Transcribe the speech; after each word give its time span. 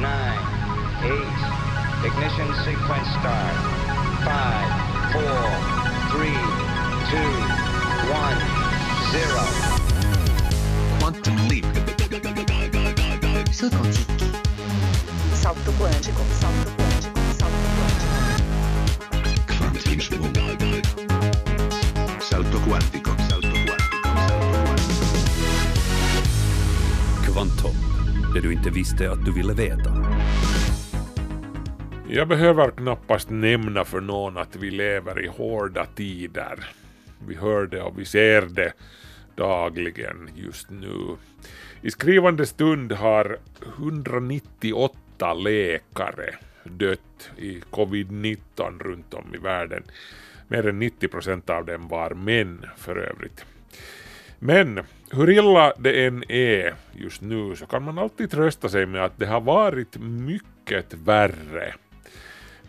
nine, 0.00 0.38
eight. 1.02 1.38
Ignition 2.06 2.48
sequence 2.64 3.08
start. 3.18 3.56
Five, 4.22 4.70
four, 5.12 5.42
three, 6.12 6.38
two, 7.10 7.32
one, 8.12 8.38
zero. 9.10 9.44
Quantum 11.00 11.36
leap. 11.48 11.66
Saut 13.52 13.74
quantique. 13.74 14.26
Salto 15.34 15.72
quântico, 15.72 16.22
salto 16.40 16.70
quântico, 16.76 17.18
salto 17.38 17.66
quântico. 17.76 18.16
Quantum 19.58 20.00
swoop. 20.00 20.36
Salto 22.20 22.58
quantico. 22.60 22.60
Salto 22.60 22.60
quantico. 22.68 23.10
Salto 23.28 23.54
quantico. 23.66 23.88
Kvantum, 27.24 27.76
det 28.40 28.48
du 28.48 28.52
inte 28.52 28.70
visste 28.70 29.10
att 29.10 29.24
du 29.24 29.32
ville 29.32 29.52
veta. 29.52 29.90
Jag 32.08 32.28
behöver 32.28 32.70
knappast 32.70 33.30
nämna 33.30 33.84
för 33.84 34.00
någon 34.00 34.36
att 34.36 34.56
vi 34.56 34.70
lever 34.70 35.24
i 35.24 35.28
hårda 35.28 35.86
tider. 35.86 36.70
Vi 37.26 37.34
hör 37.34 37.66
det 37.66 37.82
och 37.82 37.98
vi 37.98 38.04
ser 38.04 38.42
det 38.42 38.72
dagligen 39.34 40.30
just 40.34 40.70
nu. 40.70 41.16
I 41.82 41.90
skrivande 41.90 42.46
stund 42.46 42.92
har 42.92 43.38
198 43.78 45.34
läkare 45.34 46.34
dött 46.64 47.30
i 47.36 47.60
covid-19 47.70 48.78
runt 48.78 49.14
om 49.14 49.34
i 49.34 49.38
världen. 49.38 49.82
Mer 50.48 50.68
än 50.68 50.78
90 50.78 51.08
procent 51.08 51.50
av 51.50 51.66
dem 51.66 51.88
var 51.88 52.10
män 52.10 52.66
för 52.76 52.96
övrigt. 52.96 53.44
Men 54.38 54.80
hur 55.10 55.30
illa 55.30 55.72
det 55.78 56.06
än 56.06 56.24
är 56.28 56.66
e 56.66 56.72
just 56.92 57.20
nu 57.22 57.56
så 57.56 57.66
kan 57.66 57.82
man 57.82 57.98
alltid 57.98 58.30
trösta 58.30 58.68
sig 58.68 58.86
med 58.86 59.04
att 59.04 59.18
det 59.18 59.26
har 59.26 59.40
varit 59.40 59.96
mycket 60.00 60.94
värre. 60.94 61.74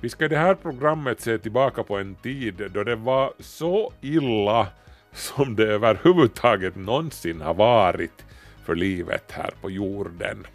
Vi 0.02 0.10
ska 0.10 0.26
i 0.26 0.28
det 0.28 0.38
här 0.38 0.56
programmet 0.56 1.22
se 1.22 1.38
tillbaka 1.38 1.84
på 1.84 1.98
en 1.98 2.16
tid 2.16 2.72
då 2.74 2.84
det 2.84 2.96
var 2.96 3.34
så 3.40 3.94
illa 4.02 4.68
som 5.12 5.56
det 5.56 5.64
överhuvudtaget 5.64 6.76
någonsin 6.76 7.42
har 7.42 7.54
varit 7.54 8.26
för 8.66 8.76
livet 8.76 9.32
här 9.32 9.54
på 9.62 9.72
jorden. 9.72 10.48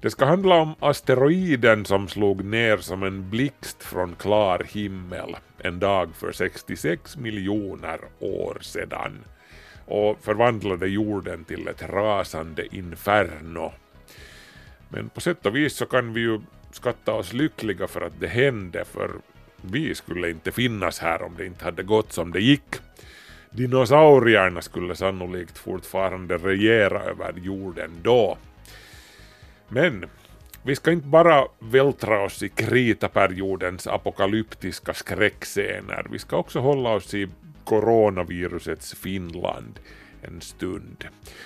Det 0.00 0.10
ska 0.10 0.24
handla 0.24 0.54
om 0.54 0.74
asteroiden 0.80 1.84
som 1.84 2.08
slog 2.08 2.44
ner 2.44 2.76
som 2.76 3.02
en 3.02 3.30
blixt 3.30 3.82
från 3.82 4.14
klar 4.14 4.66
himmel 4.72 5.36
en 5.58 5.78
dag 5.78 6.14
för 6.14 6.32
66 6.32 7.16
miljoner 7.16 8.00
år 8.20 8.58
sedan 8.60 9.24
och 9.86 10.18
förvandlade 10.20 10.88
jorden 10.88 11.44
till 11.44 11.68
ett 11.68 11.82
rasande 11.82 12.76
inferno. 12.76 13.72
Men 14.88 15.08
på 15.08 15.20
sätt 15.20 15.46
och 15.46 15.56
vis 15.56 15.76
så 15.76 15.86
kan 15.86 16.12
vi 16.12 16.20
ju 16.20 16.40
skatta 16.70 17.12
oss 17.12 17.32
lyckliga 17.32 17.86
för 17.86 18.00
att 18.00 18.20
det 18.20 18.26
hände, 18.26 18.84
för 18.84 19.10
vi 19.62 19.94
skulle 19.94 20.30
inte 20.30 20.52
finnas 20.52 20.98
här 20.98 21.22
om 21.22 21.34
det 21.36 21.46
inte 21.46 21.64
hade 21.64 21.82
gått 21.82 22.12
som 22.12 22.32
det 22.32 22.40
gick. 22.40 22.80
Dinosaurierna 23.50 24.62
skulle 24.62 24.96
sannolikt 24.96 25.58
fortfarande 25.58 26.38
regera 26.38 27.02
över 27.02 27.32
jorden 27.36 27.90
då. 28.02 28.38
Men 29.68 30.06
vi 30.62 30.76
ska 30.76 30.92
inte 30.92 31.06
bara 31.06 31.44
vältra 31.58 32.22
oss 32.22 32.42
i 32.42 32.48
kritaperiodens 32.48 33.86
apokalyptiska 33.86 34.94
skräckscener, 34.94 36.06
vi 36.10 36.18
ska 36.18 36.36
också 36.36 36.60
hålla 36.60 36.90
oss 36.90 37.14
i 37.14 37.28
coronavirusets 37.64 38.94
Finland 38.94 39.80
en 40.22 40.40
stund. 40.40 41.04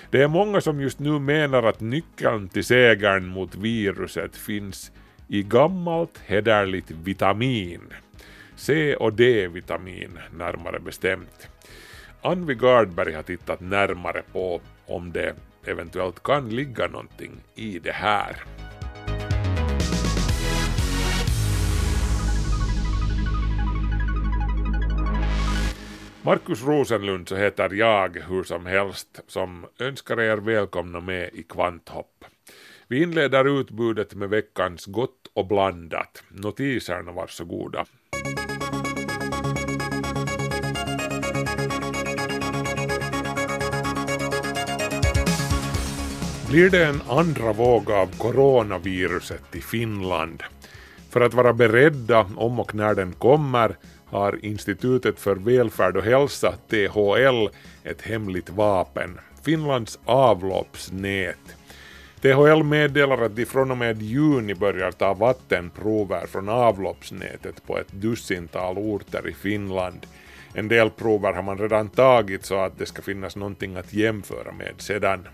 Det 0.09 0.21
är 0.21 0.27
många 0.27 0.61
som 0.61 0.81
just 0.81 0.99
nu 0.99 1.19
menar 1.19 1.63
att 1.63 1.79
nyckeln 1.79 2.49
till 2.49 2.63
segern 2.63 3.27
mot 3.27 3.55
viruset 3.55 4.35
finns 4.35 4.91
i 5.27 5.43
gammalt 5.43 6.21
hederligt 6.25 6.91
vitamin. 6.91 7.81
C 8.55 8.95
och 8.95 9.13
D-vitamin 9.13 10.19
närmare 10.37 10.79
bestämt. 10.79 11.49
Anvi 12.21 12.55
Gardberg 12.55 13.13
har 13.13 13.23
tittat 13.23 13.59
närmare 13.59 14.23
på 14.33 14.61
om 14.85 15.11
det 15.11 15.35
eventuellt 15.65 16.23
kan 16.23 16.49
ligga 16.49 16.87
någonting 16.87 17.31
i 17.55 17.79
det 17.79 17.91
här. 17.91 18.43
Markus 26.21 26.63
Rosenlund 26.63 27.29
så 27.29 27.35
heter 27.35 27.69
jag 27.69 28.17
hur 28.29 28.43
som 28.43 28.65
helst 28.65 29.19
som 29.27 29.65
önskar 29.79 30.19
er 30.19 30.37
välkomna 30.37 30.99
med 30.99 31.29
i 31.33 31.43
Kvanthopp. 31.43 32.25
Vi 32.87 33.03
inleder 33.03 33.59
utbudet 33.59 34.15
med 34.15 34.29
veckans 34.29 34.85
Gott 34.85 35.31
och 35.33 35.47
blandat. 35.47 36.23
Notiserna 36.29 37.11
varsågoda. 37.11 37.85
Blir 46.49 46.69
det 46.69 46.85
en 46.85 47.01
andra 47.09 47.53
våg 47.53 47.91
av 47.91 48.17
coronaviruset 48.17 49.55
i 49.55 49.61
Finland? 49.61 50.43
För 51.09 51.21
att 51.21 51.33
vara 51.33 51.53
beredda 51.53 52.27
om 52.35 52.59
och 52.59 52.75
när 52.75 52.95
den 52.95 53.13
kommer 53.13 53.75
har 54.09 54.45
Institutet 54.45 55.19
för 55.19 55.35
välfärd 55.35 55.97
och 55.97 56.03
hälsa, 56.03 56.53
THL, 56.69 57.47
ett 57.83 58.01
hemligt 58.01 58.49
vapen, 58.49 59.19
Finlands 59.43 59.99
avloppsnät. 60.05 61.55
THL 62.21 62.63
meddelar 62.63 63.21
att 63.21 63.35
de 63.35 63.45
från 63.45 63.71
och 63.71 63.77
med 63.77 64.01
juni 64.01 64.55
börjar 64.55 64.91
ta 64.91 65.13
vattenprover 65.13 66.27
från 66.27 66.49
avloppsnätet 66.49 67.67
på 67.67 67.77
ett 67.77 67.91
dussintal 67.91 68.77
orter 68.77 69.27
i 69.27 69.33
Finland. 69.33 70.05
En 70.53 70.67
del 70.67 70.89
prover 70.89 71.33
har 71.33 71.43
man 71.43 71.57
redan 71.57 71.89
tagit 71.89 72.45
så 72.45 72.55
att 72.55 72.77
det 72.77 72.85
ska 72.85 73.01
finnas 73.01 73.35
någonting 73.35 73.75
att 73.75 73.93
jämföra 73.93 74.51
med 74.51 74.73
sedan. 74.77 75.27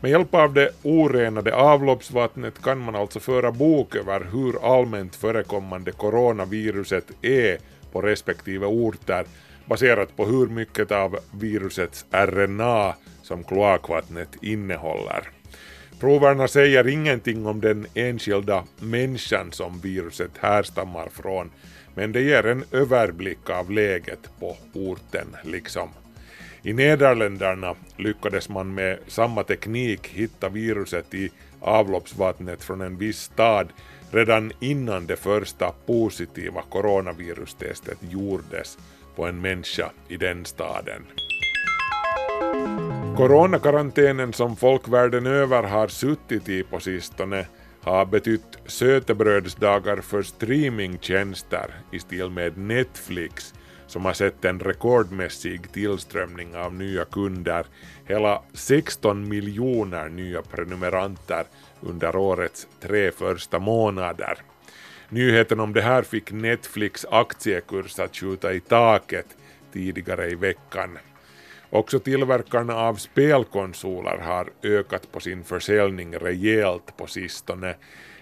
Med 0.00 0.10
hjälp 0.10 0.34
av 0.34 0.54
det 0.54 0.70
orenade 0.82 1.54
avloppsvattnet 1.54 2.62
kan 2.62 2.78
man 2.78 2.96
alltså 2.96 3.20
föra 3.20 3.52
bok 3.52 3.96
över 3.96 4.26
hur 4.32 4.78
allmänt 4.78 5.16
förekommande 5.16 5.92
coronaviruset 5.92 7.04
är 7.22 7.58
på 7.92 8.02
respektive 8.02 8.66
orter 8.66 9.24
baserat 9.66 10.16
på 10.16 10.26
hur 10.26 10.46
mycket 10.46 10.92
av 10.92 11.18
virusets 11.30 12.04
RNA 12.10 12.94
som 13.22 13.44
kloakvattnet 13.44 14.28
innehåller. 14.42 15.28
Proverna 16.00 16.48
säger 16.48 16.88
ingenting 16.88 17.46
om 17.46 17.60
den 17.60 17.86
enskilda 17.94 18.64
människan 18.78 19.52
som 19.52 19.80
viruset 19.80 20.30
härstammar 20.40 21.08
från, 21.08 21.50
men 21.94 22.12
det 22.12 22.20
ger 22.20 22.46
en 22.46 22.64
överblick 22.72 23.50
av 23.50 23.70
läget 23.70 24.30
på 24.40 24.56
orten 24.74 25.36
liksom. 25.44 25.88
I 26.62 26.72
Nederländerna 26.72 27.74
lyckades 27.96 28.48
man 28.48 28.74
med 28.74 28.98
samma 29.06 29.44
teknik 29.44 30.06
hitta 30.06 30.48
viruset 30.48 31.14
i 31.14 31.30
avloppsvattnet 31.60 32.64
från 32.64 32.80
en 32.80 32.98
viss 32.98 33.20
stad 33.20 33.68
redan 34.10 34.52
innan 34.60 35.06
det 35.06 35.16
första 35.16 35.72
positiva 35.86 36.62
coronavirustestet 36.62 37.98
gjordes 38.00 38.78
på 39.16 39.26
en 39.26 39.40
människa 39.40 39.90
i 40.08 40.16
den 40.16 40.44
staden. 40.44 41.06
Coronakarantänen 43.16 44.32
som 44.32 44.56
folk 44.56 44.88
världen 44.88 45.26
över 45.26 45.62
har 45.62 45.88
suttit 45.88 46.48
i 46.48 46.62
på 46.62 46.80
sistone 46.80 47.46
har 47.80 48.06
betytt 48.06 48.58
sötebrödsdagar 48.66 49.96
för 49.96 50.22
streamingtjänster 50.22 51.74
i 51.92 51.98
stil 51.98 52.30
med 52.30 52.58
Netflix 52.58 53.54
som 53.88 54.04
har 54.04 54.12
sett 54.12 54.44
en 54.44 54.60
rekordmässig 54.60 55.72
tillströmning 55.72 56.56
av 56.56 56.74
nya 56.74 57.04
kunder, 57.04 57.66
hela 58.04 58.42
16 58.52 59.28
miljoner 59.28 60.08
nya 60.08 60.42
prenumeranter 60.42 61.44
under 61.80 62.16
årets 62.16 62.68
tre 62.80 63.10
första 63.10 63.58
månader. 63.58 64.38
Nyheten 65.08 65.60
om 65.60 65.72
det 65.72 65.82
här 65.82 66.02
fick 66.02 66.32
Netflix 66.32 67.06
aktiekurs 67.10 67.98
att 67.98 68.16
skjuta 68.16 68.52
i 68.52 68.60
taket 68.60 69.26
tidigare 69.72 70.30
i 70.30 70.34
veckan. 70.34 70.98
Också 71.70 71.98
tillverkarna 71.98 72.74
av 72.74 72.94
spelkonsoler 72.94 74.18
har 74.18 74.50
ökat 74.62 75.12
på 75.12 75.20
sin 75.20 75.44
försäljning 75.44 76.14
rejält 76.14 76.96
på 76.96 77.06
sistone. 77.06 77.74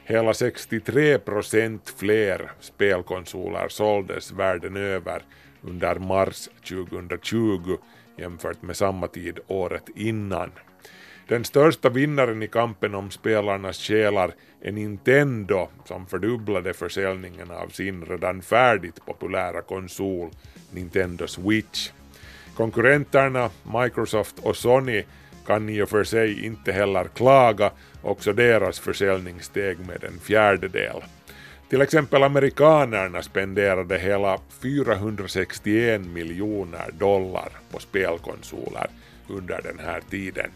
Hela 0.05 0.35
63 0.35 1.19
procent 1.19 1.95
fler 1.97 2.51
spelkonsoler 2.61 3.69
såldes 3.69 4.33
världen 4.33 4.77
över 4.77 5.23
under 5.63 5.95
mars 5.95 6.49
2020 6.69 7.79
jämfört 8.17 8.63
med 8.63 8.77
samma 8.77 9.09
tid 9.09 9.39
året 9.47 9.89
innan. 9.95 10.51
Den 11.29 11.45
största 11.45 11.89
vinnaren 11.89 12.43
i 12.43 12.49
kampen 12.49 12.95
om 12.95 13.11
spelarnas 13.11 13.79
själar 13.79 14.35
är 14.61 14.73
Nintendo 14.73 15.69
som 15.85 16.07
fördubblade 16.07 16.75
försäljningen 16.75 17.51
av 17.51 17.69
sin 17.69 18.05
redan 18.05 18.43
färdigt 18.43 19.07
populära 19.07 19.63
konsol 19.63 20.31
Nintendo 20.71 21.27
Switch. 21.27 21.91
Konkurrenterna 22.57 23.51
Microsoft 23.83 24.39
och 24.39 24.57
Sony 24.57 25.05
kan 25.47 25.69
i 25.69 25.83
och 25.83 25.89
för 25.89 26.05
sig 26.05 26.45
inte 26.45 26.73
heller 26.73 27.05
klaga, 27.05 27.71
också 28.03 28.33
deras 28.33 28.81
försäljning 28.81 29.41
steg 29.41 29.79
med 29.79 30.05
en 30.05 30.19
fjärdedel. 30.19 31.03
Till 31.69 31.81
exempel 31.81 32.23
amerikanerna 32.23 33.23
spenderade 33.23 33.99
hela 33.99 34.39
461 34.63 36.01
miljoner 36.01 36.91
dollar 36.99 37.49
på 37.71 37.79
spelkonsoler 37.79 38.87
under 39.29 39.63
den 39.63 39.79
här 39.79 40.01
tiden. 40.11 40.51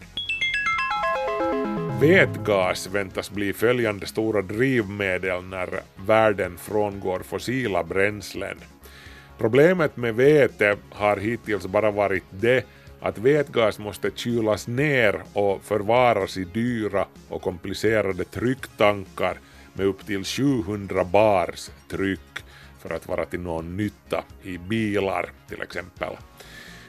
Vätgas 2.01 2.87
väntas 2.87 3.31
bli 3.31 3.53
följande 3.53 4.05
stora 4.05 4.41
drivmedel 4.41 5.43
när 5.43 5.69
världen 6.05 6.57
frångår 6.57 7.19
fossila 7.19 7.83
bränslen. 7.83 8.57
Problemet 9.37 9.97
med 9.97 10.15
vete 10.15 10.77
har 10.89 11.17
hittills 11.17 11.67
bara 11.67 11.91
varit 11.91 12.23
det 12.29 12.65
att 13.01 13.17
vätgas 13.17 13.79
måste 13.79 14.11
kylas 14.15 14.67
ner 14.67 15.23
och 15.33 15.63
förvaras 15.63 16.37
i 16.37 16.43
dyra 16.43 17.05
och 17.29 17.41
komplicerade 17.41 18.23
trycktankar 18.23 19.37
med 19.73 19.85
upp 19.85 20.05
till 20.05 20.23
700 20.23 21.03
bars 21.03 21.69
tryck 21.89 22.43
för 22.79 22.93
att 22.95 23.07
vara 23.07 23.25
till 23.25 23.41
någon 23.41 23.77
nytta 23.77 24.23
i 24.43 24.57
bilar 24.57 25.29
till 25.49 25.61
exempel. 25.61 26.13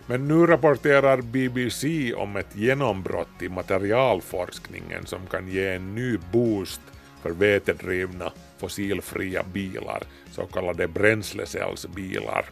Men 0.07 0.29
nu 0.29 0.47
rapporterar 0.47 1.21
BBC 1.21 2.15
om 2.15 2.37
ett 2.37 2.57
genombrott 2.57 3.43
i 3.43 3.49
materialforskningen 3.49 5.07
som 5.07 5.27
kan 5.27 5.49
ge 5.49 5.69
en 5.69 5.95
ny 5.95 6.19
boost 6.33 6.81
för 7.23 7.31
vätedrivna 7.31 8.33
fossilfria 8.59 9.43
bilar, 9.53 10.03
så 10.31 10.47
kallade 10.47 10.89
bränslecellsbilar. 10.89 12.45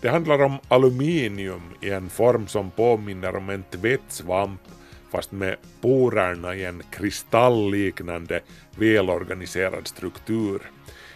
Det 0.00 0.08
handlar 0.08 0.42
om 0.42 0.58
aluminium 0.68 1.62
i 1.80 1.90
en 1.90 2.10
form 2.10 2.46
som 2.46 2.70
påminner 2.70 3.36
om 3.36 3.50
en 3.50 3.62
tvättsvamp 3.62 4.60
fast 5.12 5.32
med 5.32 5.56
porerna 5.80 6.54
i 6.54 6.64
en 6.64 6.82
kristallliknande 6.90 8.40
välorganiserad 8.76 9.88
struktur. 9.88 10.62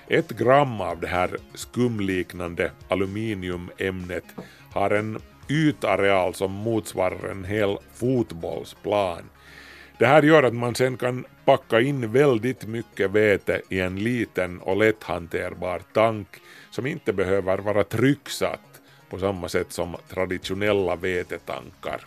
Ett 0.09 0.31
gram 0.31 0.81
av 0.81 1.01
det 1.01 1.07
här 1.07 1.37
skumliknande 1.55 2.71
aluminiumämnet 2.89 4.25
har 4.73 4.91
en 4.91 5.19
ytareal 5.49 6.35
som 6.35 6.53
motsvarar 6.53 7.31
en 7.31 7.45
hel 7.45 7.79
fotbollsplan. 7.95 9.23
Det 9.99 10.07
här 10.07 10.23
gör 10.23 10.43
att 10.43 10.55
man 10.55 10.75
sen 10.75 10.97
kan 10.97 11.25
packa 11.45 11.81
in 11.81 12.13
väldigt 12.13 12.67
mycket 12.67 13.11
vete 13.11 13.63
i 13.69 13.81
en 13.81 13.97
liten 13.97 14.61
och 14.61 14.77
lätthanterbar 14.77 15.81
tank 15.93 16.29
som 16.71 16.87
inte 16.87 17.13
behöver 17.13 17.59
vara 17.59 17.85
trycksatt 17.85 18.81
på 19.11 19.19
samma 19.19 19.49
sätt 19.49 19.73
som 19.73 19.97
traditionella 20.09 20.97
vetetankar. 20.97 22.01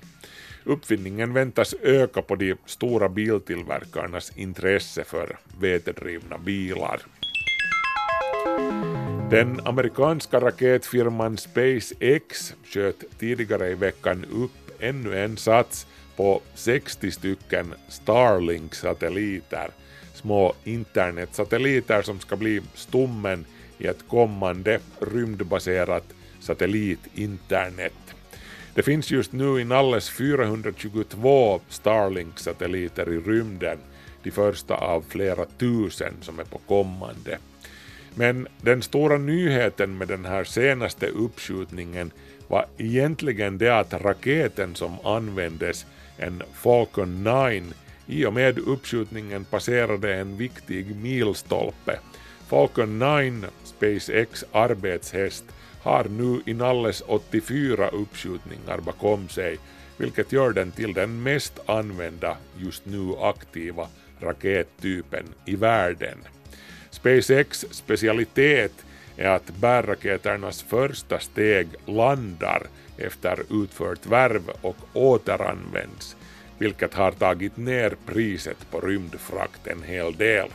Uppfinningen 0.63 1.33
väntas 1.33 1.75
öka 1.81 2.21
på 2.21 2.35
de 2.35 2.56
stora 2.65 3.09
biltillverkarnas 3.09 4.38
intresse 4.38 5.03
för 5.03 5.38
vetedrivna 5.59 6.38
bilar. 6.38 7.01
Den 9.29 9.59
amerikanska 9.65 10.39
raketfirman 10.39 11.37
SpaceX 11.37 12.53
sköt 12.63 13.03
tidigare 13.19 13.69
i 13.69 13.73
veckan 13.73 14.25
upp 14.31 14.71
ännu 14.79 15.19
en 15.23 15.37
sats 15.37 15.87
på 16.15 16.41
60 16.55 17.11
stycken 17.11 17.73
Starlink-satelliter, 17.89 19.69
små 20.13 20.53
internetsatelliter 20.63 22.01
som 22.01 22.19
ska 22.19 22.35
bli 22.35 22.61
stommen 22.73 23.45
i 23.77 23.87
ett 23.87 24.07
kommande 24.07 24.79
rymdbaserat 24.99 26.05
satellitinternet. 26.39 28.15
Det 28.73 28.83
finns 28.83 29.11
just 29.11 29.31
nu 29.31 29.61
inalles 29.61 30.09
422 30.09 31.61
Starlink-satelliter 31.69 33.09
i 33.09 33.19
rymden, 33.19 33.77
de 34.23 34.31
första 34.31 34.75
av 34.75 35.05
flera 35.09 35.45
tusen 35.45 36.13
som 36.21 36.39
är 36.39 36.43
på 36.43 36.57
kommande. 36.57 37.37
Men 38.15 38.47
den 38.61 38.81
stora 38.81 39.17
nyheten 39.17 39.97
med 39.97 40.07
den 40.07 40.25
här 40.25 40.44
senaste 40.44 41.07
uppskjutningen 41.07 42.11
var 42.47 42.65
egentligen 42.77 43.57
det 43.57 43.79
att 43.79 43.94
raketen 43.94 44.75
som 44.75 45.00
användes, 45.03 45.85
en 46.17 46.44
Falcon 46.53 47.23
9, 47.23 47.63
i 48.07 48.25
och 48.25 48.33
med 48.33 48.59
uppskjutningen 48.59 49.45
passerade 49.45 50.15
en 50.15 50.38
viktig 50.38 50.95
milstolpe. 50.95 52.00
Falcon 52.47 53.00
9, 53.00 53.41
SpaceX 53.63 54.45
arbetshäst, 54.51 55.45
har 55.81 56.03
nu 56.03 56.41
inalles 56.45 57.03
84 57.07 57.88
uppskjutningar 57.88 58.77
bakom 58.77 59.29
sig, 59.29 59.57
vilket 59.97 60.31
gör 60.31 60.51
den 60.51 60.71
till 60.71 60.94
den 60.94 61.23
mest 61.23 61.59
använda 61.65 62.38
just 62.57 62.85
nu 62.85 63.15
aktiva 63.21 63.88
rakettypen 64.19 65.25
i 65.45 65.56
världen. 65.56 66.17
SpaceX 66.99 67.65
specialitet 67.71 68.85
är 69.17 69.27
att 69.29 69.55
bärraketernas 69.55 70.63
första 70.63 71.19
steg 71.19 71.67
landar 71.85 72.63
efter 72.97 73.63
utfört 73.63 74.05
värv 74.05 74.49
och 74.61 74.77
återanvänds, 74.93 76.15
vilket 76.57 76.93
har 76.93 77.11
tagit 77.11 77.57
ner 77.57 77.93
priset 78.05 78.71
på 78.71 78.79
rymdfrakt 78.79 79.67
en 79.67 79.83
hel 79.83 80.15
del. 80.15 80.47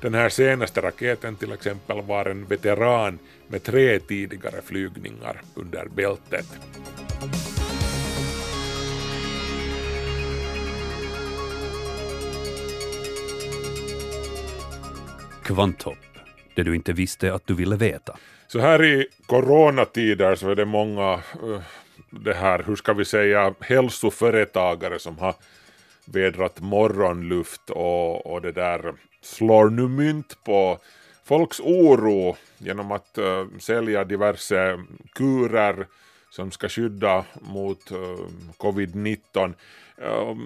Den 0.00 0.14
här 0.14 0.28
senaste 0.28 0.80
raketen 0.80 1.36
till 1.36 1.52
exempel 1.52 2.02
var 2.02 2.24
en 2.24 2.44
veteran 2.44 3.18
med 3.48 3.62
tre 3.62 3.98
tidigare 3.98 4.62
flygningar 4.62 5.42
under 5.54 5.84
bältet. 5.84 6.46
Kvanthopp, 15.44 15.98
det 16.54 16.62
du 16.62 16.74
inte 16.74 16.92
visste 16.92 17.34
att 17.34 17.46
du 17.46 17.54
ville 17.54 17.76
veta. 17.76 18.16
Så 18.46 18.58
här 18.58 18.84
i 18.84 19.06
coronatider 19.26 20.34
så 20.34 20.50
är 20.50 20.54
det 20.54 20.64
många, 20.64 21.12
eh, 21.12 21.60
det 22.10 22.34
här, 22.34 22.62
hur 22.66 22.76
ska 22.76 22.92
vi 22.92 23.04
säga, 23.04 23.54
hälsoföretagare 23.60 24.98
som 24.98 25.18
har 25.18 25.34
vädrat 26.04 26.60
morgonluft 26.60 27.70
och, 27.70 28.26
och 28.26 28.42
det 28.42 28.52
där 28.52 28.92
slår 29.22 29.70
nu 29.70 29.88
mynt 29.88 30.38
på 30.44 30.78
folks 31.24 31.60
oro 31.60 32.36
genom 32.58 32.92
att 32.92 33.18
uh, 33.18 33.58
sälja 33.58 34.04
diverse 34.04 34.78
kurer 35.12 35.86
som 36.30 36.50
ska 36.50 36.68
skydda 36.68 37.24
mot 37.40 37.90
eh, 37.90 37.98
uh, 37.98 38.18
covid-19. 38.56 39.54
Uh, 40.02 40.36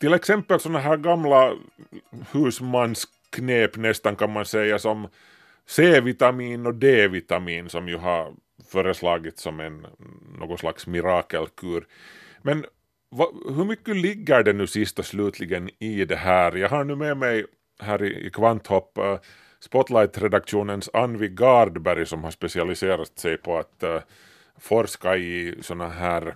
till 0.00 0.14
exempel 0.14 0.60
sådana 0.60 0.78
här 0.78 0.96
gamla 0.96 1.52
husmans 2.32 3.08
knep 3.34 3.76
nästan 3.76 4.16
kan 4.16 4.32
man 4.32 4.44
säga 4.44 4.78
som 4.78 5.08
C-vitamin 5.66 6.66
och 6.66 6.74
D-vitamin 6.74 7.68
som 7.68 7.88
ju 7.88 7.96
har 7.96 8.32
föreslagits 8.68 9.42
som 9.42 9.60
en 9.60 9.86
någon 10.38 10.58
slags 10.58 10.86
mirakelkur. 10.86 11.86
Men 12.42 12.64
va, 13.10 13.28
hur 13.56 13.64
mycket 13.64 13.96
ligger 13.96 14.42
det 14.42 14.52
nu 14.52 14.66
sist 14.66 14.98
och 14.98 15.06
slutligen 15.06 15.70
i 15.78 16.04
det 16.04 16.16
här? 16.16 16.56
Jag 16.56 16.68
har 16.68 16.84
nu 16.84 16.96
med 16.96 17.16
mig 17.16 17.44
här 17.80 18.02
i, 18.02 18.26
i 18.26 18.30
Kvanthopp 18.30 18.98
uh, 18.98 19.18
Spotlight-redaktionens 19.60 20.90
Anvi 20.92 21.28
Gardberg 21.28 22.06
som 22.06 22.24
har 22.24 22.30
specialiserat 22.30 23.18
sig 23.18 23.36
på 23.36 23.58
att 23.58 23.82
uh, 23.84 24.00
forska 24.60 25.16
i 25.16 25.54
sådana 25.60 25.88
här 25.88 26.34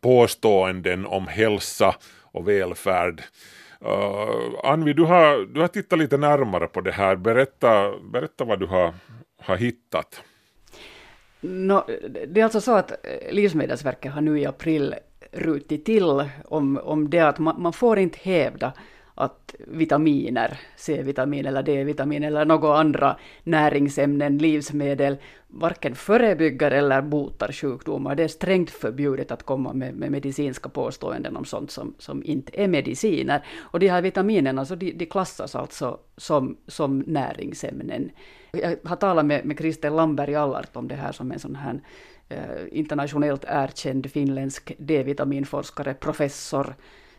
påståenden 0.00 1.06
om 1.06 1.26
hälsa 1.26 1.94
och 2.22 2.48
välfärd. 2.48 3.22
Uh, 3.84 4.60
Anvi, 4.64 4.92
du 4.92 5.02
har, 5.02 5.46
du 5.46 5.60
har 5.60 5.68
tittat 5.68 5.98
lite 5.98 6.16
närmare 6.16 6.66
på 6.66 6.80
det 6.80 6.92
här. 6.92 7.16
Berätta, 7.16 7.98
berätta 8.12 8.44
vad 8.44 8.60
du 8.60 8.66
har, 8.66 8.94
har 9.42 9.56
hittat. 9.56 10.22
No, 11.40 11.82
det 12.28 12.40
är 12.40 12.44
alltså 12.44 12.60
så 12.60 12.74
att 12.74 12.90
eh, 12.90 13.32
Livsmedelsverket 13.32 14.12
har 14.12 14.20
nu 14.20 14.40
i 14.40 14.46
april 14.46 14.94
rutit 15.32 15.84
till 15.84 16.28
om, 16.44 16.80
om 16.82 17.10
det 17.10 17.20
att 17.20 17.38
man, 17.38 17.62
man 17.62 17.72
får 17.72 17.98
inte 17.98 18.18
hävda 18.22 18.72
att 19.20 19.54
vitaminer, 19.58 20.60
C-vitamin 20.76 21.46
eller 21.46 21.62
D-vitamin 21.62 22.24
eller 22.24 22.44
några 22.44 22.78
andra 22.78 23.16
näringsämnen, 23.44 24.38
livsmedel, 24.38 25.16
varken 25.46 25.94
förebygger 25.94 26.70
eller 26.70 27.02
botar 27.02 27.52
sjukdomar. 27.52 28.14
Det 28.14 28.24
är 28.24 28.28
strängt 28.28 28.70
förbjudet 28.70 29.30
att 29.30 29.42
komma 29.42 29.72
med, 29.72 29.94
med 29.94 30.10
medicinska 30.10 30.68
påståenden 30.68 31.36
om 31.36 31.44
sånt 31.44 31.70
som, 31.70 31.94
som 31.98 32.22
inte 32.24 32.60
är 32.60 32.68
mediciner. 32.68 33.44
Och 33.58 33.80
de 33.80 33.88
här 33.88 34.02
vitaminerna 34.02 34.64
så 34.64 34.74
de, 34.74 34.92
de 34.92 35.06
klassas 35.06 35.54
alltså 35.54 35.98
som, 36.16 36.56
som 36.66 36.98
näringsämnen. 36.98 38.10
Jag 38.52 38.76
har 38.84 38.96
talat 38.96 39.26
med, 39.26 39.44
med 39.44 39.58
Christer 39.58 39.90
Lamberg 39.90 40.34
Allart 40.34 40.76
om 40.76 40.88
det 40.88 40.94
här 40.94 41.12
som 41.12 41.32
en 41.32 41.38
sån 41.38 41.56
här 41.56 41.80
eh, 42.28 42.38
internationellt 42.72 43.44
erkänd 43.48 44.10
finländsk 44.10 44.72
D-vitaminforskare, 44.78 45.94
professor, 45.94 46.74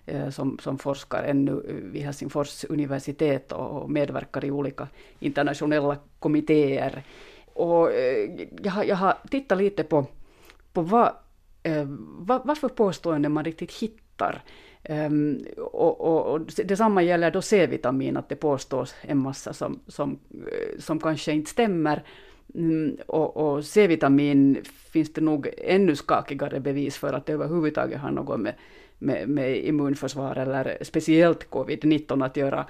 Eh, 0.05 0.29
som, 0.29 0.59
som 0.59 0.77
forskar 0.77 1.23
ännu 1.23 1.61
vid 1.93 2.01
Helsingfors 2.01 2.65
universitet 2.69 3.51
och 3.51 3.89
medverkar 3.89 4.45
i 4.45 4.51
olika 4.51 4.87
internationella 5.19 5.97
kommittéer. 6.19 7.03
Och 7.53 7.91
eh, 7.91 8.29
jag 8.63 8.71
har, 8.71 8.83
jag 8.83 8.95
har 8.95 9.17
tittat 9.29 9.57
lite 9.57 9.83
på, 9.83 10.05
på 10.73 10.81
vad, 10.81 11.11
eh, 11.63 11.85
vad, 12.19 12.45
vad 12.45 12.57
för 12.57 12.69
påståenden 12.69 13.31
man 13.31 13.45
riktigt 13.45 13.71
hittar 13.71 14.43
Um, 14.89 15.45
och, 15.57 16.01
och, 16.01 16.33
och 16.33 16.41
detsamma 16.65 17.03
gäller 17.03 17.31
då 17.31 17.41
C-vitamin, 17.41 18.17
att 18.17 18.29
det 18.29 18.35
påstås 18.35 18.95
en 19.01 19.17
massa 19.17 19.53
som, 19.53 19.79
som, 19.87 20.19
som 20.79 20.99
kanske 20.99 21.31
inte 21.31 21.51
stämmer. 21.51 22.03
Mm, 22.55 22.97
och, 23.07 23.37
och 23.37 23.65
C-vitamin 23.65 24.63
finns 24.63 25.13
det 25.13 25.21
nog 25.21 25.49
ännu 25.57 25.95
skakigare 25.95 26.59
bevis 26.59 26.97
för 26.97 27.13
att 27.13 27.25
det 27.25 27.33
överhuvudtaget 27.33 27.99
har 27.99 28.11
något 28.11 28.39
med, 28.39 28.53
med, 29.01 29.29
med 29.29 29.57
immunförsvar 29.65 30.35
eller 30.35 30.77
speciellt 30.81 31.49
covid-19 31.49 32.25
att 32.25 32.37
göra. 32.37 32.65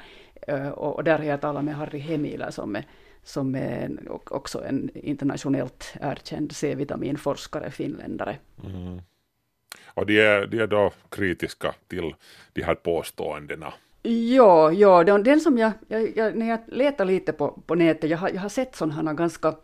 Och, 0.73 0.95
och 0.95 1.03
där 1.03 1.17
har 1.17 1.25
jag 1.25 1.41
talat 1.41 1.63
med 1.63 1.75
Harry 1.75 1.99
Hemila 1.99 2.51
som 2.51 2.75
är 2.75 2.85
som 3.23 3.55
är 3.55 3.89
också 4.09 4.63
en 4.63 4.89
internationellt 4.93 5.93
erkänd 6.01 6.51
C-vitaminforskare, 6.51 7.71
finländare. 7.71 8.37
Mm. 8.63 9.01
Och 9.85 10.05
de 10.05 10.19
är, 10.19 10.47
de 10.47 10.59
är 10.59 10.67
då 10.67 10.91
kritiska 11.09 11.75
till 11.87 12.15
de 12.53 12.63
här 12.63 12.75
påståendena. 12.75 13.73
Ja, 14.03 14.71
ja 14.71 15.03
den, 15.03 15.23
den 15.23 15.39
som 15.39 15.57
jag, 15.57 15.71
jag, 15.87 16.17
jag, 16.17 16.35
när 16.35 16.49
jag 16.49 16.59
letar 16.67 17.05
lite 17.05 17.33
på, 17.33 17.61
på 17.65 17.75
nätet, 17.75 18.09
jag 18.09 18.17
har, 18.17 18.29
jag 18.29 18.41
har 18.41 18.49
sett 18.49 18.75
sådana 18.75 19.13
ganska 19.13 19.55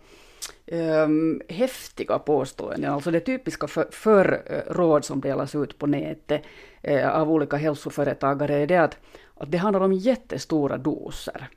um, 0.71 1.41
häftiga 1.49 2.19
påståenden, 2.19 2.93
alltså 2.93 3.11
det 3.11 3.19
typiska 3.19 3.67
för, 3.67 3.87
för 3.91 4.41
eh, 4.45 4.73
råd 4.73 5.05
som 5.05 5.21
delas 5.21 5.55
ut 5.55 5.77
på 5.77 5.87
nätet 5.87 6.41
uh, 6.89 7.07
av 7.07 7.31
olika 7.31 7.57
hälsoföretagare 7.57 8.55
är 8.55 8.67
det 8.67 8.77
att, 8.77 8.97
att 9.35 9.51
det 9.51 9.57
handlar 9.57 9.81
om 9.81 9.93
jättestora 9.93 10.77
doser. 10.77 11.47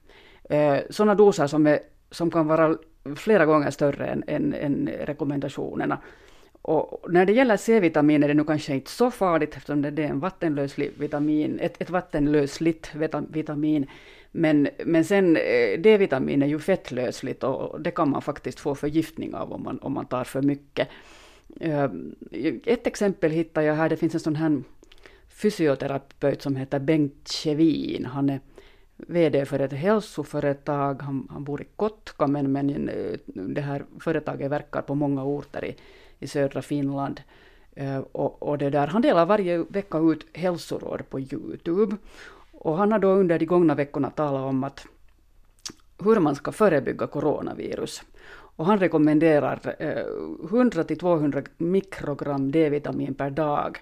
Eh, 0.50 0.72
uh, 0.72 0.78
sådana 0.90 1.14
doser 1.14 1.46
som, 1.46 1.66
är, 1.66 1.78
som 2.10 2.30
kan 2.30 2.46
vara 2.46 2.76
flera 3.16 3.46
gånger 3.46 3.70
större 3.70 4.06
än, 4.06 4.24
än, 4.26 4.54
än 4.54 4.90
rekommendationerna. 5.00 5.98
Och 6.62 7.12
när 7.12 7.26
det 7.26 7.32
gäller 7.32 7.56
C-vitamin 7.56 8.22
är 8.22 8.28
det 8.28 8.34
nu 8.34 8.44
kanske 8.44 8.74
inte 8.74 8.90
så 8.90 9.10
farligt 9.10 9.56
eftersom 9.56 9.82
det 9.82 9.88
är 9.88 10.08
en 10.08 10.20
vattenlöslig 10.20 10.92
vitamin, 10.98 11.58
ett, 11.60 11.82
ett 11.82 11.90
vattenlösligt 11.90 12.90
vitamin. 13.28 13.86
Men, 14.32 14.68
men 14.84 15.04
sen 15.04 15.36
eh, 15.36 15.80
D-vitamin 15.80 16.42
är 16.42 16.46
ju 16.46 16.58
fettlösligt 16.58 17.44
och 17.44 17.80
det 17.80 17.90
kan 17.90 18.10
man 18.10 18.22
faktiskt 18.22 18.60
få 18.60 18.74
förgiftning 18.74 19.34
av 19.34 19.52
om 19.52 19.62
man, 19.62 19.78
om 19.78 19.92
man 19.92 20.06
tar 20.06 20.24
för 20.24 20.42
mycket. 20.42 20.88
Ehm, 21.60 22.14
ett 22.64 22.86
exempel 22.86 23.30
hittar 23.30 23.62
jag 23.62 23.74
här, 23.74 23.88
det 23.88 23.96
finns 23.96 24.14
en 24.14 24.20
sån 24.20 24.36
här 24.36 24.62
fysioterapeut 25.28 26.42
som 26.42 26.56
heter 26.56 26.78
Bengt 26.78 27.28
Kjevin. 27.28 28.04
Han 28.04 28.30
är 28.30 28.40
VD 28.96 29.46
för 29.46 29.58
ett 29.58 29.72
hälsoföretag, 29.72 31.02
han, 31.02 31.28
han 31.30 31.44
bor 31.44 31.62
i 31.62 31.66
Kotka 31.76 32.26
men, 32.26 32.52
men 32.52 32.88
eh, 32.88 33.18
det 33.26 33.60
här 33.60 33.84
företaget 34.00 34.50
verkar 34.50 34.82
på 34.82 34.94
många 34.94 35.24
orter 35.24 35.64
i, 35.64 35.76
i 36.20 36.26
södra 36.26 36.62
Finland. 36.62 37.20
Eh, 37.74 37.98
och, 37.98 38.42
och, 38.42 38.58
det 38.58 38.70
där, 38.70 38.86
han 38.86 39.02
delar 39.02 39.26
varje 39.26 39.58
vecka 39.58 39.98
ut 39.98 40.26
hälsoråd 40.32 41.10
på 41.10 41.20
Youtube. 41.20 41.96
Och 42.52 42.76
han 42.76 42.92
har 42.92 42.98
då 42.98 43.08
under 43.08 43.38
de 43.38 43.46
gångna 43.46 43.74
veckorna 43.74 44.10
talat 44.10 44.42
om 44.42 44.64
att 44.64 44.86
hur 46.04 46.20
man 46.20 46.34
ska 46.34 46.52
förebygga 46.52 47.06
coronavirus. 47.06 48.02
Och 48.56 48.66
han 48.66 48.78
rekommenderar 48.78 49.74
eh, 49.78 50.04
100 50.50 50.84
200 50.84 51.42
mikrogram 51.58 52.50
D-vitamin 52.52 53.14
per 53.14 53.30
dag. 53.30 53.78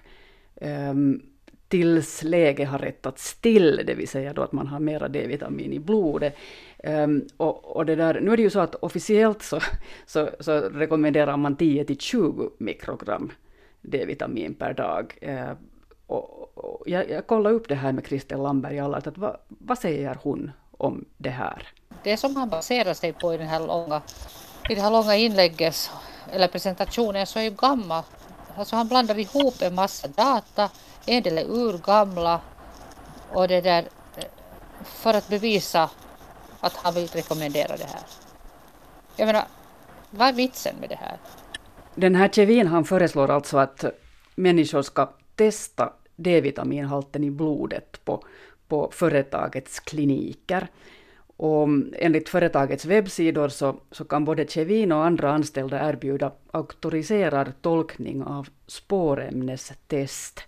Um, 0.61 1.21
tills 1.69 2.23
läget 2.23 2.69
har 2.69 2.79
rättats 2.79 3.35
till, 3.35 3.83
det 3.85 3.93
vill 3.93 4.07
säga 4.07 4.33
då 4.33 4.41
att 4.41 4.51
man 4.51 4.67
har 4.67 4.79
mera 4.79 5.07
D-vitamin 5.07 5.73
i 5.73 5.79
blodet. 5.79 6.35
Um, 6.83 7.27
och, 7.37 7.75
och, 7.75 7.85
det 7.85 7.95
där, 7.95 8.21
nu 8.21 8.31
är 8.31 8.37
det 8.37 8.43
ju 8.43 8.49
så 8.49 8.59
att 8.59 8.75
officiellt 8.75 9.41
så, 9.41 9.59
så, 10.05 10.29
så 10.39 10.59
rekommenderar 10.59 11.37
man 11.37 11.55
10 11.55 11.85
till 11.85 11.99
20 11.99 12.49
mikrogram 12.57 13.31
D-vitamin 13.81 14.53
per 14.53 14.73
dag. 14.73 15.17
Uh, 15.27 15.51
och, 16.07 16.57
och 16.57 16.89
jag, 16.89 17.09
jag 17.09 17.27
kollade 17.27 17.55
upp 17.55 17.67
det 17.67 17.75
här 17.75 17.91
med 17.91 18.05
Kristel 18.05 18.41
Lamberg 18.41 18.79
Allart, 18.79 19.07
att 19.07 19.17
vad, 19.17 19.37
vad 19.47 19.77
säger 19.77 20.17
hon 20.21 20.51
om 20.71 21.05
det 21.17 21.29
här? 21.29 21.67
Det 22.03 22.17
som 22.17 22.35
han 22.35 22.49
baserar 22.49 22.93
sig 22.93 23.13
på 23.13 23.33
i, 23.33 23.37
den 23.37 23.47
här 23.47 23.67
långa, 23.67 24.01
i 24.69 24.75
det 24.75 24.81
här 24.81 24.91
långa 24.91 25.15
inlägget, 25.15 25.91
eller 26.31 26.47
presentationen, 26.47 27.25
så 27.25 27.39
är 27.39 27.43
ju 27.43 27.49
gammalt. 27.49 28.18
Alltså 28.59 28.75
han 28.75 28.87
blandar 28.87 29.19
ihop 29.19 29.61
en 29.61 29.75
massa 29.75 30.07
data 30.07 30.69
en 31.05 31.23
del 31.23 31.37
är 31.37 31.45
urgamla 31.49 32.41
och 33.29 33.47
det 33.47 33.61
där 33.61 33.87
eh, 34.17 34.23
för 34.83 35.13
att 35.13 35.29
bevisa 35.29 35.89
att 36.59 36.73
han 36.75 36.93
vill 36.93 37.07
rekommendera 37.07 37.77
det 37.77 37.83
här. 37.83 38.01
Jag 39.15 39.25
menar, 39.25 39.43
vad 40.09 40.27
är 40.27 40.33
vitsen 40.33 40.75
med 40.79 40.89
det 40.89 40.95
här? 40.95 41.17
Den 41.95 42.15
här 42.15 42.27
Kevin 42.27 42.67
han 42.67 42.85
föreslår 42.85 43.29
alltså 43.31 43.57
att 43.57 43.85
människor 44.35 44.81
ska 44.81 45.13
testa 45.35 45.93
D-vitaminhalten 46.15 47.23
i 47.23 47.31
blodet 47.31 48.05
på, 48.05 48.23
på 48.67 48.89
företagets 48.93 49.79
kliniker. 49.79 50.67
Och 51.41 51.67
enligt 51.95 52.29
företagets 52.29 52.85
webbsidor 52.85 53.49
så, 53.49 53.75
så 53.91 54.05
kan 54.05 54.25
både 54.25 54.47
Kevin 54.47 54.91
och 54.91 55.05
andra 55.05 55.31
anställda 55.31 55.89
erbjuda 55.89 56.31
auktoriserad 56.51 57.61
tolkning 57.61 58.23
av 58.23 58.47
spårämnestest 58.67 60.43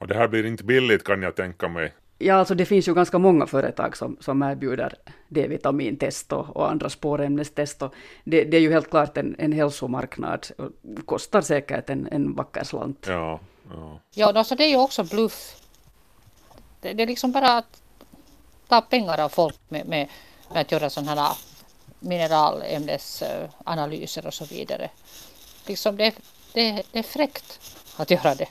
och 0.00 0.06
det 0.06 0.14
här 0.14 0.28
blir 0.28 0.46
inte 0.46 0.64
billigt 0.64 1.04
kan 1.04 1.22
jag 1.22 1.36
tänka 1.36 1.68
mig. 1.68 1.92
Ja, 2.18 2.34
alltså 2.34 2.54
det 2.54 2.64
finns 2.64 2.88
ju 2.88 2.94
ganska 2.94 3.18
många 3.18 3.46
företag 3.46 3.96
som, 3.96 4.16
som 4.20 4.42
erbjuder 4.42 4.94
D-vitamintest 5.28 6.32
och, 6.32 6.56
och 6.56 6.70
andra 6.70 6.88
spårämnestest. 6.88 7.82
Och 7.82 7.94
det, 8.24 8.44
det, 8.44 8.56
är 8.56 8.60
ju 8.60 8.72
helt 8.72 8.90
klart 8.90 9.16
en, 9.16 9.36
en 9.38 9.52
hälsomarknad. 9.52 10.46
Och 10.58 10.70
kostar 11.06 11.40
säkert 11.40 11.90
en, 11.90 12.08
en 12.12 12.34
vacker 12.34 12.64
slant. 12.64 13.06
Ja, 13.08 13.40
ja. 13.70 14.00
ja 14.14 14.32
alltså 14.32 14.54
det 14.54 14.64
är 14.64 14.68
ju 14.68 14.76
också 14.76 15.04
bluff. 15.04 15.56
Det, 16.80 16.92
det 16.92 17.02
är 17.02 17.06
liksom 17.06 17.32
bara 17.32 17.58
att 17.58 17.79
ta 18.70 18.80
pengar 18.80 19.20
av 19.20 19.28
folk 19.28 19.58
med, 19.68 19.86
med, 19.86 20.08
med 20.52 20.60
att 20.60 20.72
göra 20.72 20.90
sådana 20.90 21.20
här 21.20 21.36
mineralämnesanalyser 22.00 24.26
och 24.26 24.34
så 24.34 24.44
vidare. 24.44 24.90
Liksom 25.66 25.96
det, 25.96 26.14
det, 26.54 26.82
det 26.92 26.98
är 26.98 27.02
fräckt 27.02 27.60
att 27.96 28.10
göra 28.10 28.34
det. 28.34 28.48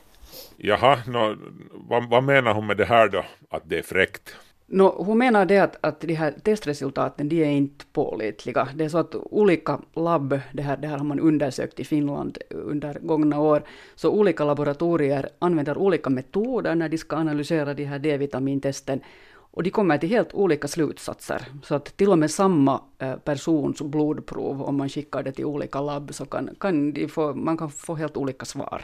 Jaha, 0.58 1.04
no, 1.08 1.38
vad, 1.72 2.10
vad, 2.10 2.24
menar 2.24 2.54
hon 2.54 2.68
med 2.68 2.78
det 2.78 2.86
här 2.86 3.10
då, 3.10 3.26
att 3.50 3.64
det 3.66 3.78
är 3.78 3.84
fräckt? 3.84 4.36
No, 4.66 5.04
hon 5.04 5.18
menar 5.18 5.46
det 5.46 5.60
att, 5.60 5.78
att 5.82 6.02
de 6.02 6.14
här 6.14 6.34
testresultaten 6.44 7.30
de 7.30 7.44
är 7.44 7.52
inte 7.52 7.86
pålitliga. 7.94 8.68
Det 8.76 8.86
är 8.86 8.90
så 8.90 8.98
att 8.98 9.16
olika 9.16 9.80
labb, 9.96 10.40
det 10.52 10.62
här, 10.62 10.78
det 10.78 10.88
här 10.88 10.98
har 10.98 11.06
man 11.06 11.20
undersökt 11.20 11.80
i 11.80 11.84
Finland 11.84 12.38
under 12.50 12.98
gångna 13.02 13.40
år, 13.40 13.64
så 13.96 14.10
olika 14.10 14.46
laboratorier 14.46 15.30
använder 15.40 15.78
olika 15.78 16.10
metoder 16.10 16.76
när 16.76 16.90
de 16.90 16.98
ska 16.98 17.16
analysera 17.16 17.74
de 17.74 17.86
här 17.86 18.00
D-vitamintesten. 18.00 19.02
Och 19.52 19.64
de 19.64 19.70
kommer 19.70 19.98
till 19.98 20.10
helt 20.10 20.34
olika 20.34 20.68
slutsatser. 20.68 21.46
Så 21.64 21.76
att 21.76 21.98
till 21.98 22.10
och 22.10 22.20
med 22.20 22.32
samma 22.32 22.82
eh, 23.00 23.16
persons 23.16 23.82
blodprov, 23.82 24.62
om 24.62 24.78
man 24.78 24.90
skickar 24.90 25.24
det 25.24 25.32
till 25.32 25.46
olika 25.46 25.82
labb, 25.82 26.14
så 26.14 26.26
kan, 26.26 26.50
kan 26.60 26.94
de 26.94 27.08
få, 27.08 27.34
man 27.34 27.58
kan 27.58 27.70
få 27.70 27.96
helt 27.96 28.18
olika 28.18 28.46
svar. 28.46 28.84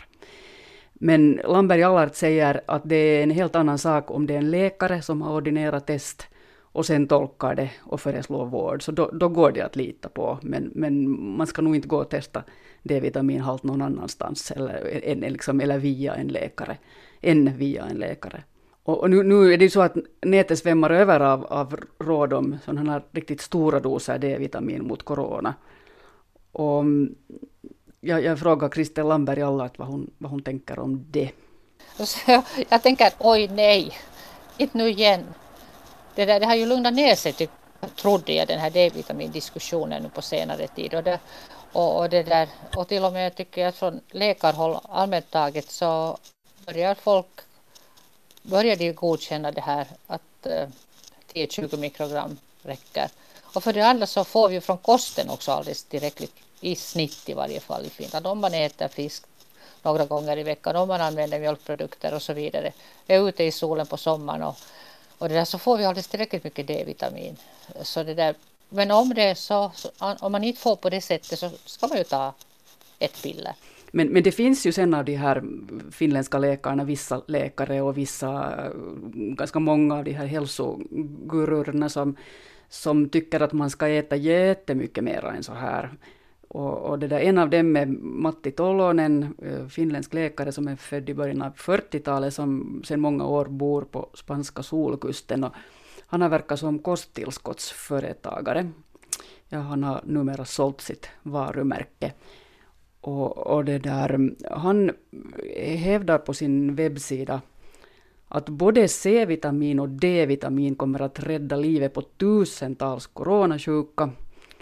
Men 0.94 1.42
Lamberg 1.48 1.84
Allard 1.84 2.16
säger 2.16 2.62
att 2.66 2.82
det 2.86 2.96
är 2.96 3.24
en 3.24 3.32
helt 3.32 3.56
annan 3.56 3.78
sak 3.78 4.12
om 4.12 4.28
det 4.28 4.34
är 4.34 4.38
en 4.38 4.52
läkare 4.52 5.02
som 5.02 5.22
har 5.22 5.36
ordinerat 5.36 5.88
test 5.88 6.28
och 6.76 6.86
sen 6.86 7.08
tolkar 7.08 7.56
det 7.56 7.72
och 7.80 8.02
föreslår 8.02 8.46
vård. 8.46 8.84
Så 8.84 8.92
då, 8.92 9.10
då 9.14 9.30
går 9.30 9.52
det 9.52 9.62
att 9.62 9.76
lita 9.76 10.10
på. 10.10 10.40
Men, 10.42 10.72
men 10.76 11.22
man 11.38 11.48
ska 11.48 11.62
nog 11.62 11.76
inte 11.76 11.88
gå 11.88 11.98
och 11.98 12.10
testa 12.10 12.44
D-vitaminhalt 12.84 13.64
någon 13.64 13.82
annanstans 13.82 14.52
eller, 14.52 15.04
en, 15.04 15.20
liksom, 15.20 15.62
eller 15.62 15.78
via 15.78 16.16
en 16.16 16.28
läkare. 16.28 16.78
Än 17.22 17.58
via 17.58 17.86
en 17.86 17.98
läkare. 17.98 18.44
Och, 18.86 19.00
och 19.00 19.10
nu, 19.10 19.24
nu, 19.24 19.54
är 19.54 19.58
det 19.58 19.66
ju 19.66 19.70
så 19.70 19.82
att 19.82 19.96
nätet 20.22 20.60
svämmar 20.60 20.90
över 20.90 21.20
av, 21.20 21.46
av 21.46 21.80
råd 22.00 22.34
om 22.34 22.58
sådana 22.66 22.92
här 22.92 23.04
riktigt 23.12 23.42
stora 23.42 23.80
doser 23.80 24.18
D-vitamin 24.18 24.88
mot 24.88 25.04
corona. 25.04 25.54
Och 26.52 26.80
mm, 26.80 27.16
jag, 28.02 28.24
jag 28.24 28.40
frågar 28.40 28.70
Kristel 28.70 29.08
Lamberg 29.08 29.42
Allart 29.42 29.80
vad 29.80 29.88
hon, 29.88 30.12
vad 30.18 30.32
hon 30.32 30.42
tänker 30.42 30.80
om 30.80 31.06
det. 31.12 31.32
Alltså, 32.00 32.44
jag 32.70 32.84
tänker 32.84 33.12
oj 33.20 33.48
nej, 33.48 33.94
inte 34.58 34.78
nu 34.78 34.90
igen. 34.90 35.24
Det, 36.16 36.26
där, 36.26 36.40
det 36.40 36.46
har 36.46 36.56
ju 36.56 36.66
lugnat 36.66 36.94
ner 36.94 37.16
sig, 37.16 37.34
typ, 37.34 37.52
trodde 37.96 38.34
jag, 38.34 38.48
den 38.48 38.60
här 38.60 38.70
D-vitamindiskussionen 38.70 40.04
nu 40.04 40.10
på 40.10 40.22
senare 40.22 40.68
tid. 40.68 40.94
Och, 40.94 41.04
det, 41.04 41.20
och, 41.72 42.00
och, 42.00 42.10
det 42.10 42.24
där, 42.24 42.50
och 42.76 42.88
till 42.88 43.04
och 43.04 43.14
med 43.14 43.36
tycker 43.36 43.62
jag 43.62 43.76
från 43.76 44.00
läkarhåll 44.12 44.78
allmänt 44.90 45.32
taget 45.32 45.72
så 45.72 46.18
börjar 46.66 46.96
folk 46.96 47.45
börjar 48.46 48.76
de 48.76 48.92
godkänna 48.92 49.52
det 49.52 49.62
här 49.62 49.88
att 50.08 50.46
eh, 50.46 50.68
10-20 51.34 51.78
mikrogram 51.78 52.38
räcker. 52.64 53.10
Och 53.42 53.64
för 53.64 53.74
det 53.74 53.82
andra 53.82 54.08
så 54.08 54.24
får 54.24 54.50
vi 54.50 54.62
från 54.62 54.78
kosten 54.78 55.30
också 55.30 55.52
alldeles 55.52 55.84
tillräckligt 55.84 56.34
i 56.62 56.76
snitt 56.76 57.30
i 57.30 57.34
varje 57.34 57.60
fall 57.60 57.86
i 57.86 57.90
Finland. 57.90 58.28
Om 58.28 58.40
man 58.40 58.54
äter 58.54 58.88
fisk 58.88 59.24
några 59.82 60.06
gånger 60.06 60.38
i 60.38 60.44
veckan, 60.44 60.76
om 60.76 60.88
man 60.88 61.02
använder 61.02 61.40
mjölkprodukter 61.40 62.14
och 62.14 62.22
så 62.22 62.34
vidare, 62.34 62.74
är 63.08 63.30
ute 63.30 63.44
i 63.44 63.52
solen 63.52 63.88
på 63.88 63.98
sommaren 63.98 64.44
och, 64.44 64.56
och 65.18 65.30
det 65.30 65.36
där 65.36 65.46
så 65.46 65.60
får 65.60 65.78
vi 65.78 65.86
alldeles 65.86 66.08
tillräckligt 66.08 66.44
mycket 66.44 66.68
D-vitamin. 66.68 67.38
Så 67.82 68.04
det 68.04 68.14
där, 68.14 68.36
men 68.70 68.92
om 68.92 69.14
det 69.14 69.36
så, 69.36 69.72
om 70.00 70.32
man 70.32 70.44
inte 70.44 70.62
får 70.62 70.76
på 70.76 70.90
det 70.90 71.02
sättet 71.02 71.40
så 71.40 71.52
ska 71.66 71.88
man 71.88 71.98
ju 71.98 72.04
ta 72.04 72.34
ett 73.00 73.22
piller. 73.22 73.54
Men, 73.96 74.08
men 74.08 74.24
det 74.24 74.32
finns 74.32 74.66
ju 74.66 74.72
sen 74.72 74.94
av 74.94 75.06
de 75.06 75.16
här 75.16 75.44
finländska 75.92 76.38
läkarna, 76.38 76.84
vissa 76.84 77.22
läkare 77.28 77.82
och 77.82 77.98
vissa, 77.98 78.66
eh, 78.66 78.72
ganska 79.14 79.60
många 79.60 79.96
av 79.96 80.04
de 80.04 80.12
här 80.12 80.26
hälsogururna 80.26 81.90
som, 81.90 82.16
som 82.70 83.10
tycker 83.10 83.40
att 83.40 83.54
man 83.54 83.70
ska 83.70 83.88
äta 83.88 84.16
jättemycket 84.16 85.04
mer 85.04 85.26
än 85.26 85.44
så 85.44 85.54
här. 85.54 85.94
Och, 86.48 86.78
och 86.78 87.00
det 87.00 87.08
där, 87.08 87.20
en 87.20 87.38
av 87.38 87.50
dem 87.50 87.76
är 87.76 87.86
Matti 88.02 88.52
Tolonen, 88.52 89.36
eh, 89.42 89.68
finländsk 89.68 90.14
läkare 90.14 90.52
som 90.52 90.68
är 90.68 90.76
född 90.76 91.10
i 91.10 91.14
början 91.14 91.42
av 91.42 91.54
40-talet, 91.56 92.34
som 92.34 92.82
sedan 92.86 93.00
många 93.00 93.26
år 93.26 93.46
bor 93.46 93.82
på 93.82 94.10
spanska 94.14 94.64
solkusten. 94.64 95.44
Och 95.44 95.54
han 96.08 96.22
har 96.22 96.30
verkat 96.30 96.60
som 96.60 96.80
kosttillskottsföretagare. 96.80 98.72
Ja, 99.50 99.60
han 99.60 99.84
har 99.84 100.02
numera 100.06 100.46
sålt 100.46 100.82
sitt 100.82 101.10
varumärke. 101.24 102.14
Och, 103.06 103.38
och 103.38 103.66
det 103.66 103.78
där, 103.78 104.36
han 104.52 104.92
hävdar 105.58 106.18
på 106.18 106.34
sin 106.34 106.76
webbsida 106.76 107.42
att 108.28 108.50
både 108.50 108.88
C-vitamin 108.88 109.80
och 109.80 109.90
D-vitamin 109.90 110.76
kommer 110.76 111.02
att 111.02 111.20
rädda 111.20 111.56
livet 111.56 111.94
på 111.94 112.02
tusentals 112.02 113.08
coronasjuka. 113.08 114.10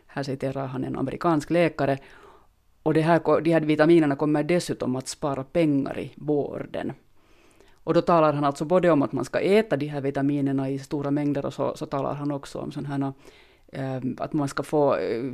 Här 0.08 0.24
citerar 0.24 0.68
han 0.68 0.84
en 0.84 0.96
amerikansk 0.96 1.50
läkare. 1.50 1.98
Och 2.84 2.94
det 2.94 3.02
här, 3.02 3.42
de 3.42 3.52
här 3.52 3.62
vitaminerna 3.62 4.16
kommer 4.16 4.44
dessutom 4.44 4.96
att 4.96 5.08
spara 5.08 5.44
pengar 5.44 6.00
i 6.00 6.12
vården. 6.16 6.94
Och 7.84 7.94
då 7.94 8.02
talar 8.02 8.34
han 8.34 8.44
alltså 8.44 8.66
både 8.66 8.92
om 8.92 9.02
att 9.02 9.12
man 9.12 9.26
ska 9.26 9.40
äta 9.40 9.78
de 9.78 9.88
här 9.88 10.02
vitaminerna 10.02 10.70
i 10.70 10.80
stora 10.80 11.12
mängder 11.12 11.46
och 11.46 11.54
så, 11.54 11.76
så 11.76 11.86
talar 11.86 12.14
han 12.14 12.32
också 12.32 12.60
om 12.60 12.72
sådana 12.72 13.14
här, 13.72 13.96
äh, 13.96 14.02
att 14.18 14.34
man 14.34 14.48
ska 14.48 14.64
få 14.64 14.96
äh, 14.96 15.32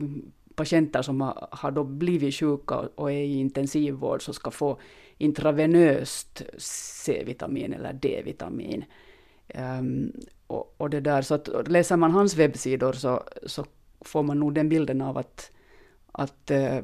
patienter 0.59 1.01
som 1.01 1.21
har, 1.21 1.47
har 1.51 1.71
då 1.71 1.83
blivit 1.83 2.35
sjuka 2.35 2.75
och 2.95 3.11
är 3.11 3.15
i 3.15 3.39
intensivvård 3.39 4.21
så 4.21 4.33
ska 4.33 4.51
få 4.51 4.79
intravenöst 5.17 6.41
C-vitamin 6.57 7.73
eller 7.73 7.93
D-vitamin. 7.93 8.85
Um, 9.55 10.11
och, 10.47 10.75
och, 10.77 10.89
det 10.89 10.99
där, 10.99 11.21
så 11.21 11.35
att, 11.35 11.67
läser 11.67 11.97
man 11.97 12.11
hans 12.11 12.35
webbsidor 12.35 12.93
så, 12.93 13.23
så 13.45 13.65
får 14.01 14.23
man 14.23 14.39
nog 14.39 14.53
den 14.53 14.69
bilden 14.69 15.01
av 15.01 15.17
att, 15.17 15.51
att 16.11 16.51
uh, 16.51 16.83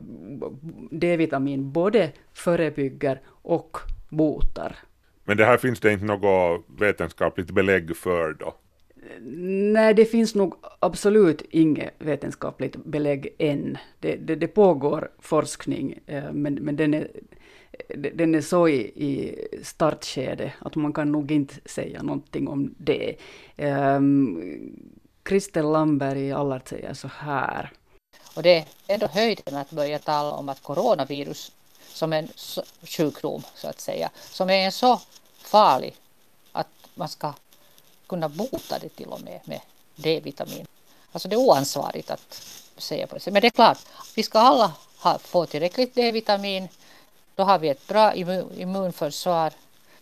D-vitamin 0.91 1.71
både 1.71 2.11
förebygger 2.33 3.21
och 3.27 3.77
botar. 4.09 4.75
Men 5.23 5.37
det 5.37 5.45
här 5.45 5.57
finns 5.57 5.79
det 5.79 5.93
inte 5.93 6.05
något 6.05 6.65
vetenskapligt 6.79 7.51
belägg 7.51 7.97
för 7.97 8.33
då? 8.33 8.55
Nej, 9.21 9.93
det 9.93 10.05
finns 10.05 10.35
nog 10.35 10.55
absolut 10.79 11.41
inget 11.49 11.93
vetenskapligt 11.97 12.75
belägg 12.75 13.35
än. 13.37 13.77
Det, 13.99 14.15
det, 14.15 14.35
det 14.35 14.47
pågår 14.47 15.11
forskning, 15.19 15.99
eh, 16.05 16.31
men, 16.31 16.53
men 16.53 16.75
den, 16.75 16.93
är, 16.93 17.07
den 18.13 18.35
är 18.35 18.41
så 18.41 18.67
i, 18.67 18.79
i 18.79 19.47
startskede 19.63 20.53
att 20.59 20.75
man 20.75 20.93
kan 20.93 21.11
nog 21.11 21.31
inte 21.31 21.55
säga 21.65 22.03
någonting 22.03 22.47
om 22.47 22.75
det. 22.77 23.15
Ehm, 23.57 24.41
Christel 25.27 25.71
Lamberg 25.71 26.27
i 26.27 26.31
Allard 26.31 26.69
säger 26.69 26.93
så 26.93 27.07
här. 27.07 27.71
Och 28.35 28.43
det 28.43 28.57
är 28.57 28.65
ändå 28.87 29.07
höjden 29.07 29.55
att 29.55 29.71
börja 29.71 29.99
tala 29.99 30.31
om 30.31 30.49
att 30.49 30.63
coronavirus 30.63 31.51
som 31.87 32.13
en 32.13 32.27
sjukdom 32.83 33.43
så 33.55 33.67
att 33.67 33.79
säga, 33.79 34.09
som 34.15 34.49
är 34.49 34.65
en 34.65 34.71
så 34.71 35.01
farlig 35.37 35.95
att 36.51 36.67
man 36.95 37.09
ska 37.09 37.33
kunna 38.07 38.29
bota 38.29 38.79
det 38.81 38.89
till 38.89 39.07
och 39.07 39.21
med 39.21 39.39
med 39.45 39.59
D-vitamin. 39.95 40.65
Alltså 41.11 41.27
det 41.27 41.35
är 41.35 41.39
oansvarigt 41.39 42.11
att 42.11 42.41
säga 42.77 43.07
på 43.07 43.15
det 43.15 43.31
Men 43.31 43.41
det 43.41 43.47
är 43.47 43.51
klart, 43.51 43.77
vi 44.15 44.23
ska 44.23 44.39
alla 44.39 44.71
ha, 44.97 45.19
få 45.19 45.45
tillräckligt 45.45 45.95
D-vitamin. 45.95 46.67
Då 47.35 47.43
har 47.43 47.59
vi 47.59 47.69
ett 47.69 47.87
bra 47.87 48.13
immunförsvar 48.13 49.53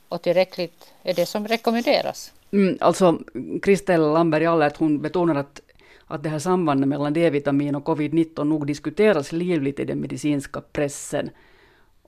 och 0.07 0.21
tillräckligt 0.21 0.93
är 1.03 1.13
det 1.13 1.25
som 1.25 1.47
rekommenderas. 1.47 2.31
Mm, 2.51 2.77
alltså 2.81 3.19
Kristel 3.61 4.01
Lamberg 4.01 4.45
Allert, 4.45 4.77
hon 4.77 5.01
betonar 5.01 5.35
att, 5.35 5.61
att 6.07 6.23
det 6.23 6.29
här 6.29 6.39
sambandet 6.39 6.87
mellan 6.87 7.13
D-vitamin 7.13 7.75
och 7.75 7.83
covid-19 7.83 8.43
nog 8.43 8.67
diskuteras 8.67 9.31
livligt 9.31 9.79
i 9.79 9.85
den 9.85 9.99
medicinska 9.99 10.61
pressen. 10.61 11.29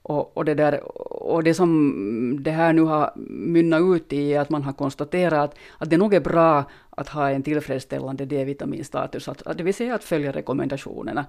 Och, 0.08 0.36
och, 0.36 0.44
det 0.44 0.54
där, 0.54 0.98
och 1.22 1.44
det 1.44 1.54
som 1.54 2.38
det 2.42 2.50
här 2.50 2.72
nu 2.72 2.82
har 2.82 3.12
mynnat 3.26 3.80
ut 3.80 4.12
i 4.12 4.34
är 4.34 4.40
att 4.40 4.50
man 4.50 4.62
har 4.62 4.72
konstaterat 4.72 5.50
att, 5.50 5.58
att 5.78 5.90
det 5.90 5.96
nog 5.96 6.14
är 6.14 6.20
bra 6.20 6.64
att 6.90 7.08
ha 7.08 7.30
en 7.30 7.42
tillfredsställande 7.42 8.24
D-vitaminstatus, 8.24 9.28
att, 9.28 9.42
att 9.42 9.58
det 9.58 9.64
vill 9.64 9.74
säga 9.74 9.94
att 9.94 10.04
följa 10.04 10.32
rekommendationerna. 10.32 11.26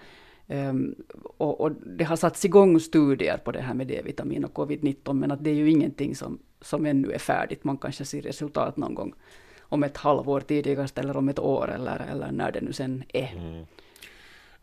Um, 0.47 0.95
och, 1.37 1.61
och, 1.61 1.71
det 1.71 2.03
har 2.03 2.15
satts 2.15 2.45
igång 2.45 2.79
studier 2.79 3.37
på 3.37 3.51
det 3.51 3.61
här 3.61 3.73
med 3.73 3.87
D-vitamin 3.87 4.45
och 4.45 4.53
covid-19, 4.53 5.13
men 5.13 5.31
att 5.31 5.43
det 5.43 5.49
är 5.49 5.55
ju 5.55 5.69
ingenting 5.69 6.15
som, 6.15 6.39
som 6.61 6.85
ännu 6.85 7.11
är 7.11 7.19
färdigt. 7.19 7.63
Man 7.63 7.77
kanske 7.77 8.05
ser 8.05 8.21
resultat 8.21 8.77
någon 8.77 8.95
gång 8.95 9.13
om 9.61 9.83
ett 9.83 9.97
halvår 9.97 10.41
tidigast 10.41 10.97
eller 10.97 11.17
om 11.17 11.29
ett 11.29 11.39
år 11.39 11.71
eller, 11.75 12.05
eller 12.11 12.31
när 12.31 12.51
det 12.51 12.61
nu 12.61 12.73
sen 12.73 13.03
är. 13.13 13.33
Mm. 13.35 13.65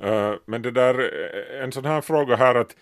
Uh, 0.05 0.39
men 0.47 0.63
det 0.63 0.71
där, 0.71 0.99
eh, 0.99 1.65
en 1.65 1.73
sån 1.73 1.85
här 1.85 2.01
fråga 2.01 2.37
här 2.37 2.55
att 2.55 2.77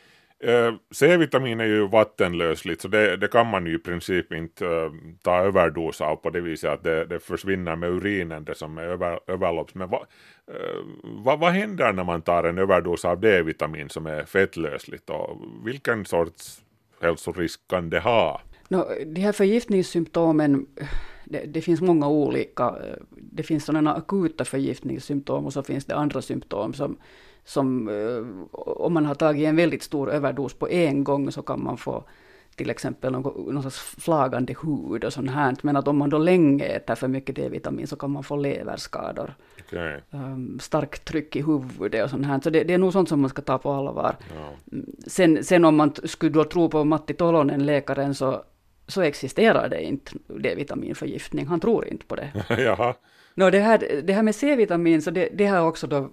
Eh, 0.44 0.74
C-vitamin 0.90 1.60
är 1.60 1.64
ju 1.64 1.88
vattenlösligt 1.88 2.80
så 2.80 2.88
det, 2.88 3.16
det, 3.16 3.28
kan 3.28 3.46
man 3.46 3.66
ju 3.66 3.74
i 3.74 3.78
princip 3.78 4.32
inte 4.32 4.64
uh, 4.64 4.92
ta 5.22 5.36
överdos 5.36 6.00
av 6.00 6.16
på 6.16 6.30
det 6.30 6.40
viset 6.40 6.70
att 6.70 6.84
det, 6.84 7.04
det 7.04 7.20
försvinner 7.20 7.76
med 7.76 7.90
urinen 7.90 8.44
det 8.44 8.54
som 8.54 8.78
är 8.78 8.82
över, 8.82 9.20
överlopps. 9.26 9.74
Men 9.74 9.88
va, 9.88 10.06
uh, 10.50 11.24
va, 11.24 11.36
vad 11.36 11.52
händer 11.52 11.92
när 11.92 12.04
man 12.04 12.22
tar 12.22 12.44
en 12.44 12.58
överdos 12.58 13.04
av 13.04 13.20
D-vitamin 13.20 13.88
som 13.88 14.06
är 14.06 14.24
fettlösligt 14.24 15.10
och 15.10 15.40
vilken 15.64 16.04
sorts 16.04 16.62
hälsorisk 17.00 17.60
kan 17.68 17.90
det 17.90 18.00
ha? 18.00 18.40
No, 18.68 18.84
de 19.06 19.20
här 19.20 19.32
förgiftningssymptomen, 19.32 20.66
det, 21.24 21.44
det, 21.46 21.60
finns 21.60 21.80
många 21.80 22.08
olika. 22.08 22.74
Det 23.10 23.42
finns 23.42 23.64
sådana 23.64 23.94
akuta 23.94 24.44
förgiftningssymptom 24.44 25.46
och 25.46 25.52
så 25.52 25.62
finns 25.62 25.84
det 25.84 25.94
andra 25.94 26.22
symptom 26.22 26.72
som 26.74 26.96
som 27.44 27.88
eh, 27.88 28.48
om 28.60 28.94
man 28.94 29.06
har 29.06 29.14
tagit 29.14 29.48
en 29.48 29.56
väldigt 29.56 29.82
stor 29.82 30.10
överdos 30.10 30.54
på 30.54 30.68
en 30.68 31.04
gång 31.04 31.32
så 31.32 31.42
kan 31.42 31.64
man 31.64 31.76
få 31.76 32.04
till 32.56 32.70
exempel 32.70 33.12
någon, 33.12 33.54
någon 33.54 33.62
sorts 33.62 33.78
flagande 33.78 34.54
hud 34.62 35.04
och 35.04 35.12
sånt 35.12 35.30
här. 35.30 35.56
Men 35.62 35.76
att 35.76 35.88
om 35.88 35.98
man 35.98 36.10
då 36.10 36.18
länge 36.18 36.64
äter 36.64 36.94
för 36.94 37.08
mycket 37.08 37.36
D-vitamin 37.36 37.86
så 37.86 37.96
kan 37.96 38.10
man 38.10 38.22
få 38.22 38.36
leverskador. 38.36 39.34
Okay. 39.66 40.00
Um, 40.10 40.20
ehm, 40.20 40.58
starkt 40.60 41.04
tryck 41.04 41.36
i 41.36 41.42
huvudet 41.42 42.04
och 42.04 42.10
sånt 42.10 42.26
här. 42.26 42.40
Så 42.40 42.50
det, 42.50 42.64
det, 42.64 42.74
är 42.74 42.78
nog 42.78 42.92
sånt 42.92 43.08
som 43.08 43.20
man 43.20 43.30
ska 43.30 43.42
ta 43.42 43.58
på 43.58 43.72
allvar. 43.72 44.16
Ja. 44.34 44.76
Sen, 45.06 45.44
sen 45.44 45.64
om 45.64 45.76
man 45.76 45.94
skulle 46.04 46.32
då 46.32 46.44
tro 46.44 46.68
på 46.68 46.84
Matti 46.84 47.14
Tolonen, 47.14 47.66
läkaren, 47.66 48.14
så, 48.14 48.42
så 48.86 49.02
existerar 49.02 49.68
det 49.68 49.82
inte 49.82 50.12
D-vitaminförgiftning. 50.26 51.46
Han 51.46 51.60
tror 51.60 51.86
inte 51.86 52.06
på 52.06 52.16
det. 52.16 52.32
Jaha. 52.62 52.94
No, 53.34 53.50
det, 53.50 53.60
här, 53.60 54.02
det 54.02 54.12
här 54.12 54.22
med 54.22 54.34
C-vitamin, 54.34 55.02
så 55.02 55.10
det, 55.10 55.28
det 55.32 55.46
har 55.46 55.66
också 55.66 55.86
då 55.86 55.96
eh, 55.96 56.08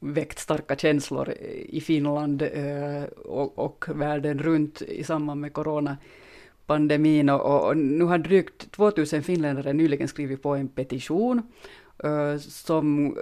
väckt 0.00 0.38
starka 0.38 0.76
känslor 0.76 1.30
i 1.68 1.80
Finland 1.80 2.42
eh, 2.42 3.04
och, 3.24 3.58
och 3.58 3.84
världen 3.88 4.38
runt 4.38 4.82
i 4.82 5.04
samband 5.04 5.40
med 5.40 5.52
coronapandemin. 5.52 7.28
Och, 7.28 7.68
och 7.68 7.76
nu 7.76 8.04
har 8.04 8.18
drygt 8.18 8.70
2000 8.72 9.22
finländare 9.22 9.72
nyligen 9.72 10.08
skrivit 10.08 10.42
på 10.42 10.54
en 10.54 10.68
petition 10.68 11.42
eh, 12.04 12.36
som 12.38 13.16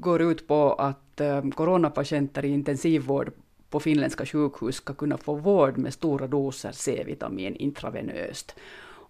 går 0.00 0.22
ut 0.22 0.48
på 0.48 0.72
att 0.72 1.20
coronapatienter 1.54 2.44
i 2.44 2.48
intensivvård 2.48 3.32
på 3.70 3.80
finländska 3.80 4.26
sjukhus 4.26 4.76
ska 4.76 4.94
kunna 4.94 5.18
få 5.18 5.34
vård 5.34 5.78
med 5.78 5.92
stora 5.92 6.26
doser 6.26 6.72
C-vitamin 6.72 7.56
intravenöst. 7.56 8.56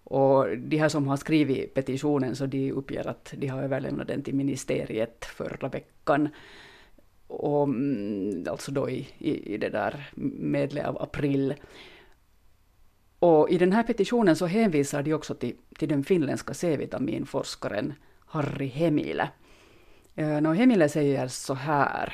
Och 0.03 0.57
de 0.57 0.77
här 0.77 0.89
som 0.89 1.07
har 1.07 1.17
skrivit 1.17 1.73
petitionen 1.73 2.35
så 2.35 2.45
de 2.45 2.71
uppger 2.71 3.07
att 3.07 3.33
de 3.37 3.47
har 3.47 3.61
överlämnat 3.61 4.07
den 4.07 4.23
till 4.23 4.35
ministeriet 4.35 5.25
förra 5.25 5.67
veckan. 5.67 6.29
Och, 7.27 7.63
mm, 7.63 8.45
alltså 8.49 8.71
då 8.71 8.89
i, 8.89 9.07
i, 9.17 9.53
i 9.53 9.57
det 9.57 9.69
där 9.69 10.09
medlet 10.39 10.85
av 10.85 11.01
april. 11.01 11.53
Och 13.19 13.49
i 13.49 13.57
den 13.57 13.71
här 13.71 13.83
petitionen 13.83 14.35
så 14.35 14.45
hänvisar 14.45 15.03
de 15.03 15.13
också 15.13 15.35
till, 15.35 15.55
till 15.77 15.89
den 15.89 16.03
finländska 16.03 16.53
C-vitaminforskaren 16.53 17.93
Harri 18.25 18.67
Hemilä. 18.67 19.29
No 20.41 20.53
Hemille 20.53 20.87
säger 20.87 21.29
så 21.29 21.55
här. 21.55 22.11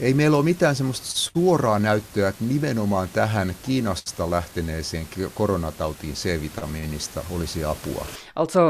Ei 0.00 0.14
meillä 0.14 0.36
ole 0.36 0.44
mitään 0.44 0.74
semmoista 0.74 1.06
suoraa 1.06 1.78
näyttöä 1.78 2.28
että 2.28 2.44
nimenomaan 2.44 3.08
tähän 3.14 3.54
Kiinasta 3.66 4.30
lähteneeseen 4.30 5.06
koronatautiin 5.34 6.14
C-vitamiinista 6.14 7.20
olisi 7.30 7.64
apua. 7.64 8.06
Alltså 8.34 8.60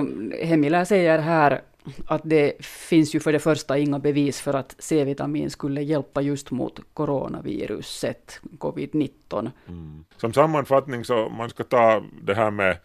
Hemilä 0.48 0.85
säger 0.85 1.20
här 1.20 1.62
att 2.07 2.22
det 2.24 2.53
finns 2.61 3.14
ju 3.14 3.20
för 3.20 3.33
det 3.33 3.38
första 3.38 3.79
inga 3.79 3.98
bevis 3.98 4.40
för 4.40 4.55
att 4.55 4.77
C-vitamin 4.79 5.51
skulle 5.51 5.83
hjälpa 5.83 6.20
just 6.20 6.51
mot 6.51 6.81
coronaviruset, 6.94 8.40
covid-19. 8.59 9.51
Mm. 9.68 10.05
Som 10.16 10.33
sammanfattning 10.33 11.05
så 11.05 11.29
man 11.29 11.51
ska 11.51 11.64
ta 11.64 12.03
det 12.22 12.35
här 12.35 12.51
med 12.51 12.77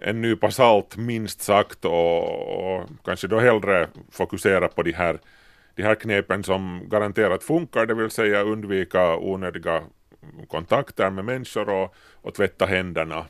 en 0.00 0.20
nypa 0.20 0.50
salt 0.50 0.96
minst 0.96 1.42
sagt 1.42 1.84
och, 1.84 2.76
och, 2.78 2.88
kanske 3.04 3.28
då 3.28 3.40
hellre 3.40 3.88
fokusera 4.10 4.68
på 4.68 4.82
de 4.82 4.92
här, 4.92 5.18
de 5.74 5.82
här 5.82 5.94
knepen 5.94 6.44
som 6.44 6.88
garanterat 6.88 7.44
funkar, 7.44 7.86
det 7.86 7.94
vill 7.94 8.10
säga 8.10 8.42
undvika 8.42 9.16
onödiga 9.16 9.82
kontakter 10.48 11.10
med 11.10 11.24
människor 11.24 11.68
och, 11.68 11.94
och 12.14 12.34
tvätta 12.34 12.66
händerna 12.66 13.26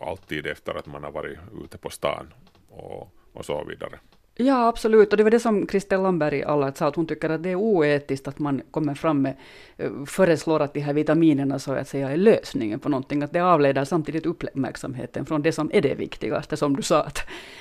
alltid 0.00 0.46
efter 0.46 0.74
att 0.74 0.86
man 0.86 1.04
har 1.04 1.10
varit 1.10 1.38
ute 1.64 1.78
på 1.78 1.90
stan 1.90 2.34
och, 2.68 3.14
och 3.32 3.44
så 3.44 3.64
vidare. 3.64 3.98
Ja, 4.42 4.68
absolut. 4.68 5.12
Och 5.12 5.16
det 5.16 5.22
var 5.24 5.30
det 5.30 5.40
som 5.40 5.66
Kristel 5.66 6.02
Lamberg 6.02 6.42
alla 6.42 6.72
sa, 6.72 6.86
att 6.86 6.96
hon 6.96 7.06
tycker 7.06 7.30
att 7.30 7.42
det 7.42 7.50
är 7.50 7.54
oetiskt 7.54 8.28
att 8.28 8.38
man 8.38 8.62
kommer 8.70 8.94
fram 8.94 9.22
med, 9.22 9.36
eh, 9.76 9.90
föreslår 10.06 10.60
att 10.60 10.74
de 10.74 10.80
här 10.80 10.92
vitaminerna 10.92 11.58
så 11.58 11.72
att 11.72 11.88
säga 11.88 12.10
är 12.10 12.16
lösningen 12.16 12.80
på 12.80 12.88
någonting. 12.88 13.22
Att 13.22 13.32
det 13.32 13.40
avleder 13.40 13.84
samtidigt 13.84 14.26
uppmärksamheten 14.26 15.26
från 15.26 15.42
det 15.42 15.52
som 15.52 15.70
är 15.72 15.80
det 15.80 15.94
viktigaste, 15.94 16.56
som 16.56 16.76
du 16.76 16.82
sa, 16.82 17.02
att, 17.02 17.18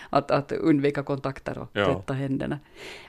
att, 0.10 0.32
att 0.32 0.52
undvika 0.52 1.04
kontakter 1.04 1.58
och 1.58 1.70
Ja. 1.74 1.86
tvätta 1.86 2.14
händerna. 2.14 2.60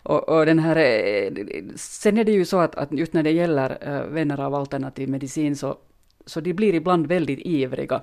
Och, 0.02 0.28
och 0.28 0.46
den 0.46 0.58
här, 0.58 0.76
eh, 0.76 1.32
sen 1.76 2.18
är 2.18 2.24
det 2.24 2.32
ju 2.32 2.44
så 2.44 2.58
att, 2.58 2.74
att 2.74 2.92
just 2.92 3.12
när 3.12 3.22
det 3.22 3.30
gäller 3.30 3.78
äh, 3.80 4.12
vänner 4.12 4.40
av 4.40 4.54
alternativ 4.54 5.08
medicin 5.08 5.56
så, 5.56 5.78
så 6.26 6.40
de 6.40 6.52
blir 6.52 6.74
ibland 6.74 7.06
väldigt 7.06 7.38
ivriga. 7.38 8.00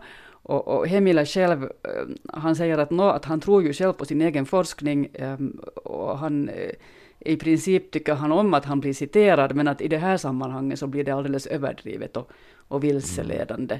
Och, 0.47 0.67
och 0.67 0.87
Hemila 0.87 1.25
själv, 1.25 1.63
eh, 1.63 2.05
han 2.33 2.55
säger 2.55 2.77
att, 2.77 2.91
no, 2.91 3.01
att 3.01 3.25
han 3.25 3.39
tror 3.39 3.63
ju 3.63 3.73
själv 3.73 3.93
på 3.93 4.05
sin 4.05 4.21
egen 4.21 4.45
forskning 4.45 5.09
ehm, 5.13 5.59
och 5.83 6.17
han 6.17 6.49
eh, 6.49 6.71
i 7.19 7.37
princip 7.37 7.91
tycker 7.91 8.13
han 8.13 8.31
om 8.31 8.53
att 8.53 8.65
han 8.65 8.79
blir 8.79 8.93
citerad, 8.93 9.55
men 9.55 9.67
att 9.67 9.81
i 9.81 9.87
det 9.87 9.97
här 9.97 10.17
sammanhanget 10.17 10.79
så 10.79 10.87
blir 10.87 11.03
det 11.03 11.11
alldeles 11.11 11.47
överdrivet 11.47 12.17
och, 12.17 12.31
och 12.67 12.83
vilseledande. 12.83 13.79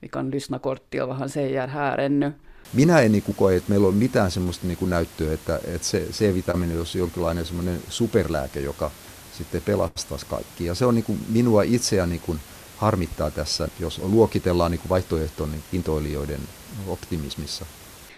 Vi 0.00 0.08
kan 0.08 0.30
lyssna 0.30 0.58
kort 0.58 0.90
till 0.90 1.02
vad 1.02 1.16
han 1.16 1.28
säger 1.28 1.68
här 1.68 1.98
ännu. 1.98 2.32
Minä 2.72 3.00
en 3.00 3.12
niin 3.12 3.34
koe, 3.36 3.56
että 3.56 3.70
meillä 3.70 3.88
on 3.88 3.94
mitään 3.94 4.30
semmoista 4.30 4.66
niin 4.66 4.90
näyttöä, 4.90 5.32
että, 5.32 5.56
että 5.56 5.86
se 5.86 6.06
C-vitamiini 6.12 6.78
olisi 6.78 6.98
jonkinlainen 6.98 7.44
semmoinen 7.44 7.78
superlääke, 7.88 8.60
joka 8.60 8.90
sitten 9.38 9.62
pelastaisi 9.62 10.26
kaikki. 10.26 10.64
Ja 10.64 10.74
se 10.74 10.86
on 10.86 10.94
niin 10.94 11.04
kuin 11.04 11.18
minua 11.28 11.62
itseä 11.62 12.06
niin 12.06 12.20
kuin 12.26 12.40
harmittaa 12.80 13.30
tässä, 13.30 13.68
jos 13.80 14.00
luokitellaan 14.12 14.70
niin 14.70 14.80
kuin 14.80 14.90
vaihtoehtoon 14.90 15.50
niin 15.50 15.62
intoilijoiden 15.72 16.40
optimismissa. 16.88 17.66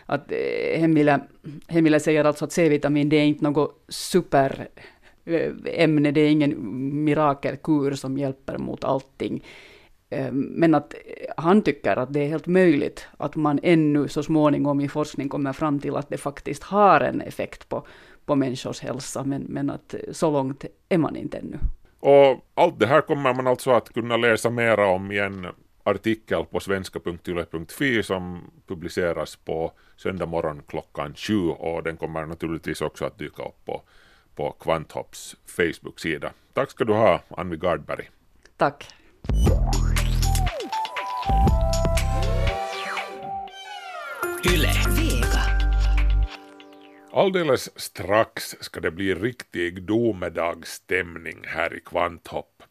Att 0.08 0.32
eh, 0.32 0.80
Hemila, 0.80 1.20
Hemila 1.68 1.98
säger 1.98 2.24
alltså 2.26 2.44
att 2.44 2.52
C-vitamin 2.52 3.10
det 3.10 3.16
är 3.16 3.24
inte 3.24 3.44
något 3.44 3.82
superämne, 3.88 4.70
det 6.12 6.20
är 6.20 6.30
ingen 6.30 6.54
mirakelkur 7.04 7.94
som 7.94 8.18
hjälper 8.18 8.58
mot 8.58 8.84
allting. 8.84 9.44
Eh, 10.10 10.32
Men 10.32 10.74
att 10.74 10.94
eh, 10.94 11.00
han 11.36 11.62
tycker 11.62 11.96
att 11.96 12.12
det 12.12 12.20
är 12.20 12.28
helt 12.28 12.46
möjligt 12.46 13.06
att 13.18 13.36
man 13.36 13.60
ännu 13.62 14.08
så 14.08 14.22
småningom 14.22 14.80
i 14.80 14.88
forskning 14.88 15.28
kommer 15.28 15.52
fram 15.52 15.80
till 15.80 15.96
att 15.96 16.08
det 16.08 16.18
faktiskt 16.18 16.62
har 16.62 17.00
en 17.00 17.20
effekt 17.20 17.68
på, 17.68 17.86
på 18.26 18.34
människors 18.36 18.80
hälsa, 18.80 19.24
men, 19.24 19.42
men 19.48 19.70
att 19.70 19.94
eh, 19.94 20.00
så 20.12 20.30
långt 20.30 20.64
är 20.88 20.98
man 20.98 21.16
inte 21.16 21.38
ännu. 21.38 21.58
Och 22.02 22.44
allt 22.54 22.78
det 22.78 22.86
här 22.86 23.00
kommer 23.00 23.34
man 23.34 23.46
alltså 23.46 23.70
att 23.70 23.92
kunna 23.92 24.16
läsa 24.16 24.50
mera 24.50 24.86
om 24.86 25.12
i 25.12 25.18
en 25.18 25.46
artikel 25.84 26.44
på 26.44 26.60
svenska.yle.fi 26.60 28.02
som 28.02 28.50
publiceras 28.66 29.36
på 29.36 29.72
söndag 29.96 30.26
morgon 30.26 30.62
klockan 30.68 31.14
7 31.14 31.48
och 31.48 31.82
den 31.82 31.96
kommer 31.96 32.26
naturligtvis 32.26 32.80
också 32.80 33.04
att 33.04 33.18
dyka 33.18 33.42
upp 33.42 33.64
på, 33.64 33.82
på 34.34 34.50
Kvanthopps 34.50 35.36
Facebook-sida. 35.46 36.32
Tack 36.52 36.70
ska 36.70 36.84
du 36.84 36.92
ha, 36.92 37.20
Anvi 37.28 37.56
Gardberg. 37.56 38.10
Tack. 38.56 38.94
Yle. 44.54 44.81
Alldeles 47.14 47.80
strax 47.80 48.56
ska 48.60 48.80
det 48.80 48.90
bli 48.90 49.14
riktig 49.14 49.82
domedagsstämning 49.82 51.36
här 51.46 51.76
i 51.76 51.80
Kvanthopp. 51.80 52.62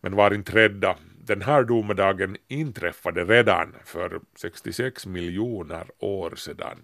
Men 0.00 0.16
var 0.16 0.34
inte 0.34 0.52
rädda, 0.52 0.96
den 1.18 1.42
här 1.42 1.64
domedagen 1.64 2.36
inträffade 2.48 3.24
redan 3.24 3.74
för 3.84 4.20
66 4.36 5.06
miljoner 5.06 5.86
år 5.98 6.34
sedan. 6.36 6.78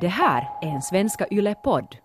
Det 0.00 0.08
här 0.08 0.48
är 0.62 0.74
en 0.74 0.82
Svenska 0.82 1.26
Yle-podd. 1.30 1.96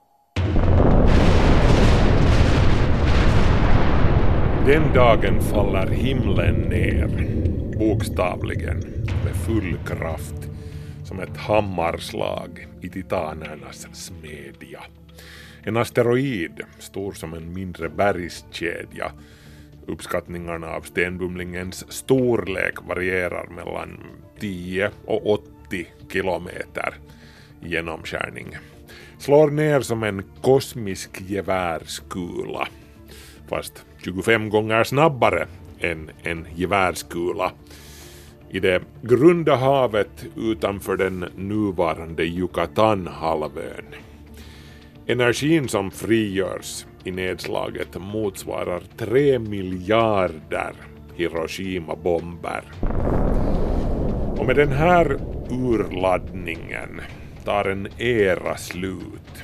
Den 4.66 4.94
dagen 4.94 5.42
faller 5.42 5.88
himlen 5.88 6.56
ner, 6.56 7.10
bokstavligen, 7.80 8.80
med 9.26 9.36
full 9.36 9.78
kraft, 9.86 10.55
som 11.06 11.20
ett 11.20 11.38
hammarslag 11.38 12.68
i 12.82 12.90
titanernas 12.90 13.88
smedja. 13.94 14.84
En 15.64 15.78
asteroid, 15.78 16.62
stor 16.80 17.14
som 17.14 17.34
en 17.34 17.54
mindre 17.54 17.90
bergskedja. 17.90 19.12
Uppskattningarna 19.86 20.68
av 20.68 20.82
stenbumlingens 20.82 21.92
storlek 21.92 22.82
varierar 22.88 23.48
mellan 23.48 24.00
10 24.40 24.92
och 25.06 25.28
80 25.68 25.88
kilometer 26.12 26.94
i 27.62 27.70
genomskärning. 27.70 28.58
Slår 29.18 29.52
ner 29.52 29.82
som 29.82 30.04
en 30.04 30.24
kosmisk 30.42 31.22
gevärskula 31.22 32.68
fast 33.48 33.86
25 34.04 34.50
gånger 34.50 34.84
snabbare 34.84 35.48
än 35.80 36.12
en 36.24 36.48
gevärskula 36.56 37.52
i 38.56 38.60
det 38.60 38.82
grunda 39.02 39.56
havet 39.56 40.26
utanför 40.36 40.98
den 40.98 41.26
nuvarande 41.36 42.24
Yucatan-halvön. 42.24 43.86
Energin 45.08 45.68
som 45.68 45.92
frigörs 45.92 46.86
i 47.04 47.12
nedslaget 47.12 47.98
motsvarar 48.00 48.82
3 48.98 49.40
miljarder 49.40 50.74
Hiroshima-bomber. 51.16 52.64
Och 54.38 54.46
med 54.46 54.56
den 54.56 54.72
här 54.72 55.18
urladdningen 55.50 57.02
tar 57.46 57.66
en 57.66 57.88
era 57.98 58.58
slut. 58.58 59.44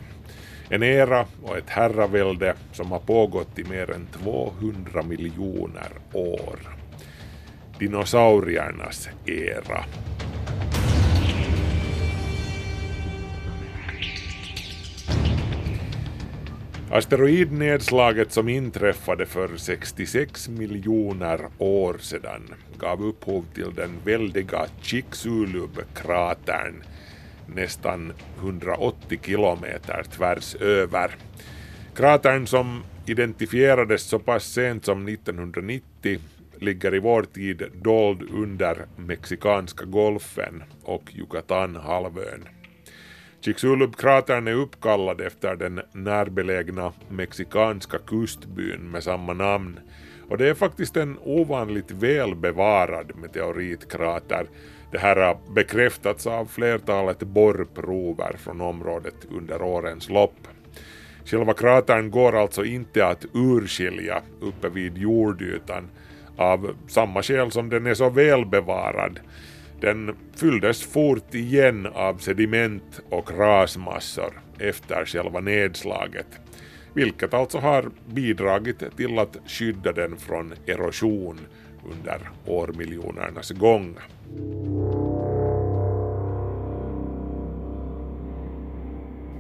En 0.70 0.84
era 0.84 1.26
och 1.44 1.58
ett 1.58 1.70
herravälde 1.70 2.56
som 2.72 2.92
har 2.92 3.00
pågått 3.00 3.60
i 3.60 3.64
mer 3.64 3.92
än 3.92 4.08
200 4.24 5.02
miljoner 5.02 5.92
år. 6.14 6.81
Dinosauriernas 7.82 9.10
era. 9.26 9.86
Asteroidnedslaget 16.92 18.32
som 18.32 18.50
inträffade 18.50 19.26
för 19.26 19.58
66 19.58 20.50
miljoner 20.50 21.40
år 21.58 21.98
sedan 22.00 22.54
gav 22.78 23.06
upphov 23.06 23.46
till 23.54 23.74
den 23.76 23.92
väldiga 24.06 24.66
Chicxulub-kratern 24.82 26.84
nästan 27.56 28.14
180 28.40 29.20
kilometer 29.26 30.04
tvärs 30.04 30.56
över. 30.56 31.16
Kratern 31.96 32.48
som 32.48 32.84
identifierades 33.06 34.04
så 34.04 34.20
pass 34.20 34.44
sent 34.44 34.86
som 34.86 35.08
1990 35.08 36.20
ligger 36.62 36.96
i 36.96 37.00
vår 37.00 37.24
tid 37.24 37.64
dold 37.74 38.30
under 38.32 38.86
Mexikanska 38.96 39.86
golfen 39.86 40.64
och 40.84 41.04
Yucatanhalvön. 41.16 42.48
Chicxulub-kratern 43.42 44.48
är 44.48 44.54
uppkallad 44.54 45.22
efter 45.22 45.56
den 45.56 45.82
närbelägna 45.92 46.94
mexikanska 47.10 47.98
kustbyn 47.98 48.92
med 48.92 49.04
samma 49.04 49.34
namn 49.34 49.80
och 50.30 50.38
det 50.38 50.50
är 50.50 50.54
faktiskt 50.54 50.98
en 50.98 51.18
ovanligt 51.24 51.92
välbevarad 51.92 53.12
meteoritkrater. 53.16 54.48
Det 54.92 54.98
här 54.98 55.16
har 55.16 55.38
bekräftats 55.56 56.28
av 56.28 56.46
flertalet 56.46 57.20
borrprover 57.20 58.36
från 58.38 58.62
området 58.62 59.16
under 59.32 59.62
årens 59.62 60.10
lopp. 60.10 60.48
Själva 61.26 61.54
kratern 61.54 62.12
går 62.12 62.42
alltså 62.42 62.66
inte 62.66 63.08
att 63.08 63.26
urskilja 63.34 64.22
uppe 64.42 64.70
vid 64.70 64.98
jordytan 64.98 65.90
av 66.38 66.76
samma 66.88 67.24
skäl 67.24 67.52
som 67.52 67.70
den 67.70 67.88
är 67.88 67.94
så 67.94 68.10
välbevarad. 68.10 69.20
Den 69.82 70.16
fylldes 70.36 70.84
fort 70.84 71.36
igen 71.36 71.88
av 71.94 72.18
sediment 72.18 73.02
och 73.10 73.38
rasmassor 73.38 74.42
efter 74.60 75.06
själva 75.06 75.40
nedslaget, 75.40 76.28
vilket 76.94 77.34
alltså 77.34 77.58
har 77.58 77.86
bidragit 78.06 78.98
till 78.98 79.20
att 79.20 79.38
skydda 79.48 79.92
den 79.92 80.18
från 80.18 80.54
erosion 80.66 81.40
under 81.86 82.30
årmiljonernas 82.46 83.52
gång. 83.52 83.98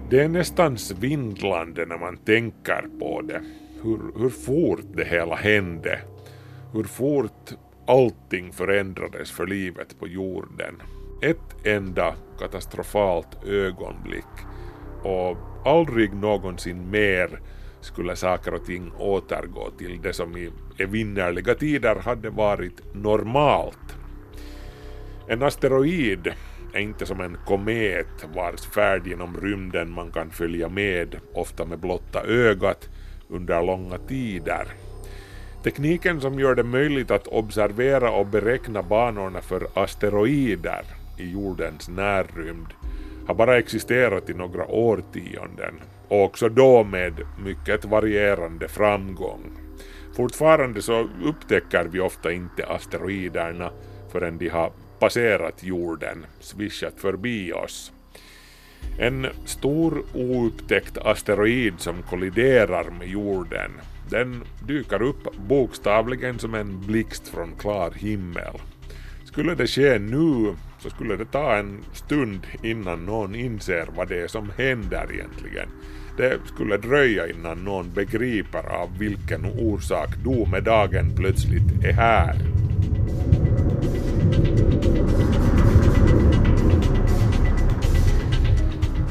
Det 0.10 0.19
är 0.19 0.27
nästan 0.27 0.77
svindlande 0.77 1.86
när 1.86 1.97
man 1.97 2.17
tänker 2.17 2.86
på 2.99 3.21
det, 3.21 3.41
hur, 3.84 3.99
hur 4.19 4.30
fort 4.30 4.86
det 4.95 5.06
hela 5.06 5.36
hände, 5.36 5.99
hur 6.73 6.84
fort 6.84 7.51
allting 7.88 8.53
förändrades 8.53 9.31
för 9.31 9.47
livet 9.47 9.99
på 9.99 10.07
jorden. 10.07 10.81
Ett 11.21 11.67
enda 11.67 12.15
katastrofalt 12.39 13.43
ögonblick 13.43 14.25
och 15.03 15.38
aldrig 15.65 16.13
någonsin 16.13 16.89
mer 16.91 17.39
skulle 17.81 18.15
saker 18.15 18.53
och 18.53 18.65
ting 18.65 18.91
återgå 18.91 19.71
till 19.77 20.01
det 20.01 20.13
som 20.13 20.38
i 20.38 20.51
evinnerliga 20.77 21.55
tider 21.55 21.95
hade 21.95 22.29
varit 22.29 22.95
normalt. 22.95 23.97
En 25.27 25.43
asteroid 25.43 26.34
är 26.73 26.79
inte 26.79 27.05
som 27.05 27.21
en 27.21 27.38
komet 27.45 28.25
vars 28.36 28.62
färd 28.62 29.07
genom 29.07 29.38
rymden 29.38 29.91
man 29.91 30.12
kan 30.12 30.31
följa 30.31 30.69
med, 30.69 31.15
ofta 31.34 31.65
med 31.65 31.79
blotta 31.79 32.23
ögat, 32.23 32.89
under 33.29 33.63
långa 33.63 33.97
tider. 33.97 34.67
Tekniken 35.63 36.21
som 36.21 36.39
gör 36.39 36.56
det 36.56 36.63
möjligt 36.63 37.12
att 37.12 37.28
observera 37.28 38.12
och 38.12 38.26
beräkna 38.26 38.84
banorna 38.84 39.41
för 39.41 39.67
asteroider 39.74 40.86
i 41.17 41.32
jordens 41.32 41.89
närrymd 41.89 42.67
har 43.28 43.36
bara 43.36 43.58
existerat 43.58 44.30
i 44.30 44.34
några 44.34 44.65
årtionden 44.65 45.82
och 46.08 46.24
också 46.24 46.50
då 46.50 46.84
med 46.84 47.13
mycket 47.45 47.86
varierande 47.86 48.67
framgång. 48.67 49.52
Fortfarande 50.15 50.82
så 50.82 51.10
upptäcker 51.24 51.84
vi 51.84 52.00
ofta 52.00 52.32
inte 52.32 52.65
asteroiderna 52.65 53.71
förrän 54.12 54.38
de 54.38 54.50
har 54.50 54.71
passerat 55.00 55.63
jorden, 55.63 56.26
svischat 56.39 56.93
förbi 56.97 57.54
oss. 57.54 57.91
En 59.00 59.28
stor 59.45 60.04
oupptäckt 60.13 60.97
asteroid 60.97 61.74
som 61.78 62.02
kolliderar 62.02 62.89
med 63.00 63.08
jorden, 63.08 63.71
den 64.12 64.43
dyker 64.67 65.02
upp 65.02 65.36
bokstavligen 65.38 66.39
som 66.39 66.56
en 66.56 66.82
blixt 66.88 67.28
från 67.28 67.56
klar 67.56 67.91
himmel. 67.91 68.58
Skulle 69.24 69.56
det 69.56 69.67
ske 69.67 70.00
nu 70.00 70.56
så 70.80 70.89
skulle 70.89 71.15
det 71.15 71.26
ta 71.26 71.56
en 71.56 71.84
stund 71.93 72.47
innan 72.63 73.06
någon 73.06 73.36
inser 73.36 73.88
vad 73.95 74.08
det 74.08 74.21
är 74.21 74.28
som 74.28 74.52
händer 74.58 75.08
egentligen. 75.13 75.69
Det 76.17 76.39
skulle 76.45 76.78
dröja 76.78 77.28
innan 77.28 77.63
någon 77.63 77.93
begriper 77.93 78.69
av 78.69 78.97
vilken 78.97 79.45
orsak 79.45 80.15
domedagen 80.24 81.15
plötsligt 81.15 81.86
är 81.86 81.93
här. 81.93 82.36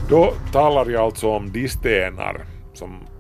Då 0.09 0.35
talar 0.53 0.91
jag 0.91 1.03
alltså 1.03 1.29
om 1.29 1.53
de 1.53 1.69
stenar 1.69 2.50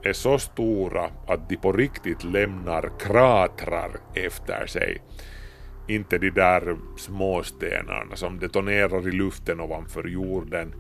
är 0.03 0.13
så 0.13 0.39
stora 0.39 1.11
att 1.27 1.49
de 1.49 1.57
på 1.57 1.73
riktigt 1.73 2.25
lämnar 2.25 2.91
kratrar 2.99 3.91
efter 4.15 4.67
sig. 4.67 5.03
Inte 5.89 6.19
de 6.19 6.31
där 6.31 6.77
småstenarna 6.97 8.17
som 8.17 8.39
detonerar 8.39 9.09
i 9.09 9.13
luften 9.13 9.61
ovanför 9.61 10.09
jorden, 10.09 10.75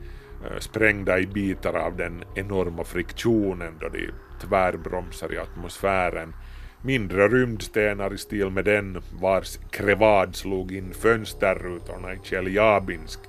eh, 0.44 0.58
sprängda 0.58 1.18
i 1.18 1.26
bitar 1.26 1.74
av 1.74 1.96
den 1.96 2.24
enorma 2.34 2.84
friktionen 2.84 3.74
då 3.80 3.88
de 3.88 4.10
tvärbromsar 4.40 5.34
i 5.34 5.38
atmosfären. 5.38 6.34
Mindre 6.82 7.28
rymdstenar 7.28 8.14
i 8.14 8.18
stil 8.18 8.50
med 8.50 8.64
den 8.64 9.02
vars 9.20 9.58
krevad 9.70 10.36
slog 10.36 10.72
in 10.72 10.94
fönsterrutorna 10.94 12.14
i 12.14 12.18
Tjeljabinsk 12.22 13.20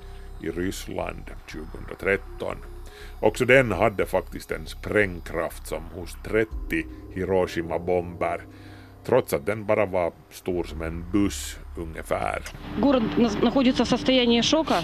i 0.41 0.49
Ryssland 0.49 1.23
2013. 1.51 2.57
Också 3.19 3.45
den 3.45 3.71
hade 3.71 4.05
faktiskt 4.05 4.51
en 4.51 4.67
sprängkraft 4.67 5.67
som 5.67 5.83
hos 5.95 6.17
30 6.23 6.49
Hiroshima-bomber 7.13 8.41
trots 9.05 9.33
att 9.33 9.45
den 9.45 9.65
bara 9.65 9.85
var 9.85 10.13
stor 10.29 10.63
som 10.63 10.81
en 10.81 11.11
buss 11.11 11.57
ungefär. 11.77 12.43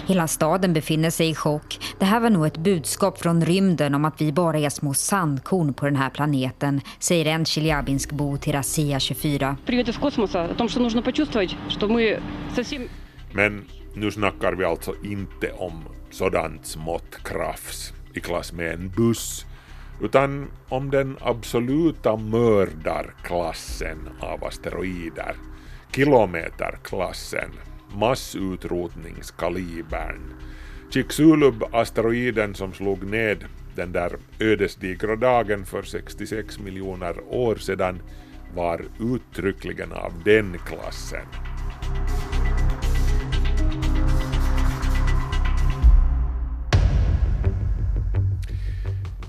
Hela 0.06 0.28
staden 0.28 0.72
befinner 0.72 1.10
sig 1.10 1.30
i 1.30 1.34
chock. 1.34 1.78
Det 1.98 2.04
här 2.04 2.20
var 2.20 2.30
nog 2.30 2.46
ett 2.46 2.56
budskap 2.56 3.18
från 3.18 3.44
rymden 3.44 3.94
om 3.94 4.04
att 4.04 4.20
vi 4.20 4.32
bara 4.32 4.58
är 4.58 4.70
små 4.70 4.94
sandkorn 4.94 5.74
på 5.74 5.84
den 5.84 5.96
här 5.96 6.10
planeten, 6.10 6.80
säger 6.98 7.26
en 7.26 7.44
Tjeljabinsk-bo 7.44 8.36
till 8.36 8.52
Razia 8.52 9.00
24. 9.00 9.56
Men 13.32 13.64
nu 13.94 14.10
snackar 14.10 14.52
vi 14.52 14.64
alltså 14.64 14.94
inte 15.04 15.52
om 15.52 15.82
sådant 16.10 16.66
smått 16.66 17.22
krafs 17.24 17.92
i 18.18 18.20
klass 18.20 18.52
med 18.52 18.74
en 18.74 18.92
buss, 18.96 19.46
utan 20.00 20.50
om 20.68 20.90
den 20.90 21.16
absoluta 21.20 22.16
mördarklassen 22.16 24.08
av 24.20 24.44
asteroider, 24.44 25.34
kilometerklassen, 25.94 27.50
massutrotningskalibern. 27.94 30.34
Chicxulub-asteroiden 30.90 32.54
som 32.54 32.72
slog 32.72 33.04
ned 33.04 33.44
den 33.76 33.92
där 33.92 34.16
ödesdigra 34.40 35.16
dagen 35.16 35.64
för 35.64 35.82
66 35.82 36.58
miljoner 36.58 37.20
år 37.28 37.56
sedan 37.56 38.02
var 38.54 38.84
uttryckligen 39.00 39.92
av 39.92 40.12
den 40.24 40.58
klassen. 40.58 41.26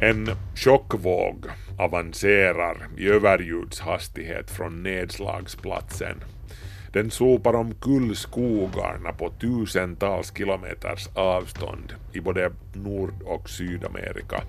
En 0.01 0.29
chockvåg 0.55 1.45
avancerar 1.77 2.87
i 2.97 3.09
överljudshastighet 3.09 4.51
från 4.51 4.83
nedslagsplatsen. 4.83 6.23
Den 6.93 7.11
sopar 7.11 7.53
omkull 7.53 8.15
skogarna 8.15 9.13
på 9.13 9.29
tusentals 9.29 10.33
kilometers 10.37 11.07
avstånd 11.13 11.93
i 12.13 12.19
både 12.19 12.51
Nord 12.73 13.13
och 13.25 13.49
Sydamerika. 13.49 14.41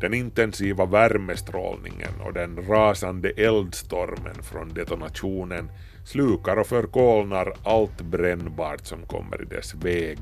Den 0.00 0.14
intensiva 0.14 0.84
värmestrålningen 0.86 2.20
och 2.24 2.32
den 2.32 2.66
rasande 2.68 3.30
eldstormen 3.30 4.42
från 4.42 4.74
detonationen 4.74 5.70
slukar 6.04 6.56
och 6.56 6.66
förkolnar 6.66 7.52
allt 7.64 8.00
brännbart 8.00 8.86
som 8.86 9.06
kommer 9.06 9.42
i 9.42 9.44
dess 9.44 9.74
väg. 9.74 10.18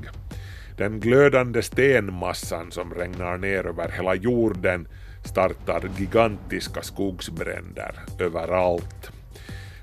Den 0.77 0.99
glödande 0.99 1.61
stenmassan 1.61 2.71
som 2.71 2.93
regnar 2.93 3.37
ner 3.37 3.67
över 3.67 3.89
hela 3.89 4.15
jorden 4.15 4.87
startar 5.23 5.89
gigantiska 5.97 6.81
skogsbränder 6.81 7.95
överallt. 8.19 9.11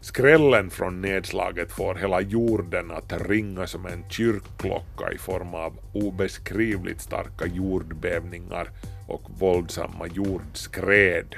Skrällen 0.00 0.70
från 0.70 1.00
nedslaget 1.00 1.72
får 1.72 1.94
hela 1.94 2.20
jorden 2.20 2.90
att 2.90 3.28
ringa 3.28 3.66
som 3.66 3.86
en 3.86 4.04
kyrkklocka 4.10 5.12
i 5.12 5.18
form 5.18 5.54
av 5.54 5.78
obeskrivligt 5.92 7.00
starka 7.00 7.46
jordbävningar 7.46 8.70
och 9.08 9.22
våldsamma 9.38 10.06
jordskred. 10.06 11.36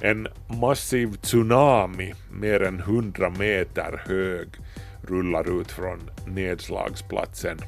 En 0.00 0.28
massiv 0.60 1.16
tsunami, 1.16 2.14
mer 2.32 2.62
än 2.62 2.80
100 2.80 3.30
meter 3.30 4.02
hög, 4.06 4.48
rullar 5.02 5.60
ut 5.60 5.72
från 5.72 6.10
nedslagsplatsen. 6.26 7.58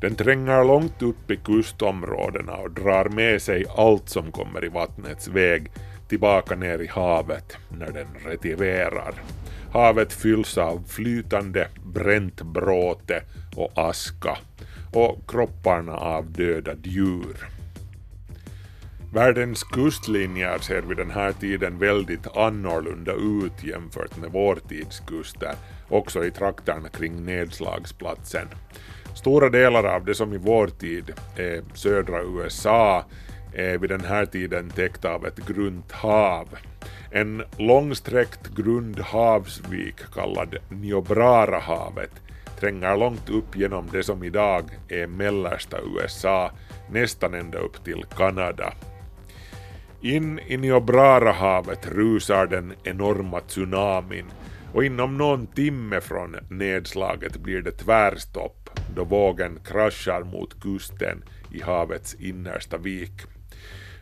Den 0.00 0.14
tränger 0.14 0.64
långt 0.64 1.02
upp 1.02 1.30
i 1.30 1.36
kustområdena 1.36 2.52
och 2.52 2.70
drar 2.70 3.08
med 3.08 3.42
sig 3.42 3.64
allt 3.76 4.08
som 4.08 4.32
kommer 4.32 4.64
i 4.64 4.68
vattnets 4.68 5.28
väg 5.28 5.70
tillbaka 6.08 6.56
ner 6.56 6.78
i 6.78 6.86
havet 6.86 7.56
när 7.68 7.92
den 7.92 8.06
retiverar. 8.24 9.14
Havet 9.72 10.12
fylls 10.12 10.58
av 10.58 10.84
flytande 10.88 11.68
bränt 11.84 12.42
bråte 12.42 13.22
och 13.56 13.72
aska 13.74 14.38
och 14.92 15.30
kropparna 15.30 15.96
av 15.96 16.32
döda 16.32 16.72
djur. 16.82 17.48
Världens 19.12 19.62
kustlinjer 19.62 20.58
ser 20.58 20.82
vid 20.82 20.96
den 20.96 21.10
här 21.10 21.32
tiden 21.32 21.78
väldigt 21.78 22.36
annorlunda 22.36 23.12
ut 23.12 23.64
jämfört 23.64 24.16
med 24.16 24.30
vår 24.32 24.58
tids 24.68 25.00
kuster, 25.00 25.54
också 25.88 26.24
i 26.24 26.30
trakterna 26.30 26.88
kring 26.88 27.24
nedslagsplatsen. 27.24 28.48
Stora 29.18 29.48
delar 29.48 29.84
av 29.84 30.04
det 30.04 30.14
som 30.14 30.32
i 30.32 30.38
vår 30.38 30.66
tid 30.66 31.12
är 31.36 31.62
södra 31.74 32.22
USA 32.22 33.04
är 33.54 33.78
vid 33.78 33.90
den 33.90 34.04
här 34.04 34.26
tiden 34.26 34.70
täckt 34.70 35.04
av 35.04 35.26
ett 35.26 35.46
grunt 35.48 35.92
hav. 35.92 36.48
En 37.10 37.42
långsträckt 37.56 38.48
grund 38.56 39.00
havsvik 39.00 39.94
kallad 40.14 40.56
Niobrara-havet 40.68 42.10
tränger 42.60 42.96
långt 42.96 43.30
upp 43.30 43.56
genom 43.56 43.88
det 43.92 44.02
som 44.02 44.24
idag 44.24 44.64
är 44.88 45.06
mellersta 45.06 45.76
USA, 45.96 46.50
nästan 46.90 47.34
ända 47.34 47.58
upp 47.58 47.84
till 47.84 48.04
Kanada. 48.16 48.72
In 50.00 50.38
i 50.38 50.56
Niobrara-havet 50.56 51.88
rusar 51.88 52.46
den 52.46 52.72
enorma 52.84 53.40
tsunamin 53.40 54.26
och 54.72 54.84
inom 54.84 55.18
någon 55.18 55.46
timme 55.46 56.00
från 56.00 56.36
nedslaget 56.50 57.36
blir 57.36 57.62
det 57.62 57.72
tvärstopp 57.72 58.67
då 58.94 59.04
vågen 59.04 59.58
kraschar 59.64 60.22
mot 60.22 60.60
kusten 60.60 61.24
i 61.52 61.62
havets 61.62 62.14
innersta 62.14 62.76
vik. 62.76 63.12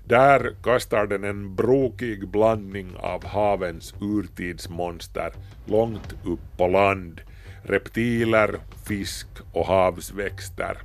Där 0.04 0.54
kastar 0.62 1.06
den 1.06 1.24
en 1.24 1.54
brokig 1.54 2.28
blandning 2.28 2.96
av 2.96 3.26
havens 3.26 3.94
urtidsmonster 4.00 5.32
långt 5.64 6.14
upp 6.24 6.56
på 6.56 6.68
land, 6.68 7.20
reptiler, 7.62 8.58
fisk 8.88 9.26
och 9.52 9.66
havsväxter. 9.66 10.78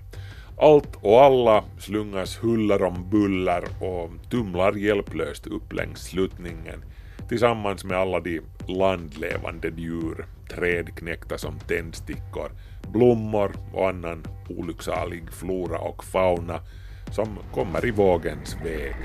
Allt 0.58 0.95
och 1.01 1.21
alla 1.21 1.63
slungas 1.80 2.43
huller 2.43 2.84
om 2.84 3.10
buller 3.10 3.63
och 3.80 4.10
tumlar 4.30 4.73
hjälplöst 4.73 5.47
upp 5.47 5.73
längs 5.73 6.04
sluttningen 6.04 6.84
tillsammans 7.32 7.84
med 7.84 7.97
alla 7.97 8.19
de 8.19 8.41
landlevande 8.67 9.71
djur, 9.77 10.25
trädknäckta 10.49 11.38
som 11.38 11.60
tändstickor, 11.60 12.51
blommor 12.88 13.52
och 13.74 13.89
annan 13.89 14.24
olycksalig 14.50 15.34
flora 15.34 15.78
och 15.78 16.04
fauna 16.04 16.60
som 17.12 17.39
kommer 17.54 17.86
i 17.86 17.91
vågens 17.91 18.58
väg. 18.65 18.96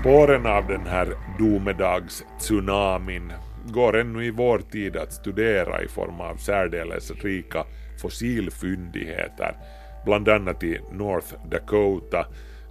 Spåren 0.00 0.46
av 0.46 0.66
den 0.66 0.86
här 0.86 1.14
domedags-tsunamin 1.38 3.32
går 3.64 3.96
ännu 3.96 4.24
i 4.24 4.30
vår 4.30 4.58
tid 4.58 4.96
att 4.96 5.12
studera 5.12 5.82
i 5.82 5.88
form 5.88 6.20
av 6.20 6.36
särdeles 6.36 7.10
rika 7.10 7.64
fossilfyndigheter, 8.02 9.56
bland 10.04 10.28
annat 10.28 10.62
i 10.62 10.80
North 10.92 11.34
Dakota 11.50 12.26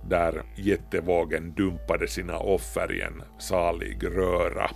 där 0.09 0.43
jättevågen 0.55 1.53
dumpade 1.53 2.07
sina 2.07 2.37
offer 2.37 2.91
i 2.91 3.01
en 3.01 3.23
salig 3.39 4.03
röra. 4.03 4.71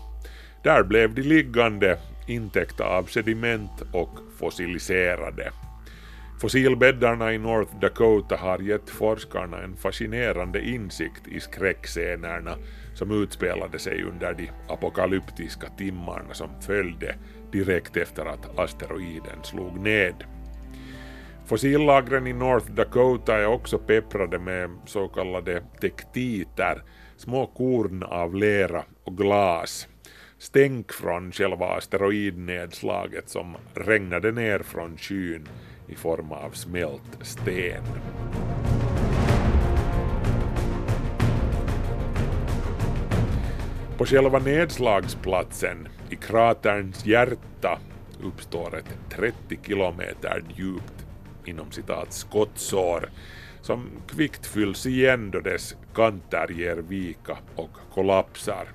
Där 0.63 0.83
blev 0.83 1.15
de 1.15 1.21
liggande, 1.21 1.97
intäckta 2.27 2.85
av 2.85 3.03
sediment 3.03 3.81
och 3.93 4.19
fossiliserade. 4.39 5.51
Fossilbäddarna 6.41 7.33
i 7.33 7.37
North 7.37 7.79
Dakota 7.79 8.37
har 8.37 8.59
gett 8.59 8.89
forskarna 8.89 9.63
en 9.63 9.75
fascinerande 9.75 10.61
insikt 10.61 11.27
i 11.27 11.39
skräckscenerna 11.39 12.55
som 12.93 13.23
utspelade 13.23 13.79
sig 13.79 14.03
under 14.03 14.33
de 14.33 14.49
apokalyptiska 14.67 15.67
timmarna 15.77 16.33
som 16.33 16.61
följde 16.61 17.15
direkt 17.51 17.97
efter 17.97 18.25
att 18.25 18.59
asteroiden 18.59 19.43
slog 19.43 19.79
ned. 19.79 20.15
Fossillagren 21.51 22.27
i 22.27 22.33
North 22.33 22.71
Dakota 22.71 23.37
är 23.37 23.45
också 23.45 23.77
pepprade 23.77 24.39
med 24.39 24.69
så 24.85 25.07
kallade 25.07 25.63
tektiter, 25.81 26.83
små 27.17 27.45
korn 27.45 28.03
av 28.03 28.35
lera 28.35 28.83
och 29.03 29.17
glas. 29.17 29.87
Stänk 30.37 30.91
från 30.91 31.31
själva 31.31 31.65
asteroidnedslaget 31.65 33.29
som 33.29 33.55
regnade 33.73 34.31
ner 34.31 34.59
från 34.59 34.97
skyn 34.97 35.47
i 35.87 35.95
form 35.95 36.31
av 36.31 36.51
smält 36.51 37.17
sten. 37.21 37.83
På 43.97 44.05
själva 44.05 44.39
nedslagsplatsen, 44.39 45.87
i 46.09 46.15
kraterns 46.15 47.05
hjärta, 47.05 47.79
uppstår 48.23 48.77
ett 48.77 48.95
30 49.09 49.59
kilometer 49.63 50.43
djupt 50.55 51.00
inom 51.45 51.71
citat 51.71 52.13
skottsår 52.13 53.09
som 53.61 53.89
kvickt 54.07 54.45
fylls 54.45 54.85
igen 54.85 55.31
då 55.31 55.39
dess 55.39 55.75
kanter 55.93 56.51
ger 56.51 56.75
vika 56.75 57.37
och 57.55 57.77
kollapsar. 57.93 58.67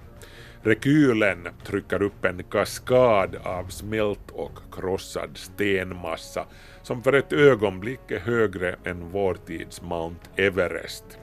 Rekylen 0.62 1.48
trycker 1.64 2.02
upp 2.02 2.24
en 2.24 2.44
kaskad 2.44 3.36
av 3.42 3.68
smält 3.68 4.30
och 4.32 4.58
krossad 4.72 5.30
stenmassa 5.34 6.46
som 6.82 7.02
för 7.02 7.12
ett 7.12 7.32
ögonblick 7.32 8.10
är 8.10 8.18
högre 8.18 8.76
än 8.84 9.10
vår 9.10 9.34
tids 9.34 9.82
Mount 9.82 10.30
Everest. 10.36 11.18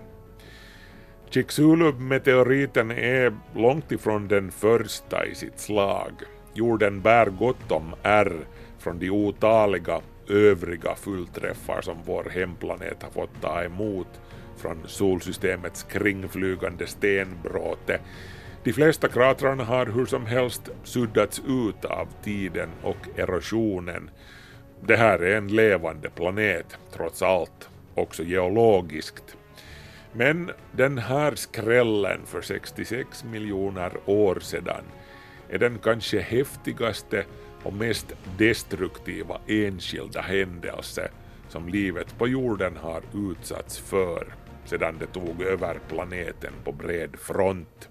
Chicxulub-meteoriten 1.30 2.92
är 2.92 3.38
långt 3.56 3.92
ifrån 3.92 4.28
den 4.28 4.52
första 4.52 5.26
i 5.26 5.36
sitt 5.36 5.60
slag. 5.60 6.12
Jorden 6.54 7.02
bär 7.02 7.26
gott 7.26 7.72
om 7.72 7.96
ärr 8.04 8.48
från 8.80 9.00
de 9.00 9.10
otaliga 9.10 10.02
övriga 10.34 10.96
fullträffar 10.96 11.82
som 11.82 11.98
vår 12.06 12.24
hemplanet 12.24 13.04
har 13.04 13.10
fått 13.10 13.42
ta 13.42 13.64
emot 13.64 14.22
från 14.58 14.84
solsystemets 14.86 15.84
kringflygande 15.84 16.88
stenbråte. 16.88 18.00
De 18.64 18.74
flesta 18.74 19.08
kratrarna 19.08 19.64
har 19.64 19.86
hur 19.86 20.06
som 20.06 20.26
helst 20.26 20.70
suddats 20.84 21.42
ut 21.48 21.86
av 21.86 22.08
tiden 22.24 22.70
och 22.84 23.20
erosionen. 23.20 24.10
Det 24.82 24.96
här 24.96 25.20
är 25.20 25.38
en 25.38 25.48
levande 25.48 26.10
planet, 26.10 26.78
trots 26.94 27.22
allt, 27.22 27.70
också 27.96 28.24
geologiskt. 28.24 29.38
Men 30.14 30.52
den 30.72 30.98
här 30.98 31.36
skrällen 31.36 32.20
för 32.26 32.42
66 32.42 33.24
miljoner 33.24 33.92
år 34.06 34.40
sedan 34.40 34.84
är 35.50 35.58
den 35.58 35.80
kanske 35.80 36.20
häftigaste 36.20 37.26
och 37.64 37.74
mest 37.74 38.14
destruktiva 38.38 39.40
enskilda 39.48 40.22
händelse 40.22 41.12
som 41.50 41.70
livet 41.70 42.18
på 42.18 42.28
jorden 42.28 42.78
har 42.78 43.02
utsatts 43.32 43.80
för 43.80 44.26
sedan 44.66 44.96
det 45.00 45.06
tog 45.06 45.42
över 45.42 45.80
planeten 45.90 46.54
på 46.64 46.72
bred 46.72 47.16
front. 47.20 47.90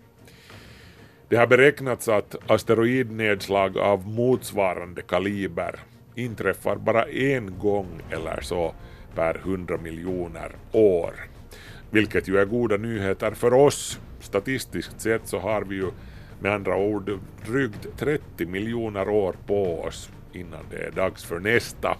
Det 1.28 1.36
har 1.36 1.46
beräknats 1.46 2.08
att 2.08 2.50
asteroidnedslag 2.50 3.78
av 3.78 4.08
motsvarande 4.08 5.02
kaliber 5.02 5.80
inträffar 6.14 6.76
bara 6.76 7.04
en 7.04 7.58
gång 7.58 8.02
eller 8.10 8.40
så 8.40 8.74
per 9.14 9.34
hundra 9.34 9.76
miljoner 9.76 10.56
år. 10.72 11.14
Vilket 11.90 12.28
ju 12.28 12.38
är 12.38 12.44
goda 12.44 12.76
nyheter 12.76 13.30
för 13.30 13.54
oss. 13.54 14.00
Statistiskt 14.20 15.00
sett 15.00 15.28
så 15.28 15.38
har 15.38 15.62
vi 15.62 15.76
ju 15.76 15.90
med 16.42 16.52
andra 16.52 16.76
ord 16.76 17.20
drygt 17.46 17.86
30 17.96 18.46
miljoner 18.46 19.08
år 19.08 19.36
på 19.46 19.82
oss 19.82 20.10
innan 20.32 20.64
det 20.70 20.86
är 20.86 20.90
dags 20.90 21.24
för 21.24 21.40
nästa. 21.40 21.96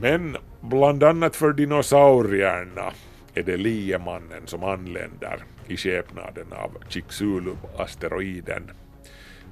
Men 0.00 0.36
bland 0.60 1.02
annat 1.02 1.36
för 1.36 1.52
dinosaurierna 1.52 2.92
är 3.34 3.42
det 3.42 3.56
liemannen 3.56 4.46
som 4.46 4.64
anländer 4.64 5.44
i 5.66 5.76
skepnaden 5.76 6.46
av 6.52 6.70
Chicxulub-asteroiden. 6.88 8.70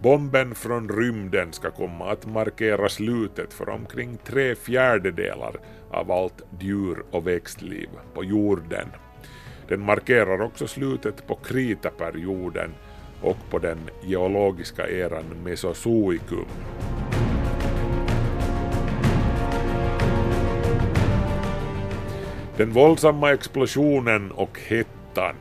Bomben 0.03 0.55
från 0.55 0.89
rymden 0.89 1.53
ska 1.53 1.71
komma 1.71 2.11
att 2.11 2.27
markera 2.27 2.89
slutet 2.89 3.53
för 3.53 3.69
omkring 3.69 4.19
tre 4.25 4.55
fjärdedelar 4.55 5.57
av 5.91 6.13
allt 6.13 6.43
djur 6.61 7.05
och 7.11 7.27
växtliv 7.27 7.89
på 8.15 8.25
jorden. 8.25 8.89
Den 9.69 9.81
markerar 9.81 10.43
också 10.43 10.67
slutet 10.67 11.27
på 11.27 11.35
kritaperioden 11.35 12.75
och 13.27 13.51
på 13.51 13.59
den 13.59 13.79
geologiska 14.03 14.89
eran 14.89 15.25
Mesozoikum. 15.45 16.47
Den 22.57 22.73
våldsamma 22.73 23.33
explosionen 23.33 24.33
och 24.33 24.61
hettan 24.61 25.35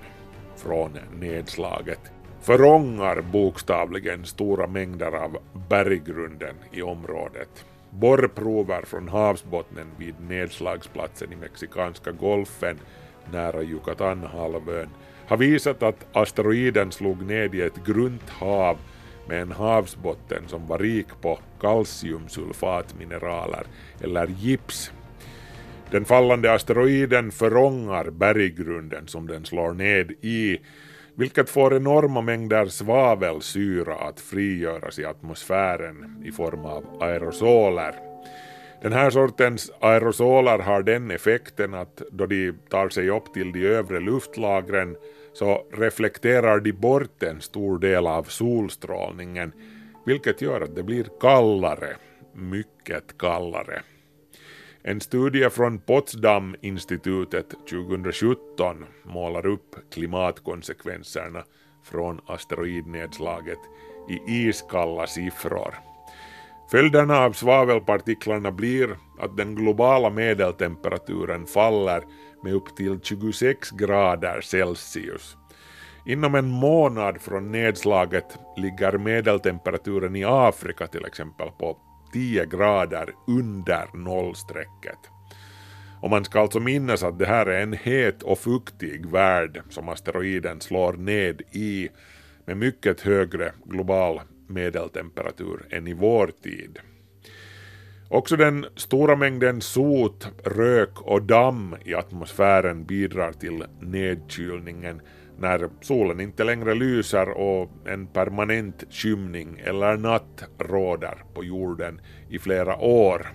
från 0.56 0.92
nedslaget 1.20 2.00
förångar 2.42 3.22
bokstavligen 3.22 4.26
stora 4.26 4.68
mängder 4.68 5.12
av 5.12 5.38
berggrunden 5.70 6.56
i 6.72 6.82
området. 6.82 7.66
Borrprover 7.90 8.82
från 8.82 9.10
havsbottnen 9.10 9.88
vid 9.98 10.16
nedslagsplatsen 10.30 11.34
i 11.34 11.36
Mexikanska 11.36 12.12
golfen 12.12 12.80
nära 13.32 13.64
Yucatanhalvön 13.64 14.90
har 15.28 15.38
visat 15.38 15.84
att 15.84 16.06
asteroiden 16.14 16.92
slog 16.92 17.26
ned 17.26 17.56
i 17.56 17.62
ett 17.62 17.86
grunt 17.86 18.30
hav 18.30 18.78
med 19.28 19.42
en 19.42 19.52
havsbotten 19.52 20.44
som 20.48 20.68
var 20.68 20.80
rik 20.80 21.08
på 21.22 21.40
kalciumsulfatmineraler 21.62 23.64
eller 24.02 24.28
gips. 24.28 24.92
Den 25.92 26.06
fallande 26.06 26.54
asteroiden 26.54 27.32
förångar 27.32 28.10
berggrunden 28.10 29.08
som 29.08 29.28
den 29.28 29.46
slår 29.46 29.74
ned 29.74 30.12
i, 30.22 30.58
vilket 31.16 31.50
får 31.50 31.76
enorma 31.76 32.22
mängder 32.22 32.66
svavelsyra 32.66 33.96
att 33.96 34.20
frigöras 34.20 35.00
i 35.00 35.06
atmosfären 35.06 36.24
i 36.26 36.32
form 36.32 36.66
av 36.66 36.86
aerosoler. 37.00 38.15
Den 38.86 38.94
här 38.94 39.10
sortens 39.10 39.72
aerosoler 39.80 40.60
har 40.60 40.84
den 40.84 41.12
effekten 41.12 41.74
att 41.74 42.02
då 42.12 42.26
de 42.26 42.54
tar 42.70 42.90
sig 42.90 43.10
upp 43.10 43.34
till 43.34 43.52
de 43.52 43.68
övre 43.68 44.00
luftlagren 44.00 44.96
så 45.34 45.66
reflekterar 45.74 46.60
de 46.60 46.72
bort 46.72 47.24
en 47.24 47.42
stor 47.42 47.80
del 47.80 48.08
av 48.08 48.24
solstrålningen 48.24 49.52
vilket 50.06 50.42
gör 50.42 50.62
att 50.62 50.76
det 50.76 50.84
blir 50.84 51.08
kallare, 51.20 51.96
mycket 52.34 53.18
kallare. 53.18 53.82
En 54.84 55.02
studie 55.02 55.50
från 55.50 55.80
Potsdam-institutet 55.80 57.50
2017 57.70 58.86
målar 59.04 59.46
upp 59.46 59.76
klimatkonsekvenserna 59.94 61.44
från 61.84 62.22
asteroidnedslaget 62.26 63.60
i 64.10 64.48
iskalla 64.48 65.08
siffror. 65.08 65.95
Följderna 66.72 67.20
av 67.20 67.34
svavelpartiklarna 67.34 68.52
blir 68.52 68.98
att 69.20 69.38
den 69.38 69.56
globala 69.56 70.10
medeltemperaturen 70.10 71.46
faller 71.46 72.04
med 72.44 72.54
upp 72.54 72.76
till 72.76 73.00
26 73.04 73.72
grader 73.72 74.42
Celsius. 74.42 75.38
Inom 76.06 76.36
en 76.36 76.48
månad 76.48 77.22
från 77.22 77.52
nedslaget 77.52 78.38
ligger 78.58 78.98
medeltemperaturen 78.98 80.16
i 80.16 80.24
Afrika 80.26 80.88
till 80.88 81.06
exempel 81.06 81.50
på 81.60 81.78
10 82.14 82.46
grader 82.46 83.14
under 83.28 83.98
nollstrecket. 83.98 85.00
Och 86.02 86.10
man 86.10 86.26
ska 86.26 86.40
alltså 86.40 86.60
minnas 86.60 87.04
att 87.04 87.20
det 87.20 87.26
här 87.26 87.46
är 87.46 87.62
en 87.62 87.74
het 87.74 88.24
och 88.24 88.40
fuktig 88.40 89.06
värld 89.06 89.62
som 89.70 89.90
asteroiden 89.90 90.62
slår 90.62 90.94
ned 90.94 91.42
i 91.52 91.90
med 92.46 92.58
mycket 92.58 93.02
högre 93.02 93.52
global 93.66 94.22
medeltemperatur 94.48 95.66
än 95.70 95.88
i 95.88 95.94
vår 95.94 96.32
tid. 96.44 96.80
Också 98.10 98.36
den 98.36 98.66
stora 98.76 99.16
mängden 99.16 99.62
sot, 99.62 100.28
rök 100.44 101.02
och 101.02 101.22
damm 101.22 101.76
i 101.86 101.96
atmosfären 101.96 102.86
bidrar 102.86 103.32
till 103.32 103.64
nedkylningen 103.82 105.02
när 105.38 105.70
solen 105.82 106.20
inte 106.20 106.44
längre 106.44 106.74
lyser 106.74 107.30
och 107.30 107.70
en 107.86 108.08
permanent 108.08 108.84
skymning 108.90 109.62
eller 109.66 109.98
natt 109.98 110.44
råder 110.60 111.24
på 111.34 111.44
jorden 111.44 112.02
i 112.30 112.40
flera 112.40 112.78
år. 112.78 113.28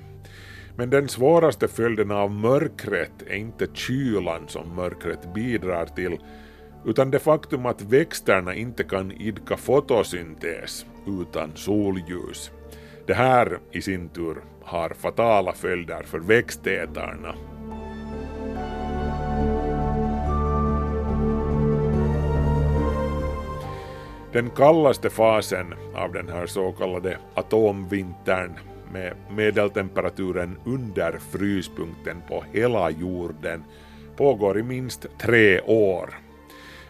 Men 0.77 0.91
den 0.91 1.09
svåraste 1.09 1.69
följden 1.69 2.11
av 2.11 2.31
mörkret 2.31 3.23
är 3.27 3.35
inte 3.35 3.67
kylan 3.75 4.49
som 4.49 4.75
mörkret 4.75 5.35
bidrar 5.35 5.87
till, 5.87 6.19
utan 6.85 7.11
det 7.11 7.19
faktum 7.19 7.67
att 7.67 7.83
växterna 7.83 8.55
inte 8.55 8.85
kan 8.85 9.13
idka 9.13 9.57
fotosyntes 9.57 10.87
utan 11.07 11.51
solljus. 11.55 12.51
Det 13.07 13.15
här 13.15 13.59
i 13.73 13.83
sin 13.83 14.09
tur 14.09 14.37
har 14.63 14.91
fatala 14.91 15.53
följder 15.53 16.03
för 16.03 16.19
växtätarna. 16.19 17.35
Den 24.33 24.51
kallaste 24.51 25.11
fasen 25.11 25.75
av 25.95 26.13
den 26.13 26.29
här 26.29 26.47
så 26.47 26.73
kallade 26.73 27.19
atomvintern 27.35 28.59
med 28.93 29.15
medeltemperaturen 29.31 30.59
under 30.65 31.19
fryspunkten 31.33 32.23
på 32.29 32.45
hela 32.53 32.91
jorden 32.91 33.65
pågår 34.17 34.59
i 34.59 34.63
minst 34.63 35.07
tre 35.19 35.61
år. 35.61 36.30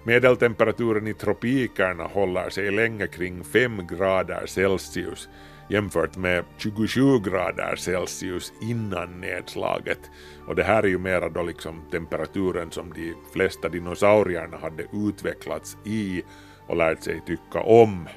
Medeltemperaturen 0.05 1.07
i 1.07 1.15
tropikerna 1.15 2.05
håller 2.05 2.51
sig 2.51 2.71
länge 2.71 3.07
kring 3.07 3.45
5 3.45 3.87
grader 3.87 4.47
Celsius 4.47 5.29
jämfört 5.71 6.17
med 6.17 6.45
27 6.59 7.19
grader 7.19 7.77
Celsius 7.77 8.53
innan 8.63 9.21
nedslaget. 9.21 9.99
Och 10.47 10.57
det 10.57 10.65
här 10.65 10.83
är 10.83 10.89
ju 10.89 10.99
mera 10.99 11.29
då 11.29 11.43
liksom 11.43 11.83
temperaturen 11.91 12.71
som 12.71 12.93
de 12.93 13.15
flesta 13.33 13.69
dinosaurierna 13.69 14.57
hade 14.57 14.87
utvecklats 14.93 15.77
i 15.85 16.23
och 16.67 16.77
lärt 16.77 17.03
sig 17.03 17.23
tycka 17.27 17.61
om. 17.61 18.09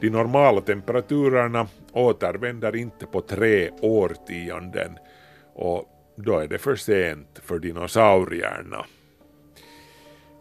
De 0.00 0.10
normala 0.10 0.60
temperaturerna 0.60 1.66
återvänder 1.92 2.76
inte 2.76 3.06
på 3.06 3.20
tre 3.20 3.70
årtionden 3.80 4.98
och 5.54 5.84
då 6.16 6.38
är 6.38 6.48
det 6.48 6.58
för 6.58 6.76
sent 6.76 7.40
för 7.44 7.58
dinosaurierna. 7.58 8.84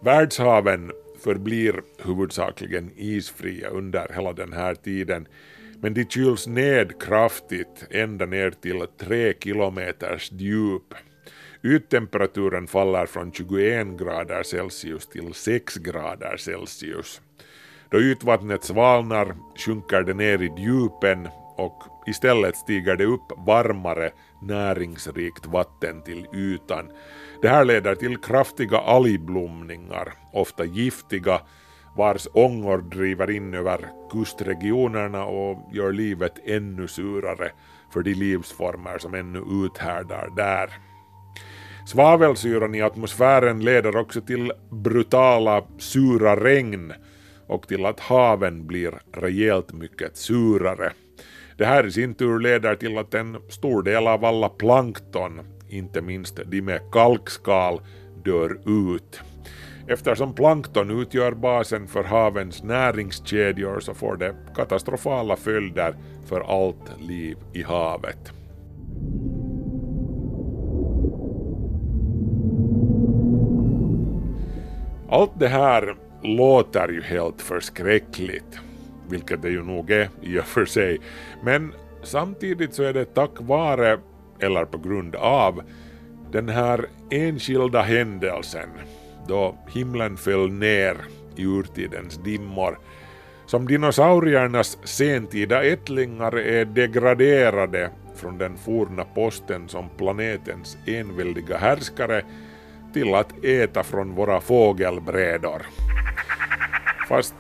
Världshaven 0.01 0.91
förblir 1.23 1.81
huvudsakligen 1.97 2.91
isfria 2.95 3.69
under 3.69 4.13
hela 4.13 4.33
den 4.33 4.53
här 4.53 4.75
tiden 4.75 5.27
men 5.81 5.93
de 5.93 6.05
kyls 6.05 6.47
ned 6.47 7.01
kraftigt 7.01 7.85
ända 7.89 8.25
ner 8.25 8.51
till 8.51 8.85
tre 8.99 9.33
kilometers 9.39 10.31
djup. 10.31 10.93
Yttemperaturen 11.63 12.67
faller 12.67 13.05
från 13.05 13.31
21 13.31 13.87
grader 13.99 14.43
Celsius 14.43 15.07
till 15.07 15.33
6 15.33 15.75
grader 15.75 16.37
Celsius. 16.37 17.21
Då 17.89 18.01
ytvattnet 18.01 18.63
svalnar 18.63 19.35
sjunker 19.55 20.03
det 20.03 20.13
ner 20.13 20.41
i 20.41 20.51
djupen 20.57 21.27
och 21.55 21.83
istället 22.07 22.57
stiger 22.57 22.95
det 22.95 23.05
upp 23.05 23.31
varmare 23.47 24.11
näringsrikt 24.41 25.45
vatten 25.45 26.01
till 26.01 26.27
ytan. 26.33 26.91
Det 27.41 27.49
här 27.49 27.65
leder 27.65 27.95
till 27.95 28.17
kraftiga 28.17 28.77
algblomningar, 28.77 30.13
ofta 30.33 30.65
giftiga, 30.65 31.41
vars 31.95 32.27
ångor 32.33 32.77
driver 32.77 33.31
in 33.31 33.53
över 33.53 33.85
kustregionerna 34.11 35.25
och 35.25 35.69
gör 35.73 35.91
livet 35.91 36.33
ännu 36.45 36.87
surare 36.87 37.51
för 37.93 38.01
de 38.01 38.13
livsformer 38.13 38.97
som 38.97 39.13
ännu 39.13 39.39
uthärdar 39.65 40.29
där. 40.35 40.69
Svavelsyran 41.87 42.75
i 42.75 42.81
atmosfären 42.81 43.63
leder 43.63 43.97
också 43.97 44.21
till 44.21 44.51
brutala 44.71 45.63
sura 45.77 46.43
regn 46.43 46.93
och 47.47 47.67
till 47.67 47.85
att 47.85 47.99
haven 47.99 48.67
blir 48.67 48.93
rejält 49.13 49.73
mycket 49.73 50.17
surare. 50.17 50.91
Det 51.57 51.65
här 51.65 51.85
i 51.85 51.91
sin 51.91 52.13
tur 52.15 52.39
leder 52.39 52.75
till 52.75 52.97
att 52.97 53.13
en 53.13 53.37
stor 53.49 53.83
del 53.83 54.07
av 54.07 54.25
alla 54.25 54.49
plankton, 54.49 55.41
inte 55.69 56.01
minst 56.01 56.39
de 56.45 56.61
med 56.61 56.81
kalkskal, 56.91 57.81
dör 58.23 58.59
ut. 58.65 59.21
Eftersom 59.87 60.33
plankton 60.33 61.01
utgör 61.01 61.31
basen 61.31 61.87
för 61.87 62.03
havens 62.03 62.63
näringskedjor 62.63 63.79
så 63.79 63.93
får 63.93 64.17
det 64.17 64.35
katastrofala 64.55 65.35
följder 65.35 65.95
för 66.25 66.41
allt 66.41 67.01
liv 67.01 67.37
i 67.53 67.63
havet. 67.63 68.33
Allt 75.09 75.39
det 75.39 75.47
här 75.47 75.95
låter 76.23 76.89
ju 76.89 77.01
helt 77.01 77.41
förskräckligt, 77.41 78.59
vilket 79.09 79.41
det 79.41 79.49
ju 79.49 79.63
nog 79.63 79.91
är 79.91 80.09
i 80.21 80.39
och 80.39 80.45
för 80.45 80.65
sig, 80.65 80.99
men 81.43 81.73
samtidigt 82.03 82.73
så 82.73 82.83
är 82.83 82.93
det 82.93 83.05
tack 83.05 83.31
vare, 83.39 83.99
eller 84.39 84.65
på 84.65 84.77
grund 84.77 85.15
av, 85.15 85.61
den 86.31 86.49
här 86.49 86.85
enskilda 87.09 87.81
händelsen 87.81 88.69
då 89.27 89.55
himlen 89.67 90.17
föll 90.17 90.51
ner 90.51 90.97
i 91.35 91.43
urtidens 91.43 92.17
dimmor 92.17 92.79
som 93.45 93.67
dinosauriernas 93.67 94.77
sentida 94.83 95.63
ättlingar 95.63 96.37
är 96.37 96.65
degraderade 96.65 97.89
från 98.15 98.37
den 98.37 98.57
forna 98.57 99.03
posten 99.03 99.69
som 99.69 99.89
planetens 99.97 100.77
enväldiga 100.85 101.57
härskare 101.57 102.25
till 102.93 103.15
att 103.15 103.45
äta 103.45 103.83
från 103.83 104.15
våra 104.15 104.41
fågelbrädor. 104.41 105.61
Fast 107.07 107.35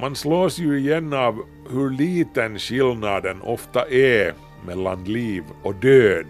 man 0.00 0.16
slås 0.16 0.58
ju 0.58 0.78
igen 0.78 1.12
av 1.12 1.42
hur 1.70 1.90
liten 1.90 2.58
skillnaden 2.58 3.42
ofta 3.42 3.86
är 3.90 4.34
mellan 4.68 5.04
liv 5.04 5.44
och 5.62 5.74
död. 5.74 6.26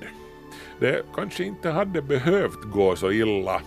Det 0.80 1.02
kanske 1.14 1.44
inte 1.44 1.70
hade 1.70 2.02
behövt 2.02 2.62
gå 2.72 2.96
så 2.96 3.12
illa. 3.12 3.62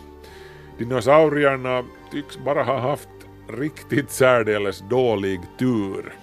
Dinosaurierna 0.77 1.83
tycks 2.11 2.37
bara 2.37 2.63
ha 2.63 2.79
haft 2.79 3.09
riktigt 3.47 4.11
särdeles 4.11 4.83
dålig 4.89 5.39
tur. 5.59 6.13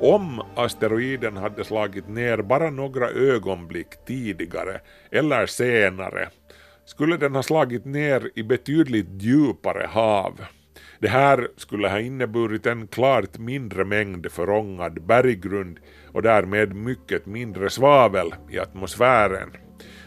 Om 0.00 0.42
asteroiden 0.54 1.36
hade 1.36 1.64
slagit 1.64 2.08
ner 2.08 2.42
bara 2.42 2.70
några 2.70 3.08
ögonblick 3.08 4.04
tidigare 4.06 4.80
eller 5.10 5.46
senare 5.46 6.28
skulle 6.84 7.16
den 7.16 7.34
ha 7.34 7.42
slagit 7.42 7.84
ner 7.84 8.30
i 8.34 8.42
betydligt 8.42 9.22
djupare 9.22 9.86
hav. 9.90 10.40
Det 10.98 11.08
här 11.08 11.48
skulle 11.56 11.88
ha 11.88 12.00
inneburit 12.00 12.66
en 12.66 12.86
klart 12.86 13.38
mindre 13.38 13.84
mängd 13.84 14.32
förångad 14.32 15.02
berggrund 15.02 15.80
och 16.18 16.22
därmed 16.22 16.74
mycket 16.74 17.26
mindre 17.26 17.70
svavel 17.70 18.34
i 18.50 18.58
atmosfären. 18.58 19.50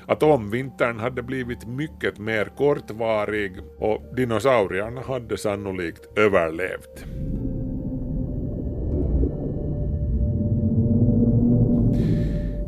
Atomvintern 0.06 1.00
hade 1.00 1.24
blivit 1.24 1.68
mycket 1.68 2.20
mer 2.20 2.46
kortvarig 2.58 3.52
och 3.78 4.16
dinosaurierna 4.16 5.02
hade 5.02 5.38
sannolikt 5.38 6.18
överlevt. 6.18 7.06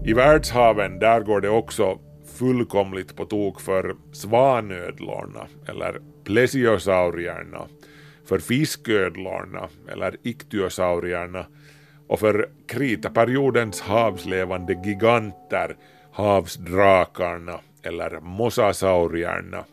I 0.05 0.13
världshaven 0.13 0.99
där 0.99 1.21
går 1.21 1.41
det 1.41 1.49
också 1.49 1.99
fullkomligt 2.39 3.15
på 3.15 3.25
tok 3.25 3.61
för 3.61 3.95
svanödlorna 4.11 5.47
eller 5.67 6.01
plesiosaurierna, 6.23 7.67
för 8.25 8.39
fisködlorna 8.39 9.69
eller 9.91 10.15
iktyosaurierna 10.23 11.45
och 12.14 12.20
för 12.20 12.49
kritaperiodens 12.68 13.82
havslevande 13.82 14.74
giganter, 14.84 15.76
havsdrakarna 16.11 17.59
eller 17.84 18.20
mosasaurierna. 18.20 19.64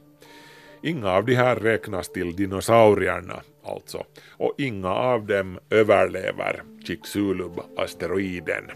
Inga 0.82 1.10
av 1.10 1.24
de 1.24 1.34
här 1.34 1.56
räknas 1.56 2.12
till 2.12 2.36
dinosaurierna 2.36 3.40
alltså, 3.64 4.04
och 4.30 4.54
inga 4.58 4.88
av 4.88 5.26
dem 5.26 5.58
överlever 5.70 6.62
Chicxulub-asteroiden. 6.84 8.70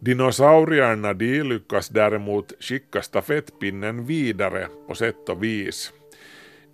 Dinosaurierna 0.00 1.14
de 1.14 1.42
lyckas 1.42 1.88
däremot 1.88 2.52
skicka 2.60 3.02
stafettpinnen 3.02 4.06
vidare 4.06 4.66
på 4.88 4.94
sätt 4.94 5.28
och 5.28 5.42
vis 5.42 5.92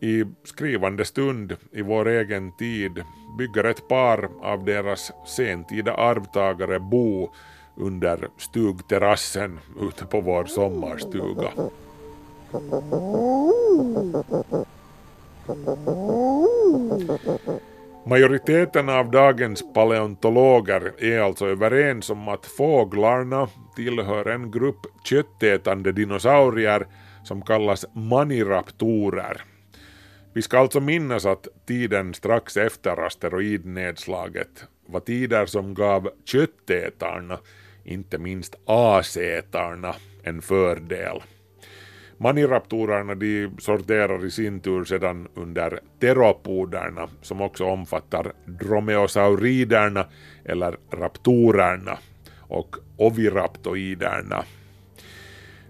i 0.04 0.24
skrivande 0.44 1.04
stund 1.04 1.56
i 1.72 1.82
vår 1.82 2.08
egen 2.08 2.52
tid 2.52 3.02
bygger 3.38 3.64
ett 3.64 3.88
par 3.88 4.28
av 4.42 4.64
deras 4.64 5.12
sentida 5.26 5.94
arvtagare 5.94 6.80
bo 6.80 7.30
under 7.76 8.28
stugterrassen 8.38 9.60
ute 9.80 10.06
på 10.06 10.20
vår 10.20 10.44
sommarstuga. 10.44 11.48
Majoriteten 18.06 18.88
av 18.88 19.10
dagens 19.10 19.74
paleontologer 19.74 20.92
är 20.98 21.20
alltså 21.20 21.46
överens 21.46 22.10
om 22.10 22.28
att 22.28 22.46
fåglarna 22.46 23.48
tillhör 23.76 24.28
en 24.28 24.50
grupp 24.50 24.86
köttätande 25.04 25.92
dinosaurier 25.92 26.86
som 27.22 27.42
kallas 27.42 27.86
maniraptorer. 27.92 29.53
Vi 30.34 30.42
ska 30.42 30.58
alltså 30.58 30.80
minnas 30.80 31.26
att 31.26 31.48
tiden 31.66 32.14
strax 32.14 32.56
efter 32.56 33.06
asteroidnedslaget 33.06 34.64
var 34.86 35.00
tider 35.00 35.46
som 35.46 35.74
gav 35.74 36.10
köttätarna, 36.24 37.38
inte 37.84 38.18
minst 38.18 38.54
asätarna, 38.66 39.94
en 40.22 40.42
fördel. 40.42 41.22
Maniraptorerna 42.18 43.14
de 43.14 43.50
sorterar 43.58 44.24
i 44.24 44.30
sin 44.30 44.60
tur 44.60 44.84
sedan 44.84 45.28
under 45.34 45.80
teropoderna 46.00 47.08
som 47.22 47.40
också 47.40 47.64
omfattar 47.64 48.32
dromeosauriderna 48.46 50.06
eller 50.44 50.76
raptorerna 50.90 51.98
och 52.38 52.76
oviraptoiderna. 52.96 54.44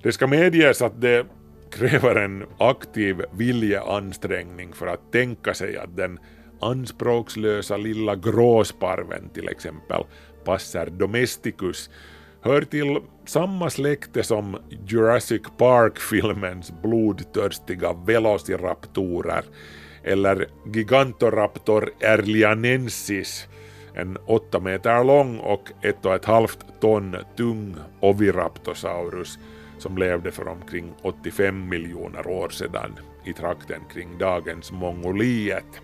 Det 0.03 0.12
ska 0.12 0.27
medges 0.27 0.83
att 0.83 1.01
det 1.01 1.27
kräver 1.75 2.14
en 2.14 2.45
aktiv 2.59 3.22
viljeansträngning 3.33 4.72
för 4.72 4.87
att 4.87 5.12
tänka 5.12 5.55
sig 5.55 5.77
att 5.77 5.97
den 5.97 6.18
anspråkslösa 6.61 7.77
lilla 7.77 8.14
gråsparven 8.14 9.29
till 9.29 9.49
exempel 9.49 10.03
Passer 10.45 10.87
domesticus 10.91 11.91
hör 12.43 12.62
till 12.62 12.99
samma 13.27 13.70
släkte 13.70 14.22
som 14.22 14.59
Jurassic 14.87 15.43
Park-filmens 15.59 16.72
blodtörstiga 16.83 17.93
velociraptorer 17.93 19.45
eller 20.03 20.47
Gigantoraptor 20.75 21.91
erlianensis, 22.01 23.49
en 23.95 24.18
åtta 24.27 24.61
meter 24.61 25.05
lång 25.05 25.39
och 25.39 25.72
ett 25.83 26.07
och 26.07 26.14
ett 26.14 26.25
halvt 26.25 26.81
ton 26.81 27.16
tung 27.37 27.77
oviraptosaurus 28.01 29.39
som 29.79 29.99
levde 29.99 30.33
för 30.33 30.49
omkring 30.49 30.95
85 31.03 31.68
miljoner 31.68 32.27
år 32.27 32.49
sedan 32.49 32.99
i 33.25 33.33
trakten 33.33 33.81
kring 33.93 34.18
dagens 34.18 34.72
Mongoliet. 34.72 35.81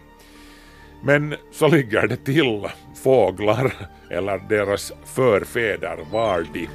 Men 1.02 1.34
så 1.52 1.68
ligger 1.68 2.06
det 2.06 2.16
till 2.16 2.68
fåglar, 2.94 3.72
eller 4.10 4.38
deras 4.48 4.92
förfäder 5.04 5.98
var 6.12 6.46
de. 6.52 6.68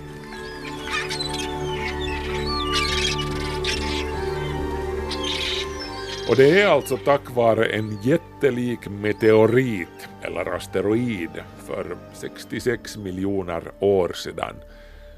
Och 6.29 6.35
det 6.35 6.61
är 6.61 6.67
alltså 6.67 6.97
tack 6.97 7.35
vare 7.35 7.65
en 7.65 8.01
jättelik 8.01 8.89
meteorit, 8.89 10.07
eller 10.21 10.55
asteroid, 10.55 11.29
för 11.67 11.97
66 12.13 12.97
miljoner 12.97 13.63
år 13.79 14.13
sedan 14.13 14.55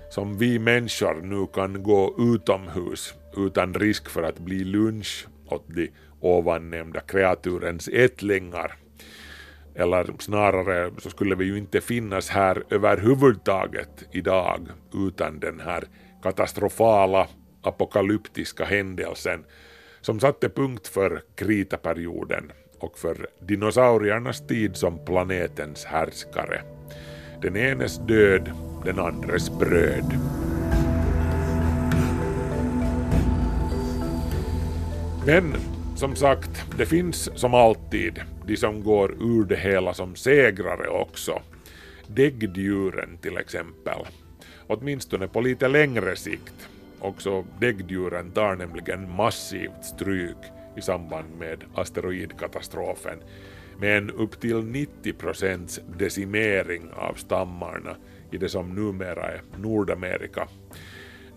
som 0.10 0.38
vi 0.38 0.60
människor 0.60 1.22
nu 1.22 1.48
kan 1.54 1.84
gå 1.84 2.16
utomhus 2.18 3.14
utan 3.38 3.74
risk 3.74 4.10
för 4.10 4.24
att 4.24 4.40
bli 4.40 4.64
lunch 4.64 5.28
åt 5.50 5.64
de 5.68 5.92
ovannämnda 6.20 7.00
kreaturens 7.00 7.90
ättlingar. 7.94 8.76
Eller 9.76 10.14
snarare 10.20 10.92
så 10.98 11.10
skulle 11.10 11.36
vi 11.36 11.46
ju 11.46 11.58
inte 11.58 11.82
finnas 11.82 12.30
här 12.30 12.64
överhuvudtaget 12.70 14.04
idag 14.12 14.68
utan 14.94 15.40
den 15.40 15.60
här 15.60 15.84
katastrofala 16.24 17.28
apokalyptiska 17.62 18.66
händelsen 18.66 19.46
som 20.02 20.20
satte 20.20 20.50
punkt 20.50 20.88
för 20.88 21.22
kritaperioden 21.36 22.52
och 22.80 22.98
för 22.98 23.28
dinosauriernas 23.40 24.48
tid 24.48 24.76
som 24.76 25.06
planetens 25.06 25.86
härskare. 25.86 26.77
Den 27.42 27.56
enes 27.56 27.98
död, 27.98 28.52
den 28.86 29.00
andres 29.00 29.50
bröd. 29.50 30.14
Men 35.26 35.54
som 35.96 36.16
sagt, 36.16 36.66
det 36.78 36.86
finns 36.86 37.40
som 37.40 37.54
alltid 37.54 38.22
de 38.46 38.58
som 38.58 38.84
går 38.84 39.12
ur 39.12 39.46
det 39.46 39.56
hela 39.56 39.94
som 39.94 40.16
segrare 40.16 40.90
också. 40.90 41.42
Däggdjuren 42.08 43.18
till 43.22 43.38
exempel. 43.38 44.00
Åtminstone 44.68 45.28
på 45.28 45.42
lite 45.42 45.68
längre 45.68 46.16
sikt. 46.16 46.70
Också 47.00 47.46
däggdjuren 47.60 48.32
tar 48.32 48.56
nämligen 48.56 49.16
massivt 49.16 49.86
stryk 49.86 50.38
i 50.78 50.82
samband 50.82 51.28
med 51.40 51.64
asteroidkatastrofen 51.76 53.20
med 53.80 53.98
en 53.98 54.10
upp 54.10 54.40
till 54.40 54.64
90 54.64 55.14
procents 55.14 55.80
decimering 55.98 56.90
av 56.96 57.14
stammarna 57.14 57.96
i 58.32 58.38
det 58.38 58.50
som 58.50 58.76
numera 58.76 59.32
är 59.32 59.42
Nordamerika. 59.58 60.48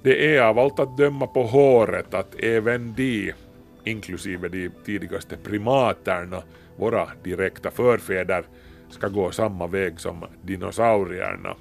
Det 0.03 0.37
är 0.37 0.43
av 0.43 0.59
allt 0.59 0.79
att 0.79 0.97
döma 0.97 1.27
på 1.27 1.43
håret 1.43 2.15
att 2.15 2.35
även 2.41 2.95
de, 2.95 3.33
inklusive 3.85 4.49
de 4.49 4.71
tidigaste 4.85 5.37
primaterna, 5.37 6.43
våra 6.77 7.09
direkta 7.23 7.71
förfäder, 7.71 8.45
ska 8.91 9.09
gå 9.09 9.31
samma 9.31 9.67
väg 9.67 10.01
som 10.01 10.25
dinosaurierna. 10.43 11.57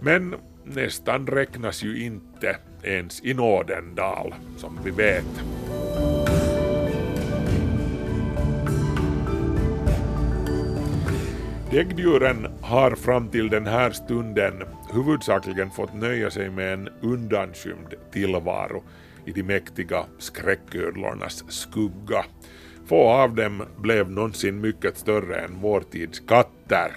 Men 0.00 0.34
nästan 0.64 1.26
räknas 1.26 1.82
ju 1.82 2.04
inte 2.04 2.56
ens 2.82 3.24
i 3.24 3.34
nådendal, 3.34 4.34
som 4.56 4.78
vi 4.84 4.90
vet. 4.90 5.42
Däggdjuren 11.72 12.48
har 12.60 12.90
fram 12.90 13.28
till 13.28 13.48
den 13.48 13.66
här 13.66 13.90
stunden 13.90 14.62
huvudsakligen 14.92 15.70
fått 15.70 15.94
nöja 15.94 16.30
sig 16.30 16.50
med 16.50 16.72
en 16.72 16.88
undanskymd 17.02 17.94
tillvaro 18.12 18.82
i 19.24 19.32
de 19.32 19.42
mäktiga 19.42 20.04
skräcködlornas 20.18 21.44
skugga. 21.48 22.24
Få 22.86 23.08
av 23.08 23.34
dem 23.34 23.62
blev 23.76 24.10
någonsin 24.10 24.60
mycket 24.60 24.98
större 24.98 25.36
än 25.36 25.60
vår 25.60 25.80
tids 25.80 26.20
katter, 26.20 26.92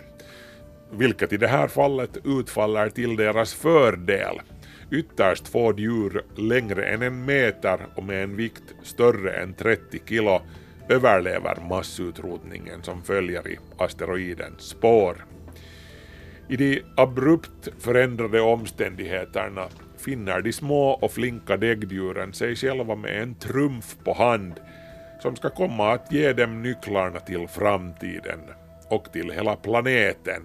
vilket 0.91 1.33
i 1.33 1.37
det 1.37 1.47
här 1.47 1.67
fallet 1.67 2.17
utfaller 2.23 2.89
till 2.89 3.15
deras 3.15 3.53
fördel. 3.53 4.41
Ytterst 4.91 5.47
få 5.47 5.73
djur 5.77 6.21
längre 6.35 6.85
än 6.85 7.01
en 7.01 7.25
meter 7.25 7.79
och 7.95 8.03
med 8.03 8.23
en 8.23 8.35
vikt 8.35 8.75
större 8.83 9.31
än 9.31 9.53
30 9.53 10.01
kilo 10.05 10.41
överlever 10.89 11.57
massutrotningen 11.69 12.83
som 12.83 13.03
följer 13.03 13.47
i 13.47 13.57
asteroidens 13.77 14.61
spår. 14.61 15.25
I 16.49 16.57
de 16.57 16.83
abrupt 16.97 17.69
förändrade 17.79 18.41
omständigheterna 18.41 19.67
finner 19.97 20.41
de 20.41 20.53
små 20.53 20.89
och 20.89 21.11
flinka 21.11 21.57
däggdjuren 21.57 22.33
sig 22.33 22.55
själva 22.55 22.95
med 22.95 23.21
en 23.21 23.35
trumf 23.35 23.97
på 24.03 24.13
hand 24.13 24.53
som 25.21 25.35
ska 25.35 25.49
komma 25.49 25.91
att 25.91 26.11
ge 26.11 26.33
dem 26.33 26.61
nycklarna 26.61 27.19
till 27.19 27.47
framtiden 27.47 28.39
och 28.89 29.11
till 29.13 29.31
hela 29.31 29.55
planeten, 29.55 30.41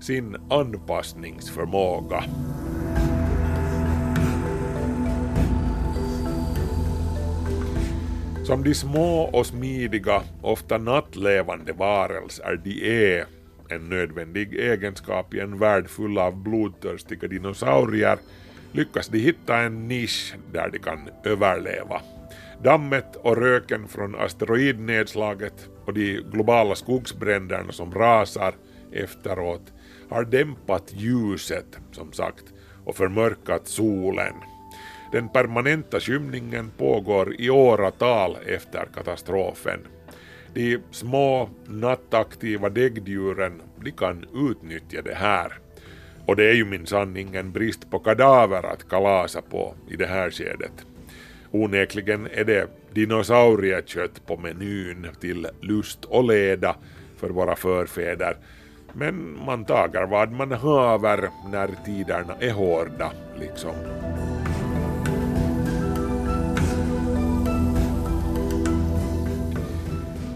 sin 0.00 0.36
anpassningsförmåga. 0.50 2.24
Som 8.42 8.64
de 8.64 8.74
små 8.74 9.22
och 9.22 9.46
smidiga, 9.46 10.22
ofta 10.42 10.78
nattlevande 10.78 11.72
varelser 11.72 12.60
de 12.64 12.70
är, 13.14 13.26
en 13.68 13.88
nödvändig 13.88 14.54
egenskap 14.54 15.34
i 15.34 15.40
en 15.40 15.58
värld 15.58 15.88
full 15.88 16.18
av 16.18 16.36
blodtörstiga 16.36 17.28
dinosaurier, 17.28 18.18
lyckas 18.72 19.08
de 19.08 19.18
hitta 19.18 19.56
en 19.56 19.88
nisch 19.88 20.34
där 20.52 20.70
de 20.72 20.78
kan 20.78 21.08
överleva. 21.24 22.00
Dammet 22.62 23.16
och 23.16 23.36
röken 23.36 23.88
från 23.88 24.14
asteroidnedslaget 24.14 25.68
och 25.84 25.94
de 25.94 26.20
globala 26.32 26.74
skogsbränderna 26.74 27.72
som 27.72 27.94
rasar 27.94 28.54
efteråt 28.92 29.72
har 30.08 30.24
dämpat 30.24 30.92
ljuset, 30.94 31.78
som 31.92 32.12
sagt, 32.12 32.44
och 32.84 32.96
förmörkat 32.96 33.68
solen. 33.68 34.34
Den 35.12 35.28
permanenta 35.28 36.00
skymningen 36.00 36.70
pågår 36.78 37.40
i 37.40 37.50
åratal 37.50 38.36
efter 38.46 38.88
katastrofen. 38.94 39.80
De 40.54 40.78
små 40.90 41.50
nattaktiva 41.66 42.68
däggdjuren 42.68 43.62
de 43.84 43.90
kan 43.90 44.26
utnyttja 44.34 45.02
det 45.02 45.14
här. 45.14 45.52
Och 46.26 46.36
det 46.36 46.50
är 46.50 46.54
ju 46.54 46.64
minsann 46.64 47.16
ingen 47.16 47.52
brist 47.52 47.90
på 47.90 47.98
kadaver 47.98 48.66
att 48.66 48.88
kalasa 48.88 49.42
på 49.42 49.74
i 49.90 49.96
det 49.96 50.06
här 50.06 50.30
skedet. 50.30 50.86
Onekligen 51.50 52.28
är 52.32 52.44
det 52.44 52.66
dinosauriekött 52.92 54.26
på 54.26 54.36
menyn 54.36 55.08
till 55.20 55.48
lust 55.60 56.04
och 56.04 56.24
leda 56.24 56.76
för 57.16 57.30
våra 57.30 57.56
förfäder. 57.56 58.36
Men 58.92 59.44
man 59.46 59.64
tagar 59.64 60.06
vad 60.06 60.32
man 60.32 60.52
haver 60.52 61.30
när 61.52 61.70
tiderna 61.84 62.34
är 62.40 62.52
hårda, 62.52 63.12
liksom. 63.40 63.74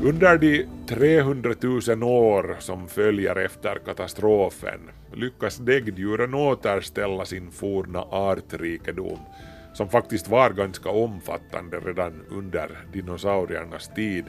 Under 0.06 0.38
de 0.38 0.66
300 0.88 1.54
000 1.60 2.02
år 2.02 2.56
som 2.58 2.88
följer 2.88 3.36
efter 3.36 3.78
katastrofen 3.84 4.80
lyckas 5.14 5.56
däggdjuren 5.56 6.34
återställa 6.34 7.24
sin 7.24 7.50
forna 7.50 8.02
artrikedom, 8.10 9.18
som 9.72 9.88
faktiskt 9.88 10.28
var 10.28 10.50
ganska 10.50 10.90
omfattande 10.90 11.80
redan 11.80 12.12
under 12.30 12.70
dinosauriernas 12.92 13.90
tid, 13.94 14.24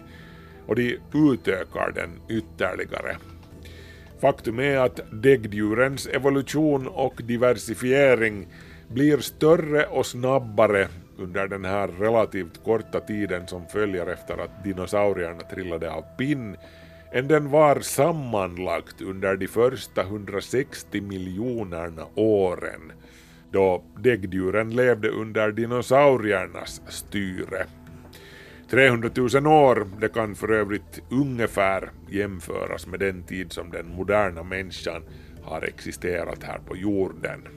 och 0.67 0.75
de 0.75 0.99
utökar 1.13 1.91
den 1.95 2.09
ytterligare. 2.30 3.17
Faktum 4.21 4.59
är 4.59 4.78
att 4.78 4.99
däggdjurens 5.11 6.07
evolution 6.07 6.88
och 6.88 7.21
diversifiering 7.23 8.47
blir 8.88 9.17
större 9.17 9.86
och 9.86 10.05
snabbare 10.05 10.88
under 11.18 11.47
den 11.47 11.65
här 11.65 11.88
relativt 11.88 12.63
korta 12.63 12.99
tiden 12.99 13.47
som 13.47 13.68
följer 13.68 14.07
efter 14.07 14.38
att 14.38 14.63
dinosaurierna 14.63 15.39
trillade 15.39 15.91
av 15.91 16.03
pinn 16.18 16.57
än 17.11 17.28
den 17.28 17.49
var 17.49 17.80
sammanlagt 17.80 19.01
under 19.01 19.36
de 19.36 19.47
första 19.47 20.01
160 20.01 21.01
miljonerna 21.01 22.05
åren 22.15 22.91
då 23.51 23.84
däggdjuren 23.97 24.76
levde 24.76 25.09
under 25.09 25.51
dinosauriernas 25.51 26.82
styre. 26.88 27.65
300 28.70 29.09
000 29.15 29.47
år, 29.47 29.88
det 29.99 30.13
kan 30.13 30.36
för 30.36 30.51
övrigt 30.51 31.01
ungefär 31.09 31.91
jämföras 32.09 32.88
med 32.88 32.99
den 32.99 33.24
tid 33.24 33.51
som 33.51 33.70
den 33.72 33.88
moderna 33.88 34.43
människan 34.43 35.03
har 35.43 35.61
existerat 35.61 36.43
här 36.43 36.59
på 36.59 36.78
jorden. 36.78 37.47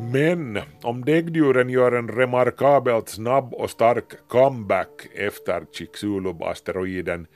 Men 0.00 0.58
om 0.82 1.04
däggdjuren 1.04 1.70
gör 1.70 1.92
en 1.92 2.08
remarkabelt 2.08 3.08
snabb 3.08 3.54
och 3.54 3.70
stark 3.70 4.28
comeback 4.28 5.06
efter 5.14 5.64
Chicxulub-asteroiden 5.72 7.26